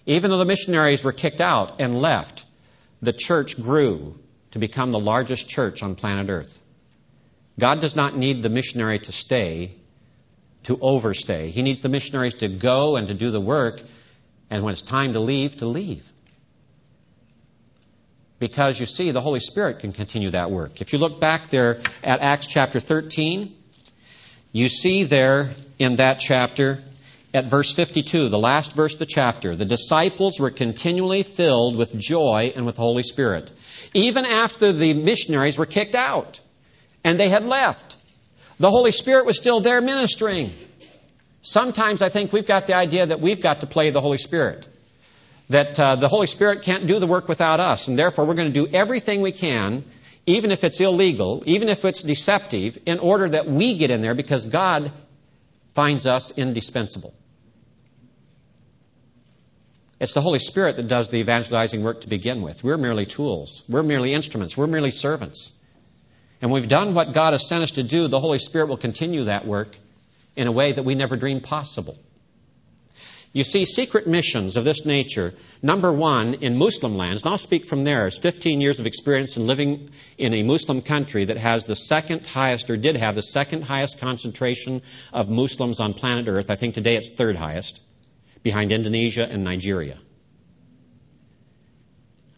Even 0.10 0.32
though 0.32 0.40
the 0.40 0.46
missionaries 0.46 1.04
were 1.04 1.12
kicked 1.12 1.40
out 1.40 1.80
and 1.80 1.94
left, 2.02 2.44
the 3.00 3.14
church 3.14 3.62
grew 3.62 4.18
to 4.52 4.58
become 4.58 4.90
the 4.90 5.00
largest 5.00 5.48
church 5.48 5.84
on 5.84 5.94
planet 5.94 6.32
Earth. 6.32 6.60
God 7.60 7.80
does 7.80 7.96
not 7.96 8.18
need 8.18 8.42
the 8.42 8.50
missionary 8.50 8.98
to 8.98 9.12
stay, 9.12 9.76
to 10.64 10.80
overstay. 10.82 11.52
He 11.52 11.62
needs 11.62 11.84
the 11.84 11.90
missionaries 11.90 12.34
to 12.36 12.48
go 12.48 12.96
and 12.96 13.08
to 13.10 13.14
do 13.14 13.30
the 13.30 13.40
work 13.40 13.82
And 14.50 14.64
when 14.64 14.72
it's 14.72 14.82
time 14.82 15.14
to 15.14 15.20
leave, 15.20 15.58
to 15.58 15.68
leave. 15.68 16.12
Because 18.40 18.80
you 18.80 18.88
see, 18.88 19.12
the 19.12 19.22
Holy 19.22 19.40
Spirit 19.40 19.78
can 19.78 19.92
continue 19.92 20.32
that 20.32 20.50
work. 20.50 20.82
If 20.82 20.92
you 20.92 20.98
look 20.98 21.20
back 21.20 21.48
there 21.48 21.82
at 22.04 22.22
Acts 22.22 22.48
chapter 22.48 22.80
13, 22.80 23.54
you 24.52 24.70
see 24.70 25.04
there 25.04 25.52
in 25.78 25.98
that 25.98 26.16
chapter 26.20 26.80
at 27.34 27.46
verse 27.46 27.72
52, 27.72 28.30
the 28.30 28.40
last 28.40 28.76
verse 28.76 28.94
of 28.94 29.00
the 29.00 29.06
chapter, 29.06 29.56
the 29.56 29.66
disciples 29.66 30.40
were 30.40 30.50
continually 30.50 31.24
filled 31.24 31.76
with 31.76 31.98
joy 31.98 32.52
and 32.56 32.66
with 32.66 32.76
the 32.76 32.82
Holy 32.82 33.04
Spirit. 33.04 33.52
Even 33.94 34.26
after 34.26 34.72
the 34.72 34.94
missionaries 34.94 35.58
were 35.58 35.68
kicked 35.68 35.96
out 35.96 36.42
and 37.04 37.20
they 37.20 37.30
had 37.30 37.46
left, 37.46 37.98
the 38.60 38.72
Holy 38.72 38.92
Spirit 38.92 39.26
was 39.26 39.38
still 39.38 39.60
there 39.60 39.80
ministering. 39.80 40.50
Sometimes 41.44 42.02
I 42.02 42.10
think 42.10 42.34
we've 42.34 42.48
got 42.48 42.66
the 42.66 42.74
idea 42.74 43.06
that 43.06 43.22
we've 43.22 43.42
got 43.42 43.62
to 43.62 43.68
play 43.68 43.92
the 43.92 44.02
Holy 44.02 44.18
Spirit. 44.18 44.68
That 45.50 45.80
uh, 45.80 45.96
the 45.96 46.08
Holy 46.08 46.28
Spirit 46.28 46.64
can't 46.64 46.88
do 46.88 47.00
the 47.00 47.08
work 47.08 47.28
without 47.28 47.60
us, 47.60 47.88
and 47.88 47.98
therefore 47.98 48.26
we're 48.26 48.36
going 48.36 48.52
to 48.52 48.66
do 48.66 48.68
everything 48.72 49.22
we 49.22 49.32
can, 49.32 49.84
even 50.26 50.52
if 50.52 50.64
it's 50.64 50.80
illegal, 50.80 51.44
even 51.46 51.70
if 51.70 51.86
it's 51.86 52.04
deceptive, 52.04 52.78
in 52.86 53.00
order 53.00 53.30
that 53.30 53.48
we 53.48 53.76
get 53.76 53.92
in 53.92 54.02
there 54.02 54.14
because 54.14 54.46
God 54.46 54.92
finds 55.74 56.06
us 56.06 56.38
indispensable. 56.38 57.14
It's 60.00 60.14
the 60.14 60.22
Holy 60.22 60.40
Spirit 60.40 60.78
that 60.78 60.88
does 60.88 61.10
the 61.10 61.18
evangelizing 61.18 61.84
work 61.84 62.02
to 62.02 62.08
begin 62.08 62.42
with. 62.42 62.64
We're 62.64 62.78
merely 62.78 63.06
tools. 63.06 63.64
We're 63.68 63.84
merely 63.84 64.14
instruments. 64.14 64.56
We're 64.56 64.68
merely 64.68 64.92
servants. 64.92 65.54
And 66.42 66.52
we've 66.52 66.70
done 66.70 66.94
what 66.94 67.14
God 67.14 67.34
has 67.34 67.46
sent 67.46 67.64
us 67.64 67.72
to 67.72 67.84
do. 67.84 68.08
The 68.08 68.20
Holy 68.20 68.40
Spirit 68.40 68.70
will 68.70 68.78
continue 68.78 69.26
that 69.26 69.46
work 69.46 69.76
in 70.38 70.48
a 70.48 70.52
way 70.54 70.72
that 70.72 70.84
we 70.84 70.96
never 70.96 71.18
dreamed 71.18 71.44
possible. 71.44 71.98
You 73.32 73.44
see, 73.44 73.66
secret 73.66 74.08
missions 74.08 74.58
of 74.58 74.64
this 74.64 74.86
nature, 74.86 75.36
number 75.62 75.92
one, 75.92 76.36
in 76.36 76.58
Muslim 76.58 76.98
lands, 76.98 77.22
and 77.22 77.30
I'll 77.30 77.38
speak 77.38 77.68
from 77.68 77.84
there, 77.84 78.08
is 78.08 78.18
15 78.18 78.60
years 78.60 78.80
of 78.80 78.88
experience 78.88 79.38
in 79.38 79.46
living 79.46 79.90
in 80.18 80.34
a 80.34 80.42
Muslim 80.42 80.82
country 80.82 81.26
that 81.26 81.38
has 81.38 81.66
the 81.66 81.76
second 81.76 82.26
highest, 82.26 82.72
or 82.72 82.78
did 82.78 82.96
have 82.96 83.14
the 83.14 83.22
second 83.22 83.62
highest 83.64 84.00
concentration 84.00 84.82
of 85.14 85.30
Muslims 85.30 85.80
on 85.80 85.94
planet 85.94 86.28
Earth. 86.28 86.50
I 86.50 86.56
think 86.56 86.74
today 86.74 86.96
it's 86.96 87.14
third 87.14 87.36
highest, 87.36 87.82
behind 88.42 88.72
Indonesia 88.72 89.30
and 89.30 89.44
Nigeria. 89.44 90.00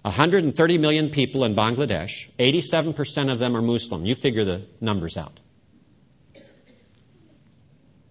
130 0.01 0.77
million 0.77 1.09
people 1.09 1.45
in 1.45 1.55
Bangladesh, 1.55 2.29
87% 2.37 3.31
of 3.31 3.39
them 3.39 3.55
are 3.55 3.61
Muslim. 3.61 4.05
You 4.05 4.15
figure 4.15 4.43
the 4.43 4.63
numbers 4.81 5.15
out. 5.15 5.39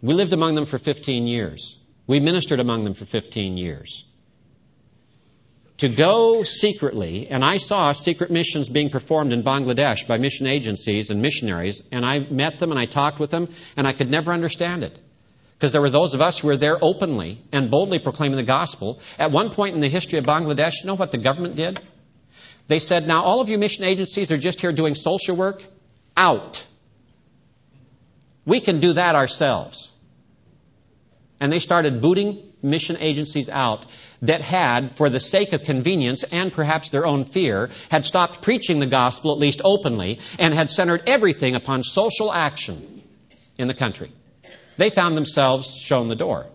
We 0.00 0.14
lived 0.14 0.32
among 0.32 0.54
them 0.54 0.64
for 0.64 0.78
15 0.78 1.26
years. 1.26 1.78
We 2.06 2.20
ministered 2.20 2.60
among 2.60 2.84
them 2.84 2.94
for 2.94 3.04
15 3.04 3.56
years. 3.56 4.04
To 5.78 5.88
go 5.88 6.42
secretly, 6.42 7.28
and 7.28 7.42
I 7.42 7.56
saw 7.56 7.92
secret 7.92 8.30
missions 8.30 8.68
being 8.68 8.90
performed 8.90 9.32
in 9.32 9.42
Bangladesh 9.42 10.06
by 10.06 10.18
mission 10.18 10.46
agencies 10.46 11.08
and 11.08 11.22
missionaries, 11.22 11.82
and 11.90 12.04
I 12.04 12.18
met 12.18 12.58
them 12.58 12.70
and 12.70 12.78
I 12.78 12.84
talked 12.84 13.18
with 13.18 13.30
them, 13.30 13.48
and 13.78 13.88
I 13.88 13.92
could 13.94 14.10
never 14.10 14.30
understand 14.30 14.84
it. 14.84 14.98
Because 15.54 15.72
there 15.72 15.80
were 15.80 15.88
those 15.88 16.12
of 16.12 16.20
us 16.20 16.38
who 16.38 16.48
were 16.48 16.56
there 16.56 16.78
openly 16.82 17.42
and 17.52 17.70
boldly 17.70 17.98
proclaiming 17.98 18.36
the 18.36 18.42
gospel. 18.42 19.00
At 19.18 19.30
one 19.30 19.50
point 19.50 19.74
in 19.74 19.80
the 19.80 19.88
history 19.88 20.18
of 20.18 20.26
Bangladesh, 20.26 20.82
you 20.82 20.86
know 20.86 20.94
what 20.96 21.12
the 21.12 21.18
government 21.18 21.56
did? 21.56 21.80
They 22.66 22.78
said, 22.78 23.06
now 23.06 23.22
all 23.22 23.40
of 23.40 23.48
you 23.48 23.56
mission 23.56 23.84
agencies 23.84 24.30
are 24.32 24.38
just 24.38 24.60
here 24.60 24.72
doing 24.72 24.94
social 24.94 25.34
work. 25.34 25.64
Out. 26.16 26.66
We 28.44 28.60
can 28.60 28.80
do 28.80 28.92
that 28.94 29.14
ourselves. 29.14 29.90
And 31.40 31.50
they 31.50 31.58
started 31.58 32.02
booting 32.02 32.42
mission 32.62 32.98
agencies 33.00 33.48
out 33.48 33.86
that 34.22 34.42
had, 34.42 34.92
for 34.92 35.08
the 35.08 35.20
sake 35.20 35.54
of 35.54 35.64
convenience 35.64 36.22
and 36.24 36.52
perhaps 36.52 36.90
their 36.90 37.06
own 37.06 37.24
fear, 37.24 37.70
had 37.90 38.04
stopped 38.04 38.42
preaching 38.42 38.78
the 38.78 38.86
gospel, 38.86 39.32
at 39.32 39.38
least 39.38 39.62
openly, 39.64 40.20
and 40.38 40.52
had 40.52 40.68
centered 40.68 41.02
everything 41.06 41.54
upon 41.54 41.82
social 41.82 42.30
action 42.30 43.02
in 43.56 43.68
the 43.68 43.74
country 43.74 44.12
they 44.80 44.90
found 44.90 45.14
themselves 45.14 45.76
shown 45.76 46.08
the 46.08 46.16
door. 46.16 46.46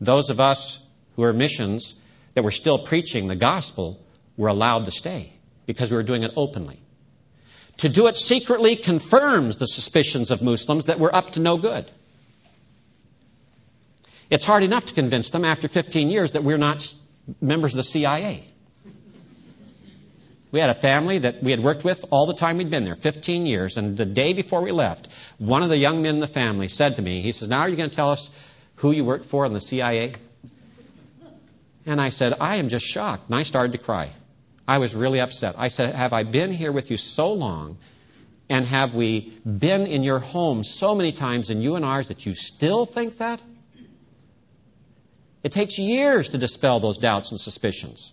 Those 0.00 0.30
of 0.30 0.40
us 0.40 0.80
who 1.16 1.22
are 1.22 1.34
missions 1.34 1.94
that 2.32 2.44
were 2.44 2.50
still 2.50 2.78
preaching 2.78 3.28
the 3.28 3.36
gospel 3.36 4.02
were 4.38 4.48
allowed 4.48 4.86
to 4.86 4.90
stay 4.90 5.34
because 5.66 5.90
we 5.90 5.98
were 5.98 6.02
doing 6.02 6.24
it 6.24 6.32
openly. 6.34 6.80
To 7.78 7.90
do 7.90 8.06
it 8.06 8.16
secretly 8.16 8.74
confirms 8.76 9.58
the 9.58 9.66
suspicions 9.66 10.30
of 10.30 10.40
Muslims 10.40 10.86
that 10.86 10.98
we're 10.98 11.12
up 11.12 11.32
to 11.32 11.40
no 11.40 11.58
good. 11.58 11.90
It's 14.30 14.44
hard 14.44 14.62
enough 14.62 14.86
to 14.86 14.94
convince 14.94 15.30
them 15.30 15.44
after 15.44 15.68
15 15.68 16.10
years 16.10 16.32
that 16.32 16.42
we're 16.42 16.58
not 16.58 16.92
members 17.40 17.72
of 17.72 17.76
the 17.76 17.84
CIA. 17.84 18.44
We 20.52 20.60
had 20.60 20.70
a 20.70 20.74
family 20.74 21.18
that 21.18 21.42
we 21.42 21.50
had 21.50 21.60
worked 21.60 21.84
with 21.84 22.04
all 22.10 22.26
the 22.26 22.34
time 22.34 22.56
we'd 22.56 22.70
been 22.70 22.84
there, 22.84 22.94
15 22.94 23.46
years. 23.46 23.76
And 23.76 23.96
the 23.96 24.06
day 24.06 24.32
before 24.32 24.62
we 24.62 24.72
left, 24.72 25.08
one 25.38 25.62
of 25.62 25.68
the 25.68 25.76
young 25.76 26.02
men 26.02 26.14
in 26.14 26.20
the 26.20 26.26
family 26.26 26.68
said 26.68 26.96
to 26.96 27.02
me, 27.02 27.20
he 27.20 27.32
says, 27.32 27.48
Now 27.48 27.60
are 27.60 27.68
you 27.68 27.76
going 27.76 27.90
to 27.90 27.94
tell 27.94 28.10
us 28.10 28.30
who 28.76 28.92
you 28.92 29.04
worked 29.04 29.24
for 29.24 29.44
in 29.44 29.52
the 29.52 29.60
CIA? 29.60 30.14
And 31.84 32.00
I 32.00 32.08
said, 32.08 32.34
I 32.40 32.56
am 32.56 32.68
just 32.68 32.86
shocked. 32.86 33.26
And 33.26 33.34
I 33.34 33.42
started 33.42 33.72
to 33.72 33.78
cry. 33.78 34.10
I 34.66 34.78
was 34.78 34.94
really 34.94 35.20
upset. 35.20 35.56
I 35.58 35.68
said, 35.68 35.94
Have 35.94 36.12
I 36.12 36.22
been 36.22 36.52
here 36.52 36.72
with 36.72 36.90
you 36.90 36.96
so 36.96 37.32
long? 37.32 37.78
And 38.48 38.64
have 38.64 38.94
we 38.94 39.32
been 39.44 39.86
in 39.86 40.04
your 40.04 40.20
home 40.20 40.62
so 40.62 40.94
many 40.94 41.12
times 41.12 41.50
and 41.50 41.62
you 41.62 41.74
and 41.74 41.84
ours 41.84 42.08
that 42.08 42.24
you 42.24 42.34
still 42.34 42.86
think 42.86 43.18
that? 43.18 43.42
It 45.46 45.52
takes 45.52 45.78
years 45.78 46.30
to 46.30 46.38
dispel 46.38 46.80
those 46.80 46.98
doubts 46.98 47.30
and 47.30 47.38
suspicions. 47.38 48.12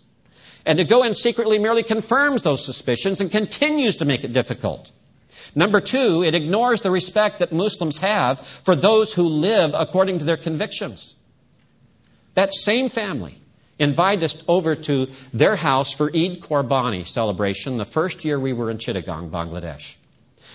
And 0.67 0.77
to 0.77 0.83
go 0.83 1.01
in 1.01 1.15
secretly 1.15 1.57
merely 1.57 1.81
confirms 1.81 2.43
those 2.43 2.63
suspicions 2.63 3.21
and 3.21 3.31
continues 3.31 3.95
to 3.95 4.05
make 4.05 4.23
it 4.23 4.33
difficult. 4.33 4.91
Number 5.55 5.79
two, 5.79 6.23
it 6.23 6.35
ignores 6.35 6.81
the 6.81 6.91
respect 6.91 7.39
that 7.39 7.51
Muslims 7.51 7.97
have 7.97 8.39
for 8.41 8.75
those 8.75 9.11
who 9.11 9.23
live 9.29 9.73
according 9.73 10.19
to 10.19 10.25
their 10.25 10.37
convictions. 10.37 11.15
That 12.35 12.53
same 12.53 12.87
family 12.87 13.33
invited 13.79 14.25
us 14.25 14.43
over 14.47 14.75
to 14.75 15.07
their 15.33 15.55
house 15.55 15.91
for 15.91 16.11
Eid 16.15 16.39
Qurbani 16.39 17.03
celebration 17.03 17.79
the 17.79 17.85
first 17.85 18.25
year 18.25 18.39
we 18.39 18.53
were 18.53 18.69
in 18.69 18.77
Chittagong, 18.77 19.31
Bangladesh. 19.31 19.95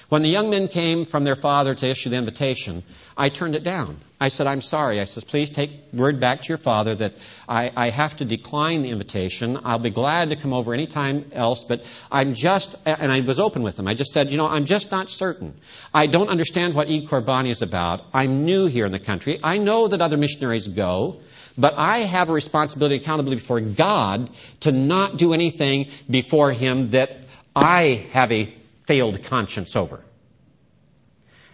When 0.09 0.23
the 0.23 0.31
young 0.31 0.49
men 0.49 0.69
came 0.69 1.05
from 1.05 1.25
their 1.25 1.37
father 1.37 1.75
to 1.75 1.87
issue 1.87 2.09
the 2.09 2.17
invitation, 2.17 2.83
I 3.15 3.29
turned 3.29 3.55
it 3.55 3.63
down. 3.63 3.99
I 4.19 4.29
said, 4.29 4.47
I'm 4.47 4.63
sorry. 4.63 5.01
I 5.01 5.05
says, 5.05 5.23
please 5.23 5.51
take 5.51 5.71
word 5.93 6.19
back 6.19 6.43
to 6.43 6.49
your 6.49 6.57
father 6.57 6.95
that 6.95 7.13
I, 7.47 7.71
I 7.77 7.91
have 7.91 8.17
to 8.17 8.25
decline 8.25 8.81
the 8.81 8.89
invitation. 8.89 9.59
I'll 9.65 9.79
be 9.79 9.91
glad 9.91 10.31
to 10.31 10.37
come 10.37 10.55
over 10.55 10.73
any 10.73 10.87
time 10.87 11.31
else, 11.33 11.63
but 11.63 11.85
I'm 12.11 12.33
just, 12.33 12.75
and 12.87 13.13
I 13.13 13.21
was 13.21 13.39
open 13.39 13.63
with 13.63 13.77
them. 13.77 13.87
I 13.87 13.93
just 13.93 14.13
said, 14.13 14.31
you 14.31 14.39
know, 14.39 14.49
I'm 14.49 14.65
just 14.65 14.91
not 14.91 15.11
certain. 15.11 15.55
I 15.93 16.07
don't 16.07 16.31
understand 16.31 16.75
what 16.75 16.89
Eid 16.89 17.07
Qurbani 17.07 17.51
is 17.51 17.61
about. 17.61 18.07
I'm 18.15 18.47
new 18.47 18.67
here 18.67 18.87
in 18.87 18.93
the 18.93 18.99
country. 18.99 19.39
I 19.43 19.59
know 19.59 19.89
that 19.89 20.01
other 20.01 20.17
missionaries 20.17 20.69
go. 20.69 21.21
But 21.59 21.75
I 21.77 21.99
have 21.99 22.29
a 22.29 22.33
responsibility, 22.33 22.95
and 22.95 23.03
accountability 23.03 23.41
before 23.41 23.61
God 23.61 24.31
to 24.61 24.71
not 24.71 25.17
do 25.17 25.35
anything 25.35 25.89
before 26.09 26.53
Him 26.53 26.91
that 26.91 27.17
I 27.55 28.07
have 28.13 28.31
a 28.31 28.55
failed 28.89 29.23
conscience 29.25 29.77
over. 29.77 30.03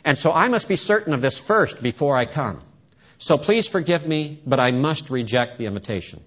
And 0.05 0.17
so 0.17 0.33
I 0.33 0.49
must 0.49 0.69
be 0.69 0.77
certain 0.77 1.15
of 1.15 1.21
this 1.21 1.41
first 1.41 1.83
before 1.83 2.17
I 2.17 2.27
come. 2.27 2.61
So 3.19 3.39
please 3.39 3.67
forgive 3.69 4.07
me, 4.07 4.39
but 4.47 4.61
I 4.61 4.71
must 4.71 5.11
reject 5.11 5.59
the 5.59 5.67
invitation. 5.67 6.23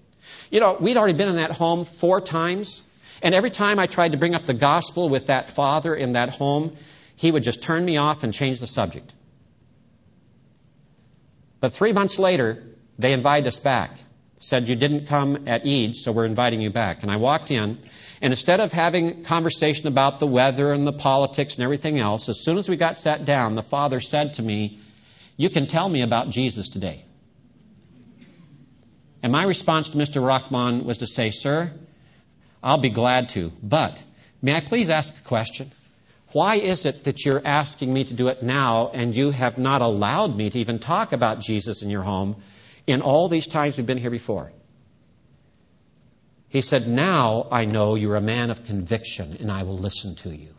You 0.50 0.60
know, 0.60 0.76
we'd 0.78 0.98
already 0.98 1.16
been 1.16 1.28
in 1.28 1.36
that 1.36 1.52
home 1.52 1.86
four 1.86 2.20
times, 2.20 2.86
and 3.22 3.34
every 3.34 3.50
time 3.50 3.78
I 3.78 3.86
tried 3.86 4.12
to 4.12 4.18
bring 4.18 4.34
up 4.34 4.44
the 4.44 4.54
gospel 4.54 5.08
with 5.08 5.28
that 5.28 5.48
father 5.48 5.94
in 5.94 6.12
that 6.12 6.28
home, 6.28 6.76
he 7.16 7.30
would 7.30 7.42
just 7.42 7.62
turn 7.62 7.84
me 7.84 7.96
off 7.96 8.22
and 8.22 8.34
change 8.34 8.60
the 8.60 8.66
subject. 8.66 9.14
But 11.60 11.72
three 11.72 11.92
months 11.92 12.18
later, 12.18 12.62
they 12.98 13.12
invited 13.12 13.46
us 13.48 13.58
back. 13.58 13.96
Said, 14.38 14.68
You 14.68 14.76
didn't 14.76 15.06
come 15.06 15.48
at 15.48 15.66
Eid, 15.66 15.96
so 15.96 16.12
we're 16.12 16.24
inviting 16.24 16.60
you 16.60 16.70
back. 16.70 17.02
And 17.02 17.10
I 17.10 17.16
walked 17.16 17.50
in, 17.50 17.78
and 18.20 18.32
instead 18.32 18.60
of 18.60 18.72
having 18.72 19.24
conversation 19.24 19.86
about 19.88 20.18
the 20.18 20.26
weather 20.26 20.72
and 20.72 20.86
the 20.86 20.92
politics 20.92 21.56
and 21.56 21.64
everything 21.64 21.98
else, 21.98 22.28
as 22.28 22.40
soon 22.40 22.58
as 22.58 22.68
we 22.68 22.76
got 22.76 22.98
sat 22.98 23.24
down, 23.24 23.54
the 23.54 23.62
father 23.62 24.00
said 24.00 24.34
to 24.34 24.42
me, 24.42 24.78
You 25.36 25.50
can 25.50 25.66
tell 25.66 25.88
me 25.88 26.02
about 26.02 26.30
Jesus 26.30 26.68
today. 26.68 27.04
And 29.22 29.32
my 29.32 29.44
response 29.44 29.90
to 29.90 29.98
Mr. 29.98 30.24
Rahman 30.24 30.84
was 30.84 30.98
to 30.98 31.06
say, 31.06 31.30
Sir, 31.30 31.72
I'll 32.62 32.78
be 32.78 32.90
glad 32.90 33.30
to, 33.30 33.52
but 33.62 34.02
may 34.42 34.54
I 34.54 34.60
please 34.60 34.90
ask 34.90 35.18
a 35.18 35.22
question? 35.24 35.70
Why 36.32 36.56
is 36.56 36.84
it 36.84 37.04
that 37.04 37.24
you're 37.24 37.42
asking 37.44 37.92
me 37.92 38.04
to 38.04 38.14
do 38.14 38.28
it 38.28 38.42
now 38.42 38.90
and 38.92 39.16
you 39.16 39.30
have 39.30 39.56
not 39.56 39.80
allowed 39.80 40.36
me 40.36 40.50
to 40.50 40.58
even 40.58 40.78
talk 40.78 41.12
about 41.12 41.40
Jesus 41.40 41.82
in 41.82 41.88
your 41.88 42.02
home 42.02 42.36
in 42.88 43.02
all 43.02 43.28
these 43.28 43.46
times 43.46 43.76
we've 43.76 43.86
been 43.86 43.98
here 43.98 44.10
before? 44.10 44.50
He 46.48 46.62
said, 46.62 46.88
Now 46.88 47.46
I 47.52 47.66
know 47.66 47.94
you're 47.94 48.16
a 48.16 48.20
man 48.20 48.50
of 48.50 48.64
conviction 48.64 49.36
and 49.38 49.52
I 49.52 49.62
will 49.62 49.78
listen 49.78 50.16
to 50.16 50.34
you. 50.34 50.54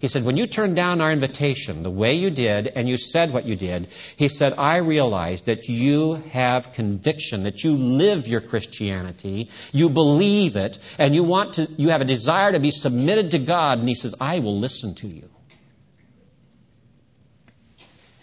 He 0.00 0.06
said, 0.06 0.24
when 0.24 0.36
you 0.36 0.46
turned 0.46 0.76
down 0.76 1.00
our 1.00 1.10
invitation 1.10 1.82
the 1.82 1.90
way 1.90 2.14
you 2.14 2.30
did 2.30 2.68
and 2.68 2.88
you 2.88 2.96
said 2.96 3.32
what 3.32 3.46
you 3.46 3.56
did, 3.56 3.88
he 4.16 4.28
said, 4.28 4.54
I 4.56 4.76
realize 4.76 5.42
that 5.42 5.68
you 5.68 6.14
have 6.30 6.72
conviction, 6.72 7.42
that 7.44 7.64
you 7.64 7.76
live 7.76 8.28
your 8.28 8.40
Christianity, 8.40 9.50
you 9.72 9.90
believe 9.90 10.54
it, 10.54 10.78
and 10.98 11.16
you 11.16 11.24
want 11.24 11.54
to, 11.54 11.68
you 11.76 11.88
have 11.88 12.00
a 12.00 12.04
desire 12.04 12.52
to 12.52 12.60
be 12.60 12.70
submitted 12.70 13.32
to 13.32 13.40
God. 13.40 13.80
And 13.80 13.88
he 13.88 13.96
says, 13.96 14.14
I 14.20 14.38
will 14.38 14.56
listen 14.56 14.94
to 14.96 15.08
you. 15.08 15.28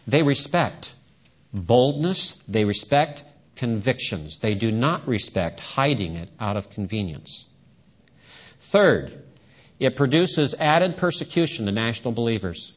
They 0.08 0.24
respect 0.24 0.96
boldness, 1.56 2.34
they 2.48 2.66
respect 2.66 3.24
convictions. 3.56 4.40
They 4.40 4.56
do 4.56 4.72
not 4.72 5.08
respect 5.08 5.62
hiding 5.62 6.16
it 6.16 6.30
out 6.40 6.58
of 6.58 6.70
convenience. 6.70 7.48
Third, 8.60 9.24
it 9.80 9.96
produces 9.96 10.56
added 10.60 10.98
persecution 10.98 11.66
to 11.66 11.72
national 11.72 12.14
believers. 12.14 12.74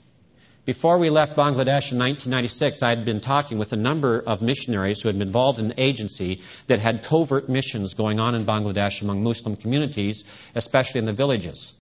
Before 0.64 0.98
we 0.98 1.08
left 1.08 1.34
Bangladesh 1.34 1.92
in 1.92 1.98
1996, 1.98 2.82
I 2.82 2.90
had 2.90 3.04
been 3.04 3.20
talking 3.20 3.58
with 3.58 3.72
a 3.72 3.76
number 3.76 4.20
of 4.20 4.42
missionaries 4.42 5.00
who 5.00 5.08
had 5.08 5.18
been 5.18 5.26
involved 5.26 5.58
in 5.58 5.66
an 5.66 5.74
agency 5.78 6.42
that 6.66 6.78
had 6.78 7.04
covert 7.04 7.48
missions 7.48 7.94
going 7.94 8.20
on 8.20 8.34
in 8.34 8.44
Bangladesh 8.44 9.00
among 9.00 9.22
Muslim 9.22 9.56
communities, 9.56 10.24
especially 10.54 10.98
in 10.98 11.06
the 11.06 11.14
villages. 11.14 11.74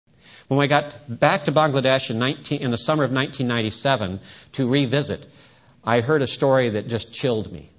When 0.48 0.60
we 0.60 0.68
got 0.68 0.96
back 1.10 1.46
to 1.46 1.52
Bangladesh 1.52 2.12
in, 2.12 2.20
19, 2.20 2.62
in 2.62 2.70
the 2.70 2.78
summer 2.78 3.04
of 3.04 3.12
1997 3.12 4.20
to 4.54 4.68
revisit, 4.68 5.26
I 5.86 6.02
heard 6.02 6.22
a 6.22 6.28
story 6.28 6.70
that 6.72 6.88
just 6.88 7.14
chilled 7.14 7.52
me. 7.52 7.70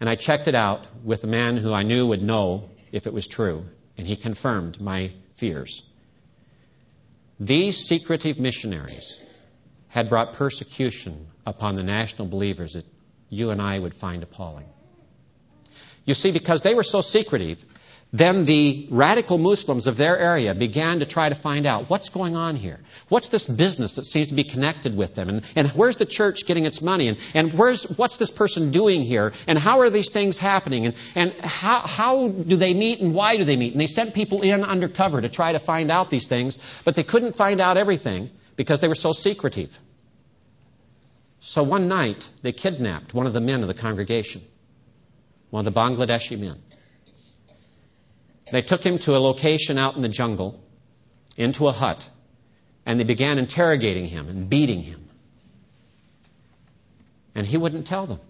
And 0.00 0.10
I 0.10 0.16
checked 0.16 0.48
it 0.48 0.54
out 0.54 0.86
with 1.02 1.24
a 1.24 1.28
man 1.28 1.56
who 1.56 1.72
I 1.72 1.82
knew 1.82 2.06
would 2.08 2.22
know 2.22 2.68
if 2.92 3.06
it 3.06 3.14
was 3.14 3.26
true, 3.26 3.64
and 3.96 4.06
he 4.06 4.16
confirmed 4.16 4.80
my 4.80 5.12
fears. 5.34 5.88
These 7.40 7.86
secretive 7.86 8.38
missionaries 8.38 9.18
had 9.88 10.10
brought 10.10 10.34
persecution 10.34 11.26
upon 11.46 11.76
the 11.76 11.82
national 11.82 12.28
believers 12.28 12.74
that 12.74 12.84
you 13.30 13.50
and 13.50 13.62
I 13.62 13.78
would 13.78 13.94
find 13.94 14.22
appalling. 14.22 14.68
You 16.04 16.14
see, 16.14 16.32
because 16.32 16.62
they 16.62 16.74
were 16.74 16.82
so 16.82 17.00
secretive, 17.00 17.64
then 18.14 18.44
the 18.44 18.86
radical 18.90 19.38
Muslims 19.38 19.88
of 19.88 19.96
their 19.96 20.16
area 20.16 20.54
began 20.54 21.00
to 21.00 21.04
try 21.04 21.28
to 21.28 21.34
find 21.34 21.66
out 21.66 21.90
what's 21.90 22.10
going 22.10 22.36
on 22.36 22.54
here. 22.54 22.78
What's 23.08 23.28
this 23.30 23.48
business 23.48 23.96
that 23.96 24.04
seems 24.04 24.28
to 24.28 24.34
be 24.34 24.44
connected 24.44 24.96
with 24.96 25.16
them? 25.16 25.28
And, 25.28 25.42
and 25.56 25.68
where's 25.70 25.96
the 25.96 26.04
church 26.04 26.46
getting 26.46 26.64
its 26.64 26.80
money? 26.80 27.08
And, 27.08 27.18
and 27.34 27.52
where's, 27.52 27.82
what's 27.98 28.18
this 28.18 28.30
person 28.30 28.70
doing 28.70 29.02
here? 29.02 29.32
And 29.48 29.58
how 29.58 29.80
are 29.80 29.90
these 29.90 30.12
things 30.12 30.38
happening? 30.38 30.86
And, 30.86 30.94
and 31.16 31.32
how, 31.40 31.80
how 31.80 32.28
do 32.28 32.56
they 32.56 32.72
meet 32.72 33.00
and 33.00 33.16
why 33.16 33.36
do 33.36 33.42
they 33.42 33.56
meet? 33.56 33.72
And 33.72 33.80
they 33.80 33.88
sent 33.88 34.14
people 34.14 34.42
in 34.42 34.62
undercover 34.62 35.20
to 35.20 35.28
try 35.28 35.50
to 35.50 35.58
find 35.58 35.90
out 35.90 36.08
these 36.08 36.28
things, 36.28 36.60
but 36.84 36.94
they 36.94 37.02
couldn't 37.02 37.34
find 37.34 37.60
out 37.60 37.76
everything 37.76 38.30
because 38.54 38.78
they 38.78 38.86
were 38.86 38.94
so 38.94 39.12
secretive. 39.12 39.76
So 41.40 41.64
one 41.64 41.88
night, 41.88 42.30
they 42.42 42.52
kidnapped 42.52 43.12
one 43.12 43.26
of 43.26 43.32
the 43.32 43.40
men 43.40 43.62
of 43.62 43.66
the 43.66 43.74
congregation, 43.74 44.42
one 45.50 45.66
of 45.66 45.74
the 45.74 45.80
Bangladeshi 45.80 46.38
men. 46.38 46.62
They 48.50 48.62
took 48.62 48.84
him 48.84 48.98
to 49.00 49.16
a 49.16 49.18
location 49.18 49.78
out 49.78 49.96
in 49.96 50.02
the 50.02 50.08
jungle, 50.08 50.62
into 51.36 51.66
a 51.66 51.72
hut, 51.72 52.08
and 52.84 53.00
they 53.00 53.04
began 53.04 53.38
interrogating 53.38 54.06
him 54.06 54.28
and 54.28 54.48
beating 54.50 54.82
him. 54.82 55.08
And 57.34 57.46
he 57.46 57.56
wouldn't 57.56 57.86
tell 57.86 58.06
them. 58.06 58.20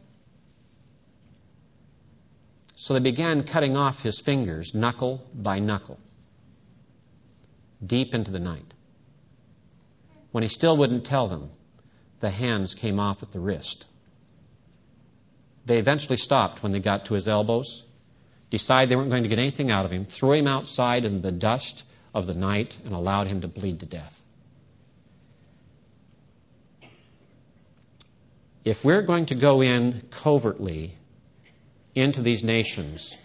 So 2.77 2.95
they 2.95 3.01
began 3.01 3.45
cutting 3.45 3.77
off 3.77 4.03
his 4.03 4.21
fingers, 4.21 4.75
knuckle 4.75 5.27
by 5.35 5.59
knuckle, 5.59 5.99
deep 7.85 8.15
into 8.15 8.31
the 8.31 8.41
night. 8.41 8.75
When 10.33 10.43
he 10.43 10.49
still 10.49 10.77
wouldn't 10.77 11.05
tell 11.05 11.29
them, 11.29 11.51
the 12.21 12.31
hands 12.31 12.75
came 12.75 13.01
off 13.01 13.23
at 13.23 13.33
the 13.33 13.41
wrist. 13.41 13.87
They 15.67 15.79
eventually 15.79 16.17
stopped 16.17 16.63
when 16.63 16.73
they 16.73 16.81
got 16.81 17.07
to 17.07 17.15
his 17.15 17.27
elbows 17.27 17.85
decided 18.55 18.89
they 18.89 18.97
weren't 18.97 19.11
going 19.11 19.25
to 19.25 19.29
get 19.29 19.39
anything 19.39 19.71
out 19.71 19.85
of 19.85 19.91
him, 19.91 20.05
threw 20.05 20.33
him 20.33 20.47
outside 20.47 21.05
in 21.05 21.21
the 21.21 21.33
dust 21.33 21.85
of 22.15 22.27
the 22.29 22.35
night, 22.35 22.79
and 22.85 22.95
allowed 22.95 23.27
him 23.27 23.41
to 23.41 23.49
bleed 23.49 23.81
to 23.81 23.87
death. 23.87 24.25
If 28.65 28.85
we're 28.85 29.03
going 29.03 29.27
to 29.27 29.35
go 29.35 29.61
in 29.61 30.03
covertly 30.11 30.95
into 31.95 32.23
these 32.23 32.45
nations, 32.45 33.17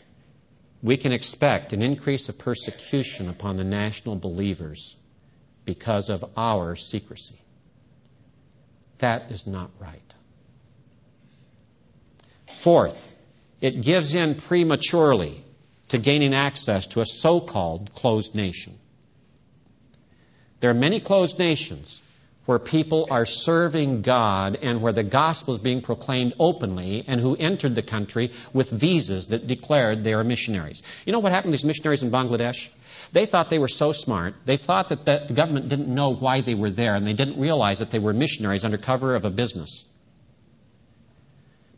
we 0.82 0.98
can 0.98 1.12
expect 1.12 1.74
an 1.74 1.82
increase 1.82 2.28
of 2.30 2.40
persecution 2.40 3.30
upon 3.30 3.56
the 3.56 3.64
national 3.64 4.16
believers 4.16 4.98
because 5.64 6.10
of 6.10 6.26
our 6.36 6.76
secrecy. 6.76 7.40
That 8.98 9.32
is 9.32 9.46
not 9.46 9.70
right. 9.80 10.14
Fourth, 12.48 13.10
it 13.62 13.82
gives 13.82 14.16
in 14.16 14.36
prematurely 14.36 15.44
to 15.90 15.98
gaining 15.98 16.34
access 16.34 16.88
to 16.88 17.02
a 17.02 17.06
so 17.06 17.40
called 17.40 17.94
closed 17.94 18.36
nation. 18.36 18.78
There 20.60 20.70
are 20.70 20.76
many 20.76 21.00
closed 21.00 21.40
nations 21.40 22.02
where 22.46 22.60
people 22.60 23.08
are 23.12 23.28
serving 23.28 24.02
God 24.02 24.58
and 24.62 24.82
where 24.82 24.92
the 24.92 25.04
gospel 25.04 25.54
is 25.54 25.60
being 25.60 25.82
proclaimed 25.82 26.34
openly 26.40 27.04
and 27.08 27.22
who 27.22 27.36
entered 27.36 27.76
the 27.76 27.84
country 27.84 28.32
with 28.54 28.72
visas 28.72 29.28
that 29.28 29.46
declared 29.46 30.04
they 30.04 30.14
are 30.14 30.24
missionaries. 30.24 30.82
You 31.06 31.14
know 31.14 31.20
what 31.20 31.32
happened 31.32 31.52
to 31.54 31.58
these 31.58 31.66
missionaries 31.66 32.02
in 32.02 32.10
Bangladesh? 32.10 32.70
They 33.12 33.28
thought 33.28 33.50
they 33.50 33.60
were 33.60 33.68
so 33.68 33.92
smart. 33.92 34.34
They 34.46 34.58
thought 34.58 34.90
that 34.90 35.06
the 35.06 35.32
government 35.32 35.70
didn't 35.70 35.94
know 35.94 36.10
why 36.10 36.42
they 36.42 36.56
were 36.56 36.72
there 36.72 36.96
and 36.96 37.06
they 37.06 37.14
didn't 37.14 37.40
realize 37.40 37.80
that 37.80 37.92
they 37.92 38.00
were 38.00 38.14
missionaries 38.14 38.66
under 38.66 38.78
cover 38.78 39.16
of 39.16 39.26
a 39.26 39.30
business. 39.30 39.86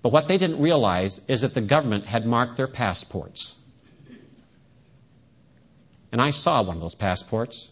But 0.01 0.11
what 0.11 0.27
they 0.27 0.37
didn't 0.37 0.61
realize 0.61 1.21
is 1.27 1.41
that 1.41 1.53
the 1.53 1.61
government 1.61 2.05
had 2.05 2.25
marked 2.25 2.57
their 2.57 2.67
passports. 2.67 3.55
And 6.11 6.19
I 6.19 6.31
saw 6.31 6.61
one 6.63 6.75
of 6.75 6.81
those 6.81 6.95
passports. 6.95 7.69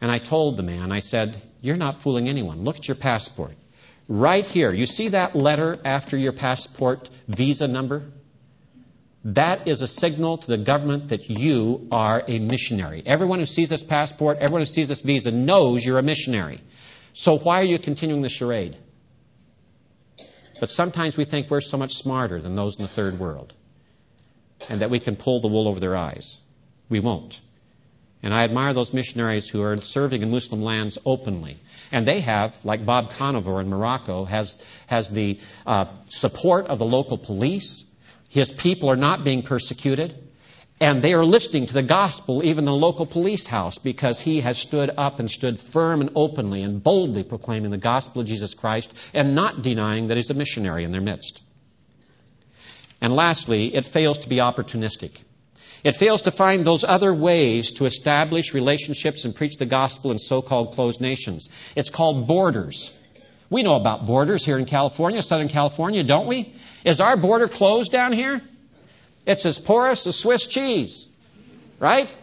And 0.00 0.10
I 0.10 0.18
told 0.18 0.56
the 0.56 0.62
man, 0.62 0.92
I 0.92 0.98
said, 0.98 1.40
You're 1.62 1.76
not 1.76 2.00
fooling 2.00 2.28
anyone. 2.28 2.64
Look 2.64 2.76
at 2.76 2.88
your 2.88 2.96
passport. 2.96 3.54
Right 4.08 4.46
here, 4.46 4.72
you 4.72 4.86
see 4.86 5.08
that 5.08 5.34
letter 5.34 5.76
after 5.84 6.16
your 6.16 6.32
passport 6.32 7.10
visa 7.26 7.66
number? 7.66 8.04
That 9.24 9.66
is 9.66 9.82
a 9.82 9.88
signal 9.88 10.38
to 10.38 10.46
the 10.46 10.58
government 10.58 11.08
that 11.08 11.28
you 11.28 11.88
are 11.90 12.22
a 12.28 12.38
missionary. 12.38 13.02
Everyone 13.04 13.40
who 13.40 13.46
sees 13.46 13.68
this 13.68 13.82
passport, 13.82 14.38
everyone 14.38 14.60
who 14.60 14.66
sees 14.66 14.86
this 14.86 15.02
visa 15.02 15.32
knows 15.32 15.84
you're 15.84 15.98
a 15.98 16.02
missionary. 16.02 16.60
So 17.12 17.36
why 17.36 17.60
are 17.60 17.64
you 17.64 17.80
continuing 17.80 18.22
the 18.22 18.28
charade? 18.28 18.76
But 20.60 20.70
sometimes 20.70 21.16
we 21.16 21.24
think 21.24 21.50
we're 21.50 21.60
so 21.60 21.76
much 21.76 21.94
smarter 21.94 22.40
than 22.40 22.54
those 22.54 22.76
in 22.76 22.82
the 22.82 22.88
third 22.88 23.18
world 23.18 23.52
and 24.68 24.80
that 24.80 24.90
we 24.90 25.00
can 25.00 25.16
pull 25.16 25.40
the 25.40 25.48
wool 25.48 25.68
over 25.68 25.80
their 25.80 25.96
eyes. 25.96 26.38
We 26.88 27.00
won't. 27.00 27.40
And 28.22 28.32
I 28.32 28.44
admire 28.44 28.72
those 28.72 28.92
missionaries 28.92 29.48
who 29.48 29.62
are 29.62 29.76
serving 29.76 30.22
in 30.22 30.30
Muslim 30.30 30.62
lands 30.62 30.98
openly. 31.04 31.58
And 31.92 32.06
they 32.06 32.20
have, 32.20 32.56
like 32.64 32.84
Bob 32.84 33.10
Conover 33.10 33.60
in 33.60 33.68
Morocco, 33.68 34.24
has, 34.24 34.60
has 34.86 35.10
the 35.10 35.38
uh, 35.66 35.86
support 36.08 36.66
of 36.66 36.78
the 36.78 36.86
local 36.86 37.18
police. 37.18 37.84
His 38.28 38.50
people 38.50 38.90
are 38.90 38.96
not 38.96 39.22
being 39.22 39.42
persecuted. 39.42 40.14
And 40.78 41.00
they 41.00 41.14
are 41.14 41.24
listening 41.24 41.66
to 41.66 41.74
the 41.74 41.82
gospel, 41.82 42.44
even 42.44 42.66
the 42.66 42.72
local 42.72 43.06
police 43.06 43.46
house, 43.46 43.78
because 43.78 44.20
he 44.20 44.42
has 44.42 44.58
stood 44.58 44.90
up 44.98 45.20
and 45.20 45.30
stood 45.30 45.58
firm 45.58 46.02
and 46.02 46.10
openly 46.14 46.62
and 46.62 46.82
boldly 46.82 47.22
proclaiming 47.22 47.70
the 47.70 47.78
gospel 47.78 48.20
of 48.20 48.28
Jesus 48.28 48.52
Christ 48.52 48.94
and 49.14 49.34
not 49.34 49.62
denying 49.62 50.08
that 50.08 50.18
he's 50.18 50.30
a 50.30 50.34
missionary 50.34 50.84
in 50.84 50.92
their 50.92 51.00
midst. 51.00 51.42
And 53.00 53.16
lastly, 53.16 53.74
it 53.74 53.86
fails 53.86 54.18
to 54.18 54.28
be 54.28 54.36
opportunistic. 54.36 55.22
It 55.82 55.92
fails 55.92 56.22
to 56.22 56.30
find 56.30 56.64
those 56.64 56.84
other 56.84 57.14
ways 57.14 57.72
to 57.72 57.86
establish 57.86 58.52
relationships 58.52 59.24
and 59.24 59.34
preach 59.34 59.56
the 59.56 59.66
gospel 59.66 60.10
in 60.10 60.18
so 60.18 60.42
called 60.42 60.72
closed 60.74 61.00
nations. 61.00 61.48
It's 61.74 61.90
called 61.90 62.26
borders. 62.26 62.94
We 63.48 63.62
know 63.62 63.76
about 63.76 64.04
borders 64.04 64.44
here 64.44 64.58
in 64.58 64.64
California, 64.66 65.22
Southern 65.22 65.48
California, 65.48 66.02
don't 66.02 66.26
we? 66.26 66.54
Is 66.84 67.00
our 67.00 67.16
border 67.16 67.48
closed 67.48 67.92
down 67.92 68.12
here? 68.12 68.42
It's 69.26 69.44
as 69.44 69.58
porous 69.58 70.06
as 70.06 70.16
Swiss 70.16 70.46
cheese, 70.46 71.08
right? 71.80 72.14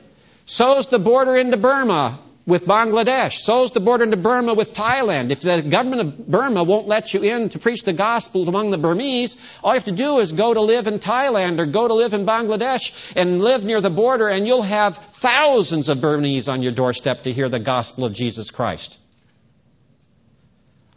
So's 0.45 0.87
the 0.87 0.99
border 0.99 1.35
into 1.35 1.57
Burma 1.57 2.19
with 2.45 2.65
Bangladesh. 2.65 3.39
So's 3.39 3.71
the 3.71 3.79
border 3.79 4.03
into 4.03 4.17
Burma 4.17 4.53
with 4.53 4.73
Thailand. 4.73 5.31
If 5.31 5.41
the 5.41 5.61
government 5.61 6.01
of 6.01 6.27
Burma 6.27 6.63
won't 6.63 6.87
let 6.87 7.13
you 7.13 7.23
in 7.23 7.49
to 7.49 7.59
preach 7.59 7.83
the 7.83 7.93
gospel 7.93 8.47
among 8.47 8.71
the 8.71 8.77
Burmese, 8.77 9.37
all 9.63 9.71
you 9.71 9.75
have 9.75 9.85
to 9.85 9.91
do 9.91 10.19
is 10.19 10.33
go 10.33 10.53
to 10.53 10.61
live 10.61 10.87
in 10.87 10.99
Thailand 10.99 11.59
or 11.59 11.65
go 11.65 11.87
to 11.87 11.93
live 11.93 12.13
in 12.13 12.25
Bangladesh 12.25 13.13
and 13.15 13.41
live 13.41 13.63
near 13.63 13.79
the 13.79 13.89
border 13.89 14.27
and 14.27 14.45
you'll 14.45 14.61
have 14.61 14.97
thousands 14.97 15.89
of 15.89 16.01
Burmese 16.01 16.49
on 16.49 16.61
your 16.61 16.73
doorstep 16.73 17.23
to 17.23 17.33
hear 17.33 17.49
the 17.49 17.59
gospel 17.59 18.05
of 18.05 18.13
Jesus 18.13 18.51
Christ. 18.51 18.99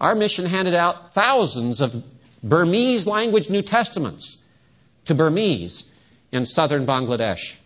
Our 0.00 0.14
mission 0.14 0.46
handed 0.46 0.74
out 0.74 1.14
thousands 1.14 1.80
of 1.80 2.02
Burmese 2.42 3.06
language 3.06 3.50
New 3.50 3.62
Testaments 3.62 4.42
to 5.06 5.14
Burmese 5.14 5.90
in 6.36 6.46
southern 6.46 6.86
Bangladesh. 6.86 7.56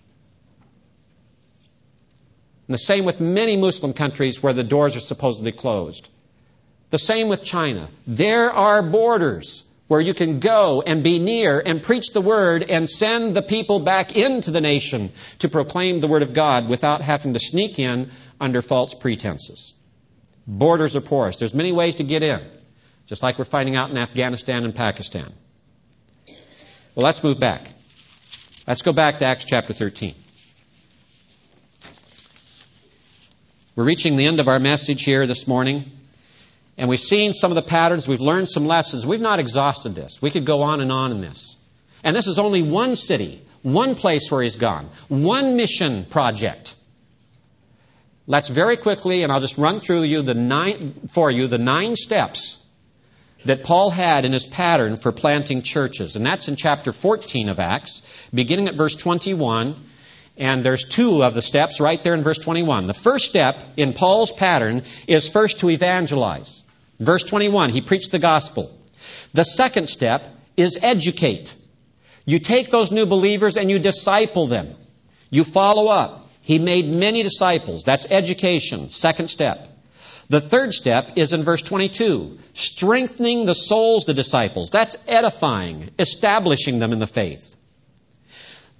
And 2.67 2.75
the 2.75 2.79
same 2.79 3.05
with 3.05 3.21
many 3.21 3.57
Muslim 3.57 3.93
countries 3.93 4.43
where 4.43 4.53
the 4.53 4.65
doors 4.65 4.97
are 4.97 5.01
supposedly 5.01 5.53
closed. 5.53 6.09
The 6.91 6.99
same 6.99 7.29
with 7.29 7.45
China. 7.45 7.89
There 8.07 8.51
are 8.51 8.83
borders 8.83 9.65
where 9.89 10.01
you 10.01 10.15
can 10.15 10.39
go 10.39 10.83
and 10.87 11.03
be 11.03 11.19
near 11.19 11.61
and 11.65 11.83
preach 11.83 12.13
the 12.13 12.21
word 12.21 12.63
and 12.63 12.89
send 12.89 13.35
the 13.35 13.43
people 13.43 13.81
back 13.81 14.17
into 14.17 14.53
the 14.53 14.61
nation 14.61 15.11
to 15.41 15.49
proclaim 15.49 15.99
the 15.99 16.07
word 16.07 16.23
of 16.23 16.33
God 16.33 16.69
without 16.69 17.01
having 17.01 17.33
to 17.35 17.41
sneak 17.41 17.81
in 17.81 18.11
under 18.41 18.63
false 18.63 18.95
pretenses. 18.95 19.75
Borders 20.47 20.95
are 20.95 21.01
porous. 21.01 21.39
There's 21.39 21.55
many 21.55 21.73
ways 21.73 21.97
to 21.97 22.05
get 22.05 22.23
in, 22.23 22.41
just 23.07 23.21
like 23.23 23.37
we're 23.37 23.45
finding 23.45 23.75
out 23.75 23.91
in 23.91 23.99
Afghanistan 23.99 24.65
and 24.65 24.75
Pakistan. 24.75 25.33
Well, 26.95 27.05
let's 27.05 27.25
move 27.25 27.41
back. 27.41 27.63
Let's 28.67 28.83
go 28.83 28.93
back 28.93 29.19
to 29.19 29.25
Acts 29.25 29.47
chapter 29.47 29.73
13. 29.73 30.15
We're 33.75 33.85
reaching 33.85 34.17
the 34.17 34.27
end 34.27 34.39
of 34.39 34.49
our 34.49 34.59
message 34.59 35.03
here 35.03 35.27
this 35.27 35.49
morning. 35.49 35.85
And 36.77 36.89
we've 36.89 37.01
seen 37.01 37.33
some 37.33 37.51
of 37.51 37.55
the 37.55 37.63
patterns, 37.63 38.07
we've 38.07 38.21
learned 38.21 38.49
some 38.49 38.67
lessons. 38.67 39.07
We've 39.07 39.21
not 39.21 39.39
exhausted 39.39 39.95
this. 39.95 40.21
We 40.21 40.31
could 40.31 40.45
go 40.45 40.63
on 40.63 40.81
and 40.81 40.93
on 40.93 41.11
in 41.11 41.21
this. 41.21 41.57
And 42.05 42.15
this 42.15 42.27
is 42.27 42.39
only 42.39 42.63
one 42.63 42.97
city, 42.97 43.43
one 43.63 43.95
place 43.95 44.31
where 44.31 44.43
he's 44.43 44.57
gone, 44.57 44.91
one 45.09 45.57
mission 45.57 46.05
project. 46.05 46.75
Let's 48.27 48.49
very 48.49 48.77
quickly, 48.77 49.23
and 49.23 49.33
I'll 49.33 49.41
just 49.41 49.59
run 49.59 49.81
through 49.81 50.03
you 50.03 50.23
the 50.23 50.35
nine, 50.35 50.95
for 51.09 51.31
you 51.31 51.47
the 51.47 51.59
nine 51.59 51.97
steps 51.97 52.60
that 53.45 53.65
Paul 53.65 53.91
had 53.91 54.25
in 54.25 54.33
his 54.33 54.47
pattern 54.47 54.97
for 54.97 55.13
planting 55.13 55.63
churches. 55.63 56.17
And 56.17 56.25
that's 56.25 56.49
in 56.49 56.57
chapter 56.57 56.93
14 56.93 57.49
of 57.49 57.59
Acts, 57.59 58.29
beginning 58.33 58.69
at 58.69 58.75
verse 58.75 58.95
21. 58.95 59.75
And 60.37 60.65
there's 60.65 60.89
two 60.89 61.23
of 61.23 61.35
the 61.35 61.43
steps 61.43 61.81
right 61.81 62.03
there 62.03 62.15
in 62.15 62.23
verse 62.23 62.39
21. 62.39 62.87
The 62.87 62.95
first 62.95 63.27
step 63.27 63.63
in 63.77 63.93
Paul's 63.93 64.33
pattern 64.33 64.83
is 65.07 65.29
first 65.29 65.61
to 65.61 65.71
evangelize. 65.71 66.63
Verse 66.99 67.25
21, 67.25 67.71
he 67.71 67.81
preached 67.81 68.11
the 68.11 68.19
gospel. 68.19 68.77
The 69.33 69.45
second 69.45 69.89
step 69.89 70.27
is 70.57 70.79
educate. 70.83 71.55
You 72.25 72.39
take 72.39 72.71
those 72.71 72.91
new 72.91 73.07
believers 73.07 73.57
and 73.57 73.71
you 73.71 73.79
disciple 73.79 74.47
them. 74.47 74.75
You 75.31 75.45
follow 75.45 75.89
up. 75.89 76.29
He 76.43 76.59
made 76.59 76.95
many 76.95 77.23
disciples. 77.23 77.85
That's 77.85 78.11
education. 78.11 78.91
Second 78.91 79.29
step. 79.29 79.70
The 80.31 80.41
third 80.41 80.73
step 80.73 81.15
is 81.17 81.33
in 81.33 81.43
verse 81.43 81.61
22, 81.61 82.39
strengthening 82.53 83.47
the 83.47 83.55
souls, 83.55 84.07
the 84.07 84.15
disciples. 84.15 84.71
That's 84.71 84.97
edifying, 85.09 85.91
establishing 85.99 86.79
them 86.79 86.93
in 86.93 87.01
the 87.01 87.09
faith. 87.09 87.57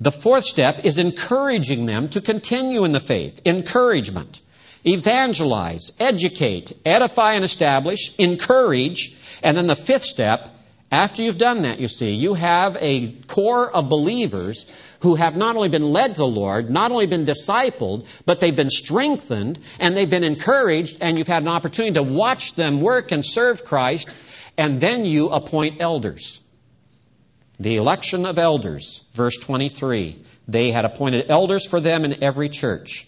The 0.01 0.13
fourth 0.13 0.45
step 0.45 0.85
is 0.85 0.99
encouraging 0.99 1.87
them 1.87 2.09
to 2.11 2.21
continue 2.21 2.85
in 2.85 2.93
the 2.93 3.01
faith. 3.01 3.43
Encouragement 3.45 4.41
evangelize, 4.85 5.91
educate, 5.99 6.73
edify 6.87 7.33
and 7.33 7.45
establish, 7.45 8.17
encourage, 8.17 9.17
and 9.43 9.57
then 9.57 9.67
the 9.67 9.75
fifth 9.75 10.05
step, 10.05 10.49
after 10.93 11.21
you've 11.21 11.37
done 11.37 11.63
that, 11.63 11.81
you 11.81 11.89
see, 11.89 12.15
you 12.15 12.35
have 12.35 12.79
a 12.81 13.09
core 13.27 13.69
of 13.69 13.89
believers 13.89 14.67
who 15.01 15.15
have 15.15 15.37
not 15.37 15.57
only 15.57 15.69
been 15.69 15.93
led 15.93 16.15
to 16.15 16.19
the 16.19 16.27
Lord, 16.27 16.71
not 16.71 16.93
only 16.93 17.07
been 17.07 17.25
discipled, 17.25 18.07
but 18.27 18.41
they've 18.41 18.55
been 18.55 18.71
strengthened 18.71 19.59
and 19.79 19.97
they've 19.97 20.11
been 20.11 20.25
encouraged, 20.25 20.99
and 21.01 21.19
you've 21.19 21.29
had 21.29 21.43
an 21.43 21.49
opportunity 21.49 21.95
to 21.95 22.03
watch 22.03 22.55
them 22.55 22.81
work 22.81 23.13
and 23.13 23.25
serve 23.25 23.65
Christ, 23.65 24.15
and 24.57 24.79
then 24.81 25.07
you 25.07 25.29
appoint 25.29 25.81
elders. 25.81 26.41
The 27.59 27.77
election 27.77 28.27
of 28.27 28.39
elders, 28.39 29.05
verse 29.15 29.37
23. 29.39 30.23
They 30.49 30.71
had 30.71 30.85
appointed 30.85 31.31
elders 31.31 31.67
for 31.67 31.81
them 31.81 32.05
in 32.05 32.23
every 32.23 32.49
church. 32.49 33.07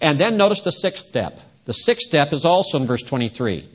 And 0.00 0.18
then 0.18 0.36
notice 0.36 0.62
the 0.62 0.72
sixth 0.72 1.06
step. 1.06 1.40
The 1.64 1.72
sixth 1.72 2.08
step 2.08 2.32
is 2.32 2.44
also 2.44 2.78
in 2.80 2.86
verse 2.86 3.02
23. 3.02 3.68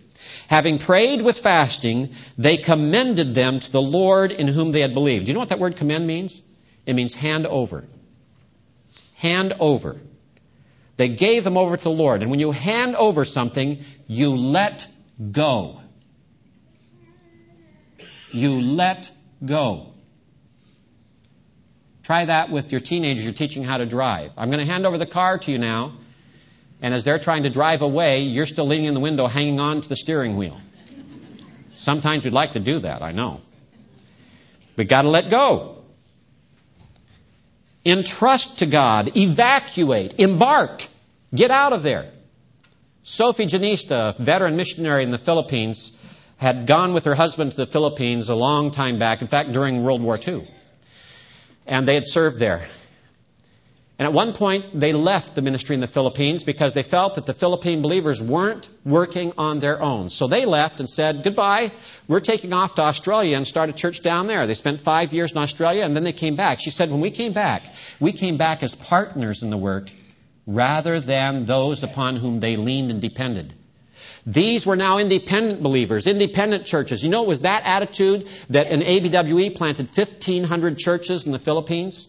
Having 0.49 0.79
prayed 0.79 1.21
with 1.21 1.39
fasting, 1.39 2.13
they 2.37 2.57
commended 2.57 3.33
them 3.35 3.59
to 3.59 3.71
the 3.71 3.81
Lord 3.81 4.31
in 4.31 4.47
whom 4.47 4.71
they 4.71 4.81
had 4.81 4.93
believed. 4.93 5.25
Do 5.25 5.29
you 5.29 5.33
know 5.33 5.39
what 5.39 5.49
that 5.49 5.59
word 5.59 5.77
commend 5.77 6.05
means? 6.05 6.41
It 6.87 6.95
means 6.95 7.13
hand 7.13 7.45
over. 7.45 7.83
Hand 9.15 9.53
over. 9.59 9.97
They 10.95 11.09
gave 11.09 11.43
them 11.43 11.57
over 11.57 11.77
to 11.77 11.83
the 11.83 11.91
Lord. 11.91 12.23
And 12.23 12.31
when 12.31 12.39
you 12.39 12.51
hand 12.51 12.95
over 12.95 13.25
something, 13.25 13.83
you 14.07 14.35
let 14.35 14.87
go. 15.31 15.81
You 18.31 18.61
let 18.61 19.11
go. 19.45 19.93
Try 22.03 22.25
that 22.25 22.49
with 22.49 22.71
your 22.71 22.79
teenagers 22.79 23.25
you're 23.25 23.33
teaching 23.33 23.65
how 23.65 23.77
to 23.77 23.85
drive. 23.85 24.31
I'm 24.37 24.49
going 24.49 24.65
to 24.65 24.71
hand 24.71 24.85
over 24.85 24.97
the 24.97 25.05
car 25.05 25.37
to 25.39 25.51
you 25.51 25.57
now. 25.57 25.91
And 26.81 26.93
as 26.93 27.03
they're 27.03 27.19
trying 27.19 27.43
to 27.43 27.49
drive 27.49 27.81
away, 27.81 28.21
you're 28.21 28.45
still 28.45 28.65
leaning 28.65 28.85
in 28.85 28.93
the 28.93 28.99
window 29.01 29.27
hanging 29.27 29.59
on 29.59 29.81
to 29.81 29.89
the 29.89 29.95
steering 29.95 30.37
wheel. 30.37 30.59
Sometimes 31.73 32.23
we'd 32.23 32.33
like 32.33 32.53
to 32.53 32.59
do 32.59 32.79
that, 32.79 33.01
I 33.01 33.11
know. 33.11 33.41
But 34.77 34.87
got 34.87 35.01
to 35.01 35.09
let 35.09 35.29
go. 35.29 35.76
Entrust 37.87 38.59
to 38.59 38.65
God. 38.65 39.15
Evacuate. 39.15 40.19
Embark. 40.19 40.85
Get 41.33 41.51
out 41.51 41.73
of 41.73 41.83
there. 41.83 42.11
Sophie 43.03 43.45
Janista, 43.45 44.17
veteran 44.17 44.57
missionary 44.57 45.03
in 45.03 45.11
the 45.11 45.17
Philippines, 45.17 45.93
had 46.37 46.67
gone 46.67 46.93
with 46.93 47.05
her 47.05 47.15
husband 47.15 47.51
to 47.51 47.57
the 47.57 47.65
Philippines 47.65 48.29
a 48.29 48.35
long 48.35 48.71
time 48.71 48.99
back, 48.99 49.21
in 49.21 49.27
fact, 49.27 49.53
during 49.53 49.83
World 49.83 50.01
War 50.01 50.19
II 50.27 50.45
and 51.67 51.87
they 51.87 51.95
had 51.95 52.07
served 52.07 52.39
there. 52.39 52.65
And 53.99 54.05
at 54.05 54.13
one 54.13 54.33
point, 54.33 54.79
they 54.79 54.93
left 54.93 55.33
the 55.33 55.41
ministry 55.41 55.73
in 55.73 55.79
the 55.79 55.87
Philippines 55.87 56.43
because 56.43 56.75
they 56.75 56.83
felt 56.83 57.15
that 57.15 57.25
the 57.25 57.33
Philippine 57.33 57.81
believers 57.81 58.21
weren't 58.21 58.69
working 58.85 59.33
on 59.39 59.57
their 59.57 59.81
own. 59.81 60.11
So 60.11 60.27
they 60.27 60.45
left 60.45 60.79
and 60.79 60.87
said, 60.87 61.23
Goodbye, 61.23 61.71
we're 62.07 62.19
taking 62.19 62.53
off 62.53 62.75
to 62.75 62.83
Australia 62.83 63.37
and 63.37 63.47
start 63.47 63.69
a 63.69 63.73
church 63.73 64.03
down 64.03 64.27
there. 64.27 64.45
They 64.45 64.53
spent 64.53 64.81
five 64.81 65.13
years 65.13 65.31
in 65.31 65.39
Australia 65.39 65.83
and 65.83 65.95
then 65.95 66.03
they 66.03 66.13
came 66.13 66.35
back. 66.35 66.59
She 66.59 66.69
said, 66.69 66.91
When 66.91 67.01
we 67.01 67.09
came 67.09 67.33
back, 67.33 67.63
we 67.99 68.11
came 68.11 68.37
back 68.37 68.61
as 68.61 68.75
partners 68.75 69.41
in 69.41 69.49
the 69.49 69.57
work 69.57 69.89
rather 70.45 70.99
than 70.99 71.45
those 71.45 71.81
upon 71.81 72.17
whom 72.17 72.37
they 72.37 72.55
leaned 72.55 72.91
and 72.91 73.01
depended. 73.01 73.51
These 74.27 74.67
were 74.67 74.75
now 74.75 74.99
independent 74.99 75.63
believers, 75.63 76.05
independent 76.05 76.65
churches. 76.65 77.03
You 77.03 77.09
know, 77.09 77.23
it 77.23 77.27
was 77.27 77.39
that 77.41 77.63
attitude 77.65 78.27
that 78.51 78.67
an 78.67 78.81
ABWE 78.81 79.55
planted 79.55 79.87
1,500 79.87 80.77
churches 80.77 81.25
in 81.25 81.31
the 81.31 81.39
Philippines? 81.39 82.07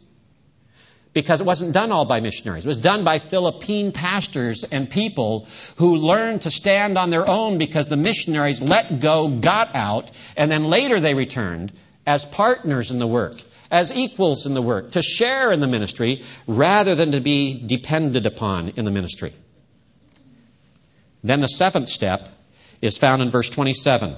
Because 1.12 1.40
it 1.40 1.44
wasn't 1.44 1.72
done 1.72 1.90
all 1.90 2.04
by 2.04 2.20
missionaries. 2.20 2.64
It 2.64 2.68
was 2.68 2.76
done 2.76 3.02
by 3.02 3.18
Philippine 3.18 3.92
pastors 3.92 4.64
and 4.64 4.88
people 4.88 5.48
who 5.76 5.96
learned 5.96 6.42
to 6.42 6.50
stand 6.50 6.98
on 6.98 7.10
their 7.10 7.28
own 7.28 7.58
because 7.58 7.86
the 7.86 7.96
missionaries 7.96 8.60
let 8.60 9.00
go, 9.00 9.28
got 9.28 9.74
out, 9.74 10.10
and 10.36 10.50
then 10.50 10.64
later 10.64 11.00
they 11.00 11.14
returned 11.14 11.72
as 12.06 12.24
partners 12.24 12.90
in 12.90 12.98
the 12.98 13.06
work, 13.06 13.40
as 13.70 13.92
equals 13.92 14.46
in 14.46 14.54
the 14.54 14.62
work, 14.62 14.92
to 14.92 15.02
share 15.02 15.50
in 15.50 15.60
the 15.60 15.66
ministry 15.66 16.22
rather 16.46 16.94
than 16.94 17.12
to 17.12 17.20
be 17.20 17.62
depended 17.66 18.26
upon 18.26 18.70
in 18.76 18.84
the 18.84 18.90
ministry. 18.90 19.32
Then 21.24 21.40
the 21.40 21.48
seventh 21.48 21.88
step 21.88 22.28
is 22.80 22.96
found 22.96 23.22
in 23.22 23.30
verse 23.30 23.50
27. 23.50 24.16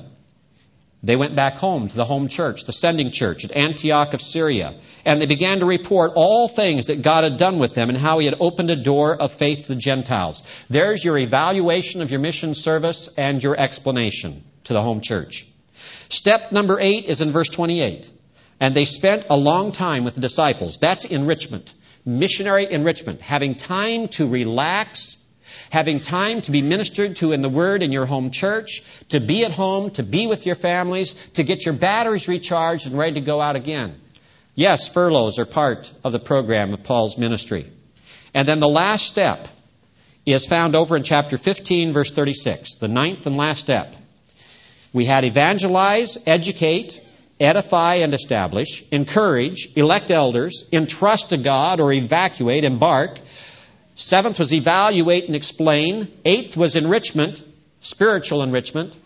They 1.03 1.16
went 1.16 1.34
back 1.34 1.57
home 1.57 1.88
to 1.88 1.96
the 1.96 2.05
home 2.05 2.28
church, 2.28 2.64
the 2.64 2.74
sending 2.74 3.11
church 3.11 3.44
at 3.44 3.53
Antioch 3.53 4.12
of 4.12 4.20
Syria, 4.20 4.74
and 5.05 5.20
they 5.20 5.26
began 5.26 5.61
to 5.61 5.66
report 5.66 6.12
all 6.14 6.46
things 6.46 6.86
that 6.86 7.01
God 7.01 7.24
had 7.24 7.38
done 7.38 7.59
with 7.59 7.74
them 7.74 7.88
and 7.88 7.96
how 7.96 8.18
He 8.18 8.26
had 8.26 8.36
opened 8.38 8.70
a 8.70 8.76
door 8.76 9.16
of 9.16 9.32
faith 9.32 9.62
to 9.62 9.68
the 9.68 9.80
Gentiles. 9.80 10.42
There's 10.68 11.03
your 11.03 11.16
evaluation 11.16 12.03
of 12.03 12.11
your 12.11 12.20
mission 12.20 12.55
service 12.55 13.09
and 13.16 13.42
your 13.42 13.59
explanation 13.59 14.44
to 14.64 14.74
the 14.74 14.82
home 14.82 15.01
church. 15.01 15.46
Step 16.11 16.53
number 16.53 16.78
eight 16.78 17.07
is 17.07 17.22
in 17.22 17.30
verse 17.30 17.48
28. 17.48 18.11
And 18.61 18.74
they 18.74 18.84
spent 18.84 19.24
a 19.30 19.36
long 19.38 19.72
time 19.72 20.05
with 20.05 20.16
the 20.16 20.20
disciples. 20.20 20.78
That's 20.78 21.07
enrichment. 21.07 21.72
Missionary 22.05 22.70
enrichment. 22.70 23.22
Having 23.22 23.55
time 23.55 24.09
to 24.09 24.28
relax 24.28 25.16
having 25.70 26.01
time 26.01 26.40
to 26.42 26.51
be 26.51 26.62
ministered 26.62 27.16
to 27.16 27.32
in 27.32 27.42
the 27.42 27.48
Word 27.48 27.82
in 27.82 27.92
your 27.92 28.07
home 28.07 28.30
church, 28.30 28.82
to 29.11 29.20
be 29.20 29.44
at 29.44 29.53
home, 29.53 29.90
to 29.90 30.03
be 30.03 30.26
with 30.26 30.46
your 30.46 30.55
families, 30.55 31.14
to 31.34 31.42
get 31.42 31.64
your 31.64 31.74
batteries 31.74 32.28
recharged 32.28 32.86
and 32.86 32.98
ready 32.98 33.14
to 33.14 33.20
go 33.20 33.40
out 33.40 33.57
again. 33.57 33.94
Yes, 34.55 34.88
furloughs 34.88 35.38
are 35.38 35.46
part 35.46 35.92
of 36.05 36.12
the 36.12 36.18
program 36.18 36.72
of 36.72 36.82
Paul's 36.82 37.16
ministry. 37.16 37.70
And 38.34 38.46
then 38.46 38.61
the 38.61 38.68
last 38.68 39.07
step 39.07 39.48
is 40.26 40.46
found 40.46 40.76
over 40.76 40.96
in 40.96 41.03
chapter 41.03 41.38
15, 41.38 41.92
verse 41.92 42.11
36, 42.11 42.76
the 42.76 42.88
ninth 42.88 43.26
and 43.26 43.36
last 43.36 43.61
step. 43.61 43.94
We 44.92 45.05
had 45.05 45.24
evangelize, 45.24 46.18
educate, 46.26 47.01
edify 47.38 47.96
and 47.96 48.12
establish, 48.12 48.84
encourage, 48.90 49.68
elect 49.76 50.11
elders, 50.11 50.68
entrust 50.72 51.30
to 51.30 51.36
God 51.36 51.80
or 51.80 51.92
evacuate, 51.92 52.64
embark, 52.64 53.18
Seventh 54.01 54.38
was 54.38 54.51
evaluate 54.55 55.26
and 55.26 55.34
explain. 55.34 56.09
Eighth 56.24 56.57
was 56.57 56.74
enrichment, 56.74 57.44
spiritual 57.80 58.42
enrichment, 58.42 58.96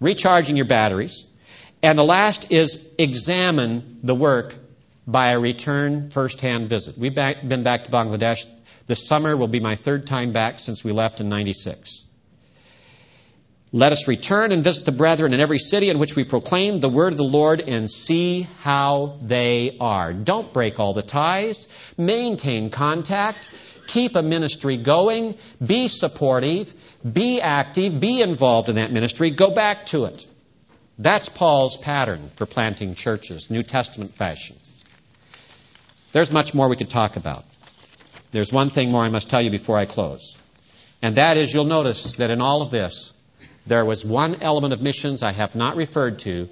recharging 0.00 0.54
your 0.54 0.66
batteries. 0.66 1.26
And 1.82 1.98
the 1.98 2.04
last 2.04 2.52
is 2.52 2.92
examine 2.98 4.00
the 4.02 4.14
work 4.14 4.54
by 5.06 5.28
a 5.28 5.40
return 5.40 6.10
first 6.10 6.42
hand 6.42 6.68
visit. 6.68 6.98
We've 6.98 7.14
back, 7.14 7.36
been 7.48 7.62
back 7.62 7.84
to 7.84 7.90
Bangladesh 7.90 8.44
This 8.84 9.06
summer 9.06 9.34
will 9.34 9.48
be 9.48 9.60
my 9.60 9.76
third 9.76 10.06
time 10.06 10.32
back 10.32 10.58
since 10.58 10.84
we 10.84 10.92
left 10.92 11.20
in 11.20 11.30
96. 11.30 12.04
Let 13.72 13.92
us 13.92 14.08
return 14.08 14.52
and 14.52 14.62
visit 14.62 14.84
the 14.84 14.92
brethren 14.92 15.32
in 15.32 15.40
every 15.40 15.58
city 15.58 15.88
in 15.88 15.98
which 15.98 16.16
we 16.16 16.24
proclaim 16.24 16.76
the 16.76 16.88
word 16.90 17.14
of 17.14 17.18
the 17.18 17.24
Lord 17.24 17.60
and 17.60 17.90
see 17.90 18.46
how 18.60 19.18
they 19.22 19.78
are. 19.80 20.12
Don't 20.12 20.52
break 20.52 20.80
all 20.80 20.92
the 20.92 21.02
ties. 21.02 21.68
Maintain 21.96 22.68
contact. 22.68 23.48
Keep 23.88 24.16
a 24.16 24.22
ministry 24.22 24.76
going. 24.76 25.34
Be 25.64 25.88
supportive. 25.88 26.72
Be 27.10 27.40
active. 27.40 27.98
Be 27.98 28.22
involved 28.22 28.68
in 28.68 28.76
that 28.76 28.92
ministry. 28.92 29.30
Go 29.30 29.50
back 29.50 29.86
to 29.86 30.04
it. 30.04 30.26
That's 30.98 31.28
Paul's 31.28 31.76
pattern 31.76 32.30
for 32.34 32.44
planting 32.44 32.94
churches, 32.94 33.50
New 33.50 33.62
Testament 33.62 34.14
fashion. 34.14 34.56
There's 36.12 36.30
much 36.30 36.54
more 36.54 36.68
we 36.68 36.76
could 36.76 36.90
talk 36.90 37.16
about. 37.16 37.44
There's 38.30 38.52
one 38.52 38.70
thing 38.70 38.90
more 38.90 39.02
I 39.02 39.08
must 39.08 39.30
tell 39.30 39.40
you 39.40 39.50
before 39.50 39.78
I 39.78 39.86
close. 39.86 40.36
And 41.00 41.16
that 41.16 41.36
is 41.36 41.54
you'll 41.54 41.64
notice 41.64 42.16
that 42.16 42.30
in 42.30 42.42
all 42.42 42.60
of 42.60 42.70
this, 42.70 43.14
there 43.66 43.84
was 43.84 44.04
one 44.04 44.42
element 44.42 44.72
of 44.72 44.82
missions 44.82 45.22
I 45.22 45.32
have 45.32 45.54
not 45.54 45.76
referred 45.76 46.18
to, 46.20 46.48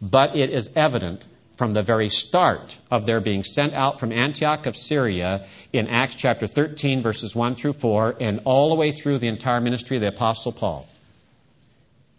but 0.00 0.34
it 0.34 0.50
is 0.50 0.70
evident 0.74 1.22
from 1.60 1.74
the 1.74 1.82
very 1.82 2.08
start 2.08 2.78
of 2.90 3.04
their 3.04 3.20
being 3.20 3.44
sent 3.44 3.74
out 3.74 4.00
from 4.00 4.12
Antioch 4.12 4.64
of 4.64 4.74
Syria 4.74 5.44
in 5.74 5.88
Acts 5.88 6.14
chapter 6.14 6.46
13, 6.46 7.02
verses 7.02 7.36
1 7.36 7.54
through 7.54 7.74
4, 7.74 8.16
and 8.18 8.40
all 8.46 8.70
the 8.70 8.76
way 8.76 8.92
through 8.92 9.18
the 9.18 9.26
entire 9.26 9.60
ministry 9.60 9.98
of 9.98 10.00
the 10.00 10.08
Apostle 10.08 10.52
Paul. 10.52 10.88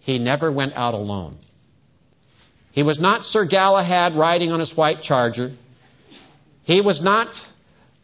He 0.01 0.19
never 0.19 0.51
went 0.51 0.77
out 0.77 0.93
alone. 0.93 1.39
He 2.71 2.83
was 2.83 2.99
not 2.99 3.25
Sir 3.25 3.45
Galahad 3.45 4.13
riding 4.13 4.51
on 4.51 4.59
his 4.59 4.77
white 4.77 5.01
charger. 5.01 5.51
He 6.65 6.81
was 6.81 7.01
not 7.01 7.43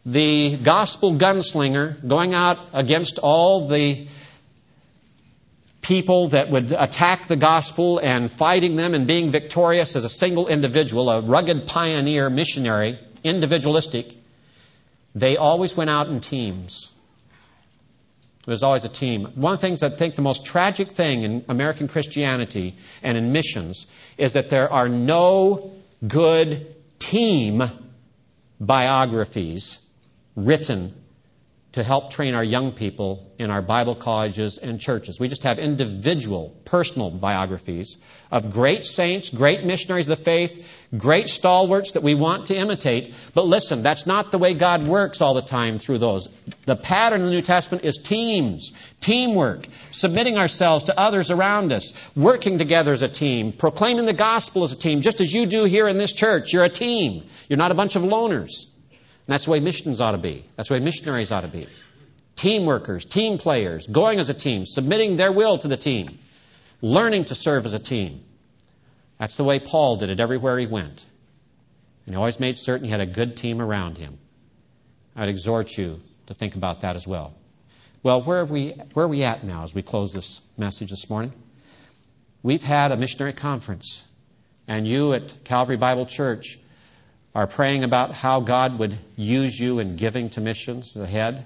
the 0.04 0.56
gospel 0.56 1.14
gunslinger 1.14 2.04
going 2.04 2.34
out 2.34 2.58
against 2.72 3.20
all 3.20 3.68
the 3.68 4.08
people 5.88 6.28
that 6.28 6.50
would 6.50 6.70
attack 6.70 7.28
the 7.28 7.36
gospel 7.36 7.98
and 7.98 8.30
fighting 8.30 8.76
them 8.76 8.92
and 8.92 9.06
being 9.06 9.30
victorious 9.30 9.96
as 9.96 10.04
a 10.04 10.08
single 10.10 10.46
individual, 10.46 11.08
a 11.08 11.22
rugged 11.22 11.66
pioneer 11.66 12.28
missionary, 12.28 12.98
individualistic, 13.24 14.14
they 15.14 15.38
always 15.38 15.74
went 15.74 15.88
out 15.88 16.08
in 16.08 16.20
teams. 16.20 16.92
Was 18.46 18.62
always 18.62 18.84
a 18.84 18.88
team. 18.88 19.24
One 19.34 19.54
of 19.54 19.60
the 19.60 19.66
things 19.66 19.82
I 19.82 19.88
think 19.88 20.14
the 20.14 20.22
most 20.22 20.44
tragic 20.44 20.88
thing 20.88 21.22
in 21.22 21.44
American 21.48 21.88
Christianity 21.88 22.76
and 23.02 23.16
in 23.16 23.32
missions 23.32 23.86
is 24.18 24.34
that 24.34 24.50
there 24.50 24.70
are 24.70 24.88
no 24.88 25.72
good 26.06 26.74
team 26.98 27.62
biographies 28.60 29.82
written 30.34 30.94
to 31.72 31.82
help 31.82 32.10
train 32.10 32.34
our 32.34 32.44
young 32.44 32.72
people 32.72 33.30
in 33.38 33.50
our 33.50 33.60
Bible 33.60 33.94
colleges 33.94 34.56
and 34.56 34.80
churches. 34.80 35.20
We 35.20 35.28
just 35.28 35.42
have 35.42 35.58
individual, 35.58 36.56
personal 36.64 37.10
biographies 37.10 37.98
of 38.30 38.50
great 38.50 38.86
saints, 38.86 39.28
great 39.28 39.64
missionaries 39.64 40.08
of 40.08 40.16
the 40.16 40.24
faith, 40.24 40.86
great 40.96 41.28
stalwarts 41.28 41.92
that 41.92 42.02
we 42.02 42.14
want 42.14 42.46
to 42.46 42.56
imitate. 42.56 43.14
But 43.34 43.44
listen, 43.44 43.82
that's 43.82 44.06
not 44.06 44.30
the 44.30 44.38
way 44.38 44.54
God 44.54 44.84
works 44.84 45.20
all 45.20 45.34
the 45.34 45.42
time 45.42 45.78
through 45.78 45.98
those. 45.98 46.28
The 46.64 46.74
pattern 46.74 47.20
in 47.20 47.26
the 47.26 47.32
New 47.32 47.42
Testament 47.42 47.84
is 47.84 47.98
teams, 47.98 48.72
teamwork, 49.02 49.68
submitting 49.90 50.38
ourselves 50.38 50.84
to 50.84 50.98
others 50.98 51.30
around 51.30 51.72
us, 51.72 51.92
working 52.16 52.56
together 52.56 52.92
as 52.92 53.02
a 53.02 53.08
team, 53.08 53.52
proclaiming 53.52 54.06
the 54.06 54.14
gospel 54.14 54.64
as 54.64 54.72
a 54.72 54.78
team, 54.78 55.02
just 55.02 55.20
as 55.20 55.34
you 55.34 55.44
do 55.44 55.64
here 55.64 55.86
in 55.86 55.98
this 55.98 56.14
church. 56.14 56.54
You're 56.54 56.64
a 56.64 56.70
team. 56.70 57.24
You're 57.50 57.58
not 57.58 57.72
a 57.72 57.74
bunch 57.74 57.94
of 57.94 58.02
loners. 58.02 58.68
That's 59.28 59.44
the 59.44 59.50
way 59.50 59.60
missions 59.60 60.00
ought 60.00 60.12
to 60.12 60.18
be. 60.18 60.44
That's 60.56 60.70
the 60.70 60.74
way 60.74 60.80
missionaries 60.80 61.30
ought 61.30 61.42
to 61.42 61.48
be. 61.48 61.66
Team 62.34 62.64
workers, 62.64 63.04
team 63.04 63.36
players, 63.36 63.86
going 63.86 64.18
as 64.18 64.30
a 64.30 64.34
team, 64.34 64.64
submitting 64.64 65.16
their 65.16 65.30
will 65.30 65.58
to 65.58 65.68
the 65.68 65.76
team, 65.76 66.18
learning 66.80 67.26
to 67.26 67.34
serve 67.34 67.66
as 67.66 67.74
a 67.74 67.78
team. 67.78 68.24
That's 69.18 69.36
the 69.36 69.44
way 69.44 69.58
Paul 69.58 69.96
did 69.96 70.08
it 70.08 70.18
everywhere 70.18 70.58
he 70.58 70.66
went. 70.66 71.04
And 72.06 72.14
he 72.14 72.16
always 72.16 72.40
made 72.40 72.56
certain 72.56 72.86
he 72.86 72.90
had 72.90 73.00
a 73.00 73.06
good 73.06 73.36
team 73.36 73.60
around 73.60 73.98
him. 73.98 74.18
I'd 75.14 75.28
exhort 75.28 75.76
you 75.76 76.00
to 76.28 76.34
think 76.34 76.54
about 76.54 76.80
that 76.80 76.96
as 76.96 77.06
well. 77.06 77.34
Well, 78.02 78.22
where 78.22 78.38
are 78.38 78.44
we, 78.46 78.70
where 78.94 79.04
are 79.04 79.08
we 79.08 79.24
at 79.24 79.44
now 79.44 79.64
as 79.64 79.74
we 79.74 79.82
close 79.82 80.14
this 80.14 80.40
message 80.56 80.88
this 80.88 81.10
morning? 81.10 81.32
We've 82.42 82.62
had 82.62 82.92
a 82.92 82.96
missionary 82.96 83.34
conference, 83.34 84.06
and 84.66 84.88
you 84.88 85.12
at 85.12 85.44
Calvary 85.44 85.76
Bible 85.76 86.06
Church 86.06 86.58
are 87.38 87.46
praying 87.46 87.84
about 87.84 88.10
how 88.10 88.40
God 88.40 88.80
would 88.80 88.98
use 89.14 89.56
you 89.60 89.78
in 89.78 89.94
giving 89.94 90.28
to 90.30 90.40
missions 90.40 90.96
ahead. 90.96 91.44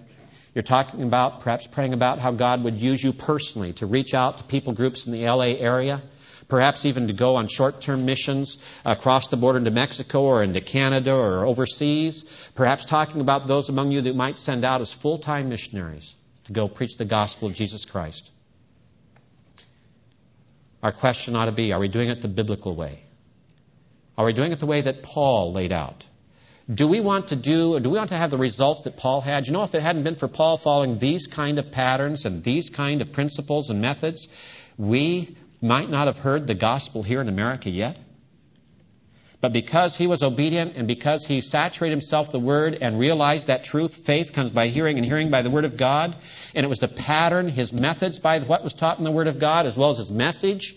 You're 0.54 0.62
talking 0.62 1.02
about 1.02 1.40
perhaps 1.40 1.66
praying 1.66 1.92
about 1.92 2.18
how 2.18 2.30
God 2.30 2.64
would 2.64 2.76
use 2.76 3.04
you 3.04 3.12
personally 3.12 3.74
to 3.74 3.84
reach 3.84 4.14
out 4.14 4.38
to 4.38 4.44
people 4.44 4.72
groups 4.72 5.06
in 5.06 5.12
the 5.12 5.26
LA 5.26 5.52
area, 5.72 6.00
perhaps 6.48 6.86
even 6.86 7.08
to 7.08 7.12
go 7.12 7.36
on 7.36 7.46
short 7.46 7.82
term 7.82 8.06
missions 8.06 8.56
across 8.86 9.28
the 9.28 9.36
border 9.36 9.58
into 9.58 9.70
Mexico 9.70 10.22
or 10.22 10.42
into 10.42 10.62
Canada 10.62 11.12
or 11.12 11.44
overseas. 11.44 12.24
Perhaps 12.54 12.86
talking 12.86 13.20
about 13.20 13.46
those 13.46 13.68
among 13.68 13.92
you 13.92 14.00
that 14.00 14.16
might 14.16 14.38
send 14.38 14.64
out 14.64 14.80
as 14.80 14.94
full 14.94 15.18
time 15.18 15.50
missionaries 15.50 16.16
to 16.44 16.54
go 16.54 16.68
preach 16.68 16.96
the 16.96 17.04
gospel 17.04 17.48
of 17.48 17.54
Jesus 17.54 17.84
Christ. 17.84 18.32
Our 20.82 20.92
question 20.92 21.36
ought 21.36 21.50
to 21.52 21.52
be 21.52 21.74
are 21.74 21.78
we 21.78 21.88
doing 21.88 22.08
it 22.08 22.22
the 22.22 22.28
biblical 22.28 22.74
way? 22.74 23.11
Are 24.22 24.26
we 24.26 24.32
doing 24.32 24.52
it 24.52 24.60
the 24.60 24.66
way 24.66 24.82
that 24.82 25.02
Paul 25.02 25.52
laid 25.52 25.72
out? 25.72 26.06
Do 26.72 26.86
we 26.86 27.00
want 27.00 27.28
to 27.28 27.36
do, 27.36 27.80
do 27.80 27.90
we 27.90 27.98
want 27.98 28.10
to 28.10 28.16
have 28.16 28.30
the 28.30 28.38
results 28.38 28.82
that 28.82 28.96
Paul 28.96 29.20
had? 29.20 29.48
You 29.48 29.52
know, 29.52 29.64
if 29.64 29.74
it 29.74 29.82
hadn't 29.82 30.04
been 30.04 30.14
for 30.14 30.28
Paul 30.28 30.56
following 30.56 30.98
these 30.98 31.26
kind 31.26 31.58
of 31.58 31.72
patterns 31.72 32.24
and 32.24 32.44
these 32.44 32.70
kind 32.70 33.02
of 33.02 33.10
principles 33.10 33.68
and 33.68 33.80
methods, 33.80 34.28
we 34.78 35.36
might 35.60 35.90
not 35.90 36.06
have 36.06 36.18
heard 36.18 36.46
the 36.46 36.54
gospel 36.54 37.02
here 37.02 37.20
in 37.20 37.28
America 37.28 37.68
yet. 37.68 37.98
But 39.40 39.52
because 39.52 39.96
he 39.96 40.06
was 40.06 40.22
obedient 40.22 40.76
and 40.76 40.86
because 40.86 41.26
he 41.26 41.40
saturated 41.40 41.94
himself 41.94 42.30
the 42.30 42.38
Word 42.38 42.78
and 42.80 43.00
realized 43.00 43.48
that 43.48 43.64
truth, 43.64 44.06
faith 44.06 44.32
comes 44.32 44.52
by 44.52 44.68
hearing 44.68 44.98
and 44.98 45.04
hearing 45.04 45.32
by 45.32 45.42
the 45.42 45.50
Word 45.50 45.64
of 45.64 45.76
God, 45.76 46.14
and 46.54 46.64
it 46.64 46.68
was 46.68 46.78
to 46.78 46.86
pattern 46.86 47.48
his 47.48 47.72
methods 47.72 48.20
by 48.20 48.38
what 48.38 48.62
was 48.62 48.74
taught 48.74 48.98
in 48.98 49.04
the 49.04 49.10
Word 49.10 49.26
of 49.26 49.40
God 49.40 49.66
as 49.66 49.76
well 49.76 49.90
as 49.90 49.98
his 49.98 50.12
message, 50.12 50.76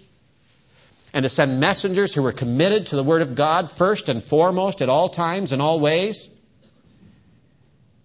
and 1.16 1.24
to 1.24 1.30
send 1.30 1.61
messengers 1.61 2.13
who 2.13 2.22
were 2.22 2.34
committed 2.34 2.88
to 2.88 2.97
the 2.97 3.03
Word 3.03 3.22
of 3.22 3.36
God 3.36 3.72
first 3.72 4.09
and 4.09 4.22
foremost 4.22 4.82
at 4.82 4.89
all 4.89 5.07
times 5.07 5.53
and 5.53 5.61
all 5.61 5.80
ways. 5.80 6.30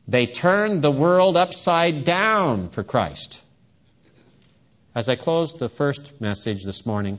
They 0.07 0.27
turned 0.27 0.81
the 0.81 0.93
world 0.93 1.37
upside 1.37 2.05
down 2.05 2.69
for 2.69 2.85
Christ. 2.85 3.43
As 4.95 5.09
I 5.09 5.17
close 5.17 5.55
the 5.55 5.69
first 5.69 6.21
message 6.21 6.63
this 6.63 6.87
morning, 6.87 7.19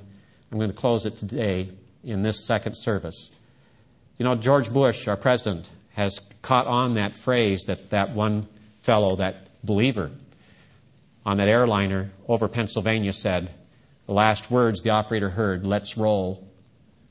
I'm 0.49 0.57
going 0.57 0.69
to 0.69 0.75
close 0.75 1.05
it 1.05 1.17
today 1.17 1.71
in 2.05 2.21
this 2.21 2.45
second 2.45 2.75
service. 2.77 3.29
You 4.17 4.23
know, 4.23 4.35
George 4.35 4.71
Bush, 4.71 5.09
our 5.09 5.17
president, 5.17 5.69
has 5.95 6.21
caught 6.41 6.67
on 6.67 6.93
that 6.93 7.17
phrase 7.17 7.65
that 7.65 7.89
that 7.89 8.11
one 8.11 8.47
fellow, 8.79 9.17
that 9.17 9.35
believer, 9.61 10.09
on 11.25 11.35
that 11.37 11.49
airliner 11.49 12.11
over 12.29 12.47
Pennsylvania 12.47 13.11
said, 13.11 13.51
the 14.11 14.15
last 14.15 14.51
words 14.51 14.81
the 14.81 14.89
operator 14.89 15.29
heard, 15.29 15.65
let's 15.65 15.97
roll. 15.97 16.45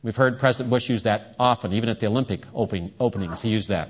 We've 0.02 0.14
heard 0.14 0.38
President 0.38 0.68
Bush 0.68 0.90
use 0.90 1.04
that 1.04 1.34
often, 1.40 1.72
even 1.72 1.88
at 1.88 1.98
the 1.98 2.08
Olympic 2.08 2.44
opening, 2.54 2.92
openings, 3.00 3.40
he 3.40 3.48
used 3.48 3.70
that. 3.70 3.88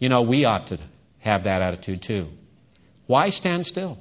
You 0.00 0.08
know, 0.08 0.22
we 0.22 0.44
ought 0.44 0.66
to 0.68 0.78
have 1.20 1.44
that 1.44 1.62
attitude 1.62 2.02
too. 2.02 2.30
Why 3.06 3.28
stand 3.28 3.64
still? 3.64 3.96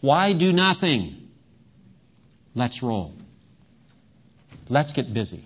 Why 0.00 0.32
do 0.32 0.52
nothing? 0.52 1.30
Let's 2.56 2.82
roll. 2.82 3.14
Let's 4.68 4.92
get 4.92 5.14
busy. 5.14 5.44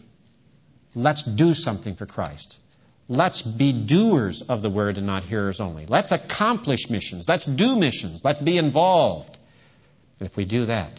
Let's 0.95 1.23
do 1.23 1.53
something 1.53 1.97
for 1.97 2.07
Christ. 2.07 2.59
Let's 3.09 3.43
be 3.43 3.75
doers 3.75 4.41
of 4.41 4.63
the 4.63 4.71
word 4.71 4.97
and 4.97 5.07
not 5.07 5.23
hearers 5.23 5.61
only. 5.61 5.85
Let's 5.85 6.13
accomplish 6.13 6.89
missions. 6.89 7.29
Let's 7.29 7.45
do 7.45 7.77
missions. 7.77 8.25
Let's 8.25 8.41
be 8.41 8.57
involved. 8.57 9.39
If 10.19 10.39
we 10.39 10.47
do 10.47 10.65
that, 10.65 10.99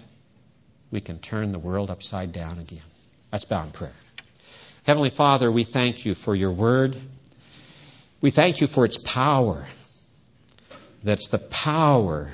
we 0.95 1.01
can 1.01 1.19
turn 1.19 1.51
the 1.51 1.59
world 1.59 1.91
upside 1.91 2.31
down 2.31 2.57
again. 2.57 2.81
Bow 3.49 3.63
in 3.63 3.71
prayer. 3.71 3.91
Heavenly 4.85 5.09
Father, 5.09 5.51
we 5.51 5.65
thank 5.65 6.05
you 6.05 6.15
for 6.15 6.33
your 6.33 6.53
word. 6.53 6.95
We 8.21 8.31
thank 8.31 8.61
you 8.61 8.67
for 8.67 8.85
its 8.85 8.97
power. 8.97 9.65
That's 11.03 11.27
the 11.27 11.37
power 11.37 12.31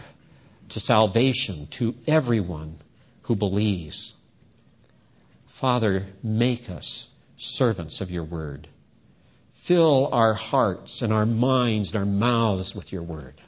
to 0.69 0.79
salvation 0.79 1.69
to 1.71 1.95
everyone 2.05 2.75
who 3.23 3.35
believes. 3.35 4.13
Father, 5.47 6.05
make 6.21 6.69
us 6.69 7.09
servants 7.37 7.99
of 7.99 8.11
your 8.11 8.25
word. 8.25 8.67
Fill 9.53 10.09
our 10.11 10.35
hearts 10.35 11.01
and 11.01 11.11
our 11.11 11.25
minds 11.25 11.95
and 11.95 11.99
our 11.99 12.05
mouths 12.05 12.75
with 12.75 12.91
your 12.91 13.01
word. 13.01 13.41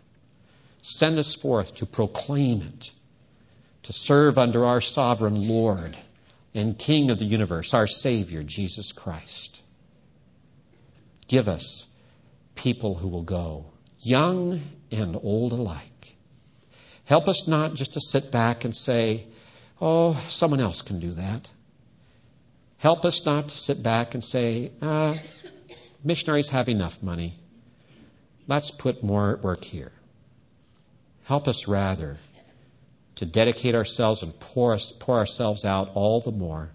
Send 0.82 1.20
us 1.20 1.36
forth 1.36 1.76
to 1.76 1.86
proclaim 1.86 2.64
it 2.64 2.92
to 3.84 3.94
serve 3.94 4.38
under 4.38 4.66
our 4.66 4.82
sovereign 4.82 5.48
Lord 5.48 5.98
and 6.54 6.78
King 6.78 7.10
of 7.12 7.20
the 7.20 7.26
universe, 7.26 7.74
our 7.74 7.88
Savior, 7.88 8.44
Jesus 8.44 8.92
Christ. 8.92 9.62
Give 11.28 11.48
us 11.48 11.86
people 12.56 12.96
who 12.96 13.08
will 13.08 13.24
go 13.24 13.66
young 14.00 14.62
and 14.92 15.18
old 15.22 15.54
alike. 15.54 16.16
Help 17.06 17.28
us 17.28 17.48
not 17.48 17.74
just 17.74 17.94
to 17.94 18.02
sit 18.02 18.32
back 18.32 18.66
and 18.66 18.76
say, 18.76 19.26
oh, 19.82 20.14
someone 20.28 20.62
else 20.62 20.82
can 20.82 21.00
do 21.00 21.12
that. 21.14 21.50
Help 22.78 23.06
us 23.06 23.26
not 23.26 23.50
to 23.50 23.58
sit 23.58 23.82
back 23.82 24.14
and 24.14 24.24
say, 24.24 24.72
uh, 24.82 25.16
missionaries 26.04 26.50
have 26.50 26.70
enough 26.70 27.02
money. 27.02 27.34
Let's 28.48 28.72
put 28.72 29.04
more 29.04 29.38
work 29.42 29.64
here. 29.64 29.92
Help 31.26 31.48
us 31.48 31.68
rather 31.68 32.18
to 33.16 33.26
dedicate 33.26 33.76
ourselves 33.76 34.24
and 34.24 34.38
pour, 34.40 34.74
us, 34.74 34.92
pour 34.92 35.18
ourselves 35.18 35.66
out 35.66 35.92
all 35.94 36.20
the 36.20 36.32
more, 36.32 36.72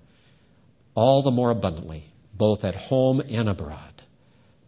all 0.95 1.23
the 1.23 1.31
more 1.31 1.51
abundantly, 1.51 2.05
both 2.35 2.65
at 2.65 2.75
home 2.75 3.21
and 3.29 3.49
abroad, 3.49 4.03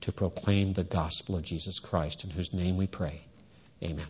to 0.02 0.12
proclaim 0.12 0.72
the 0.72 0.84
gospel 0.84 1.36
of 1.36 1.42
Jesus 1.42 1.78
Christ, 1.78 2.24
in 2.24 2.30
whose 2.30 2.52
name 2.52 2.76
we 2.76 2.86
pray. 2.86 3.20
Amen. 3.82 4.06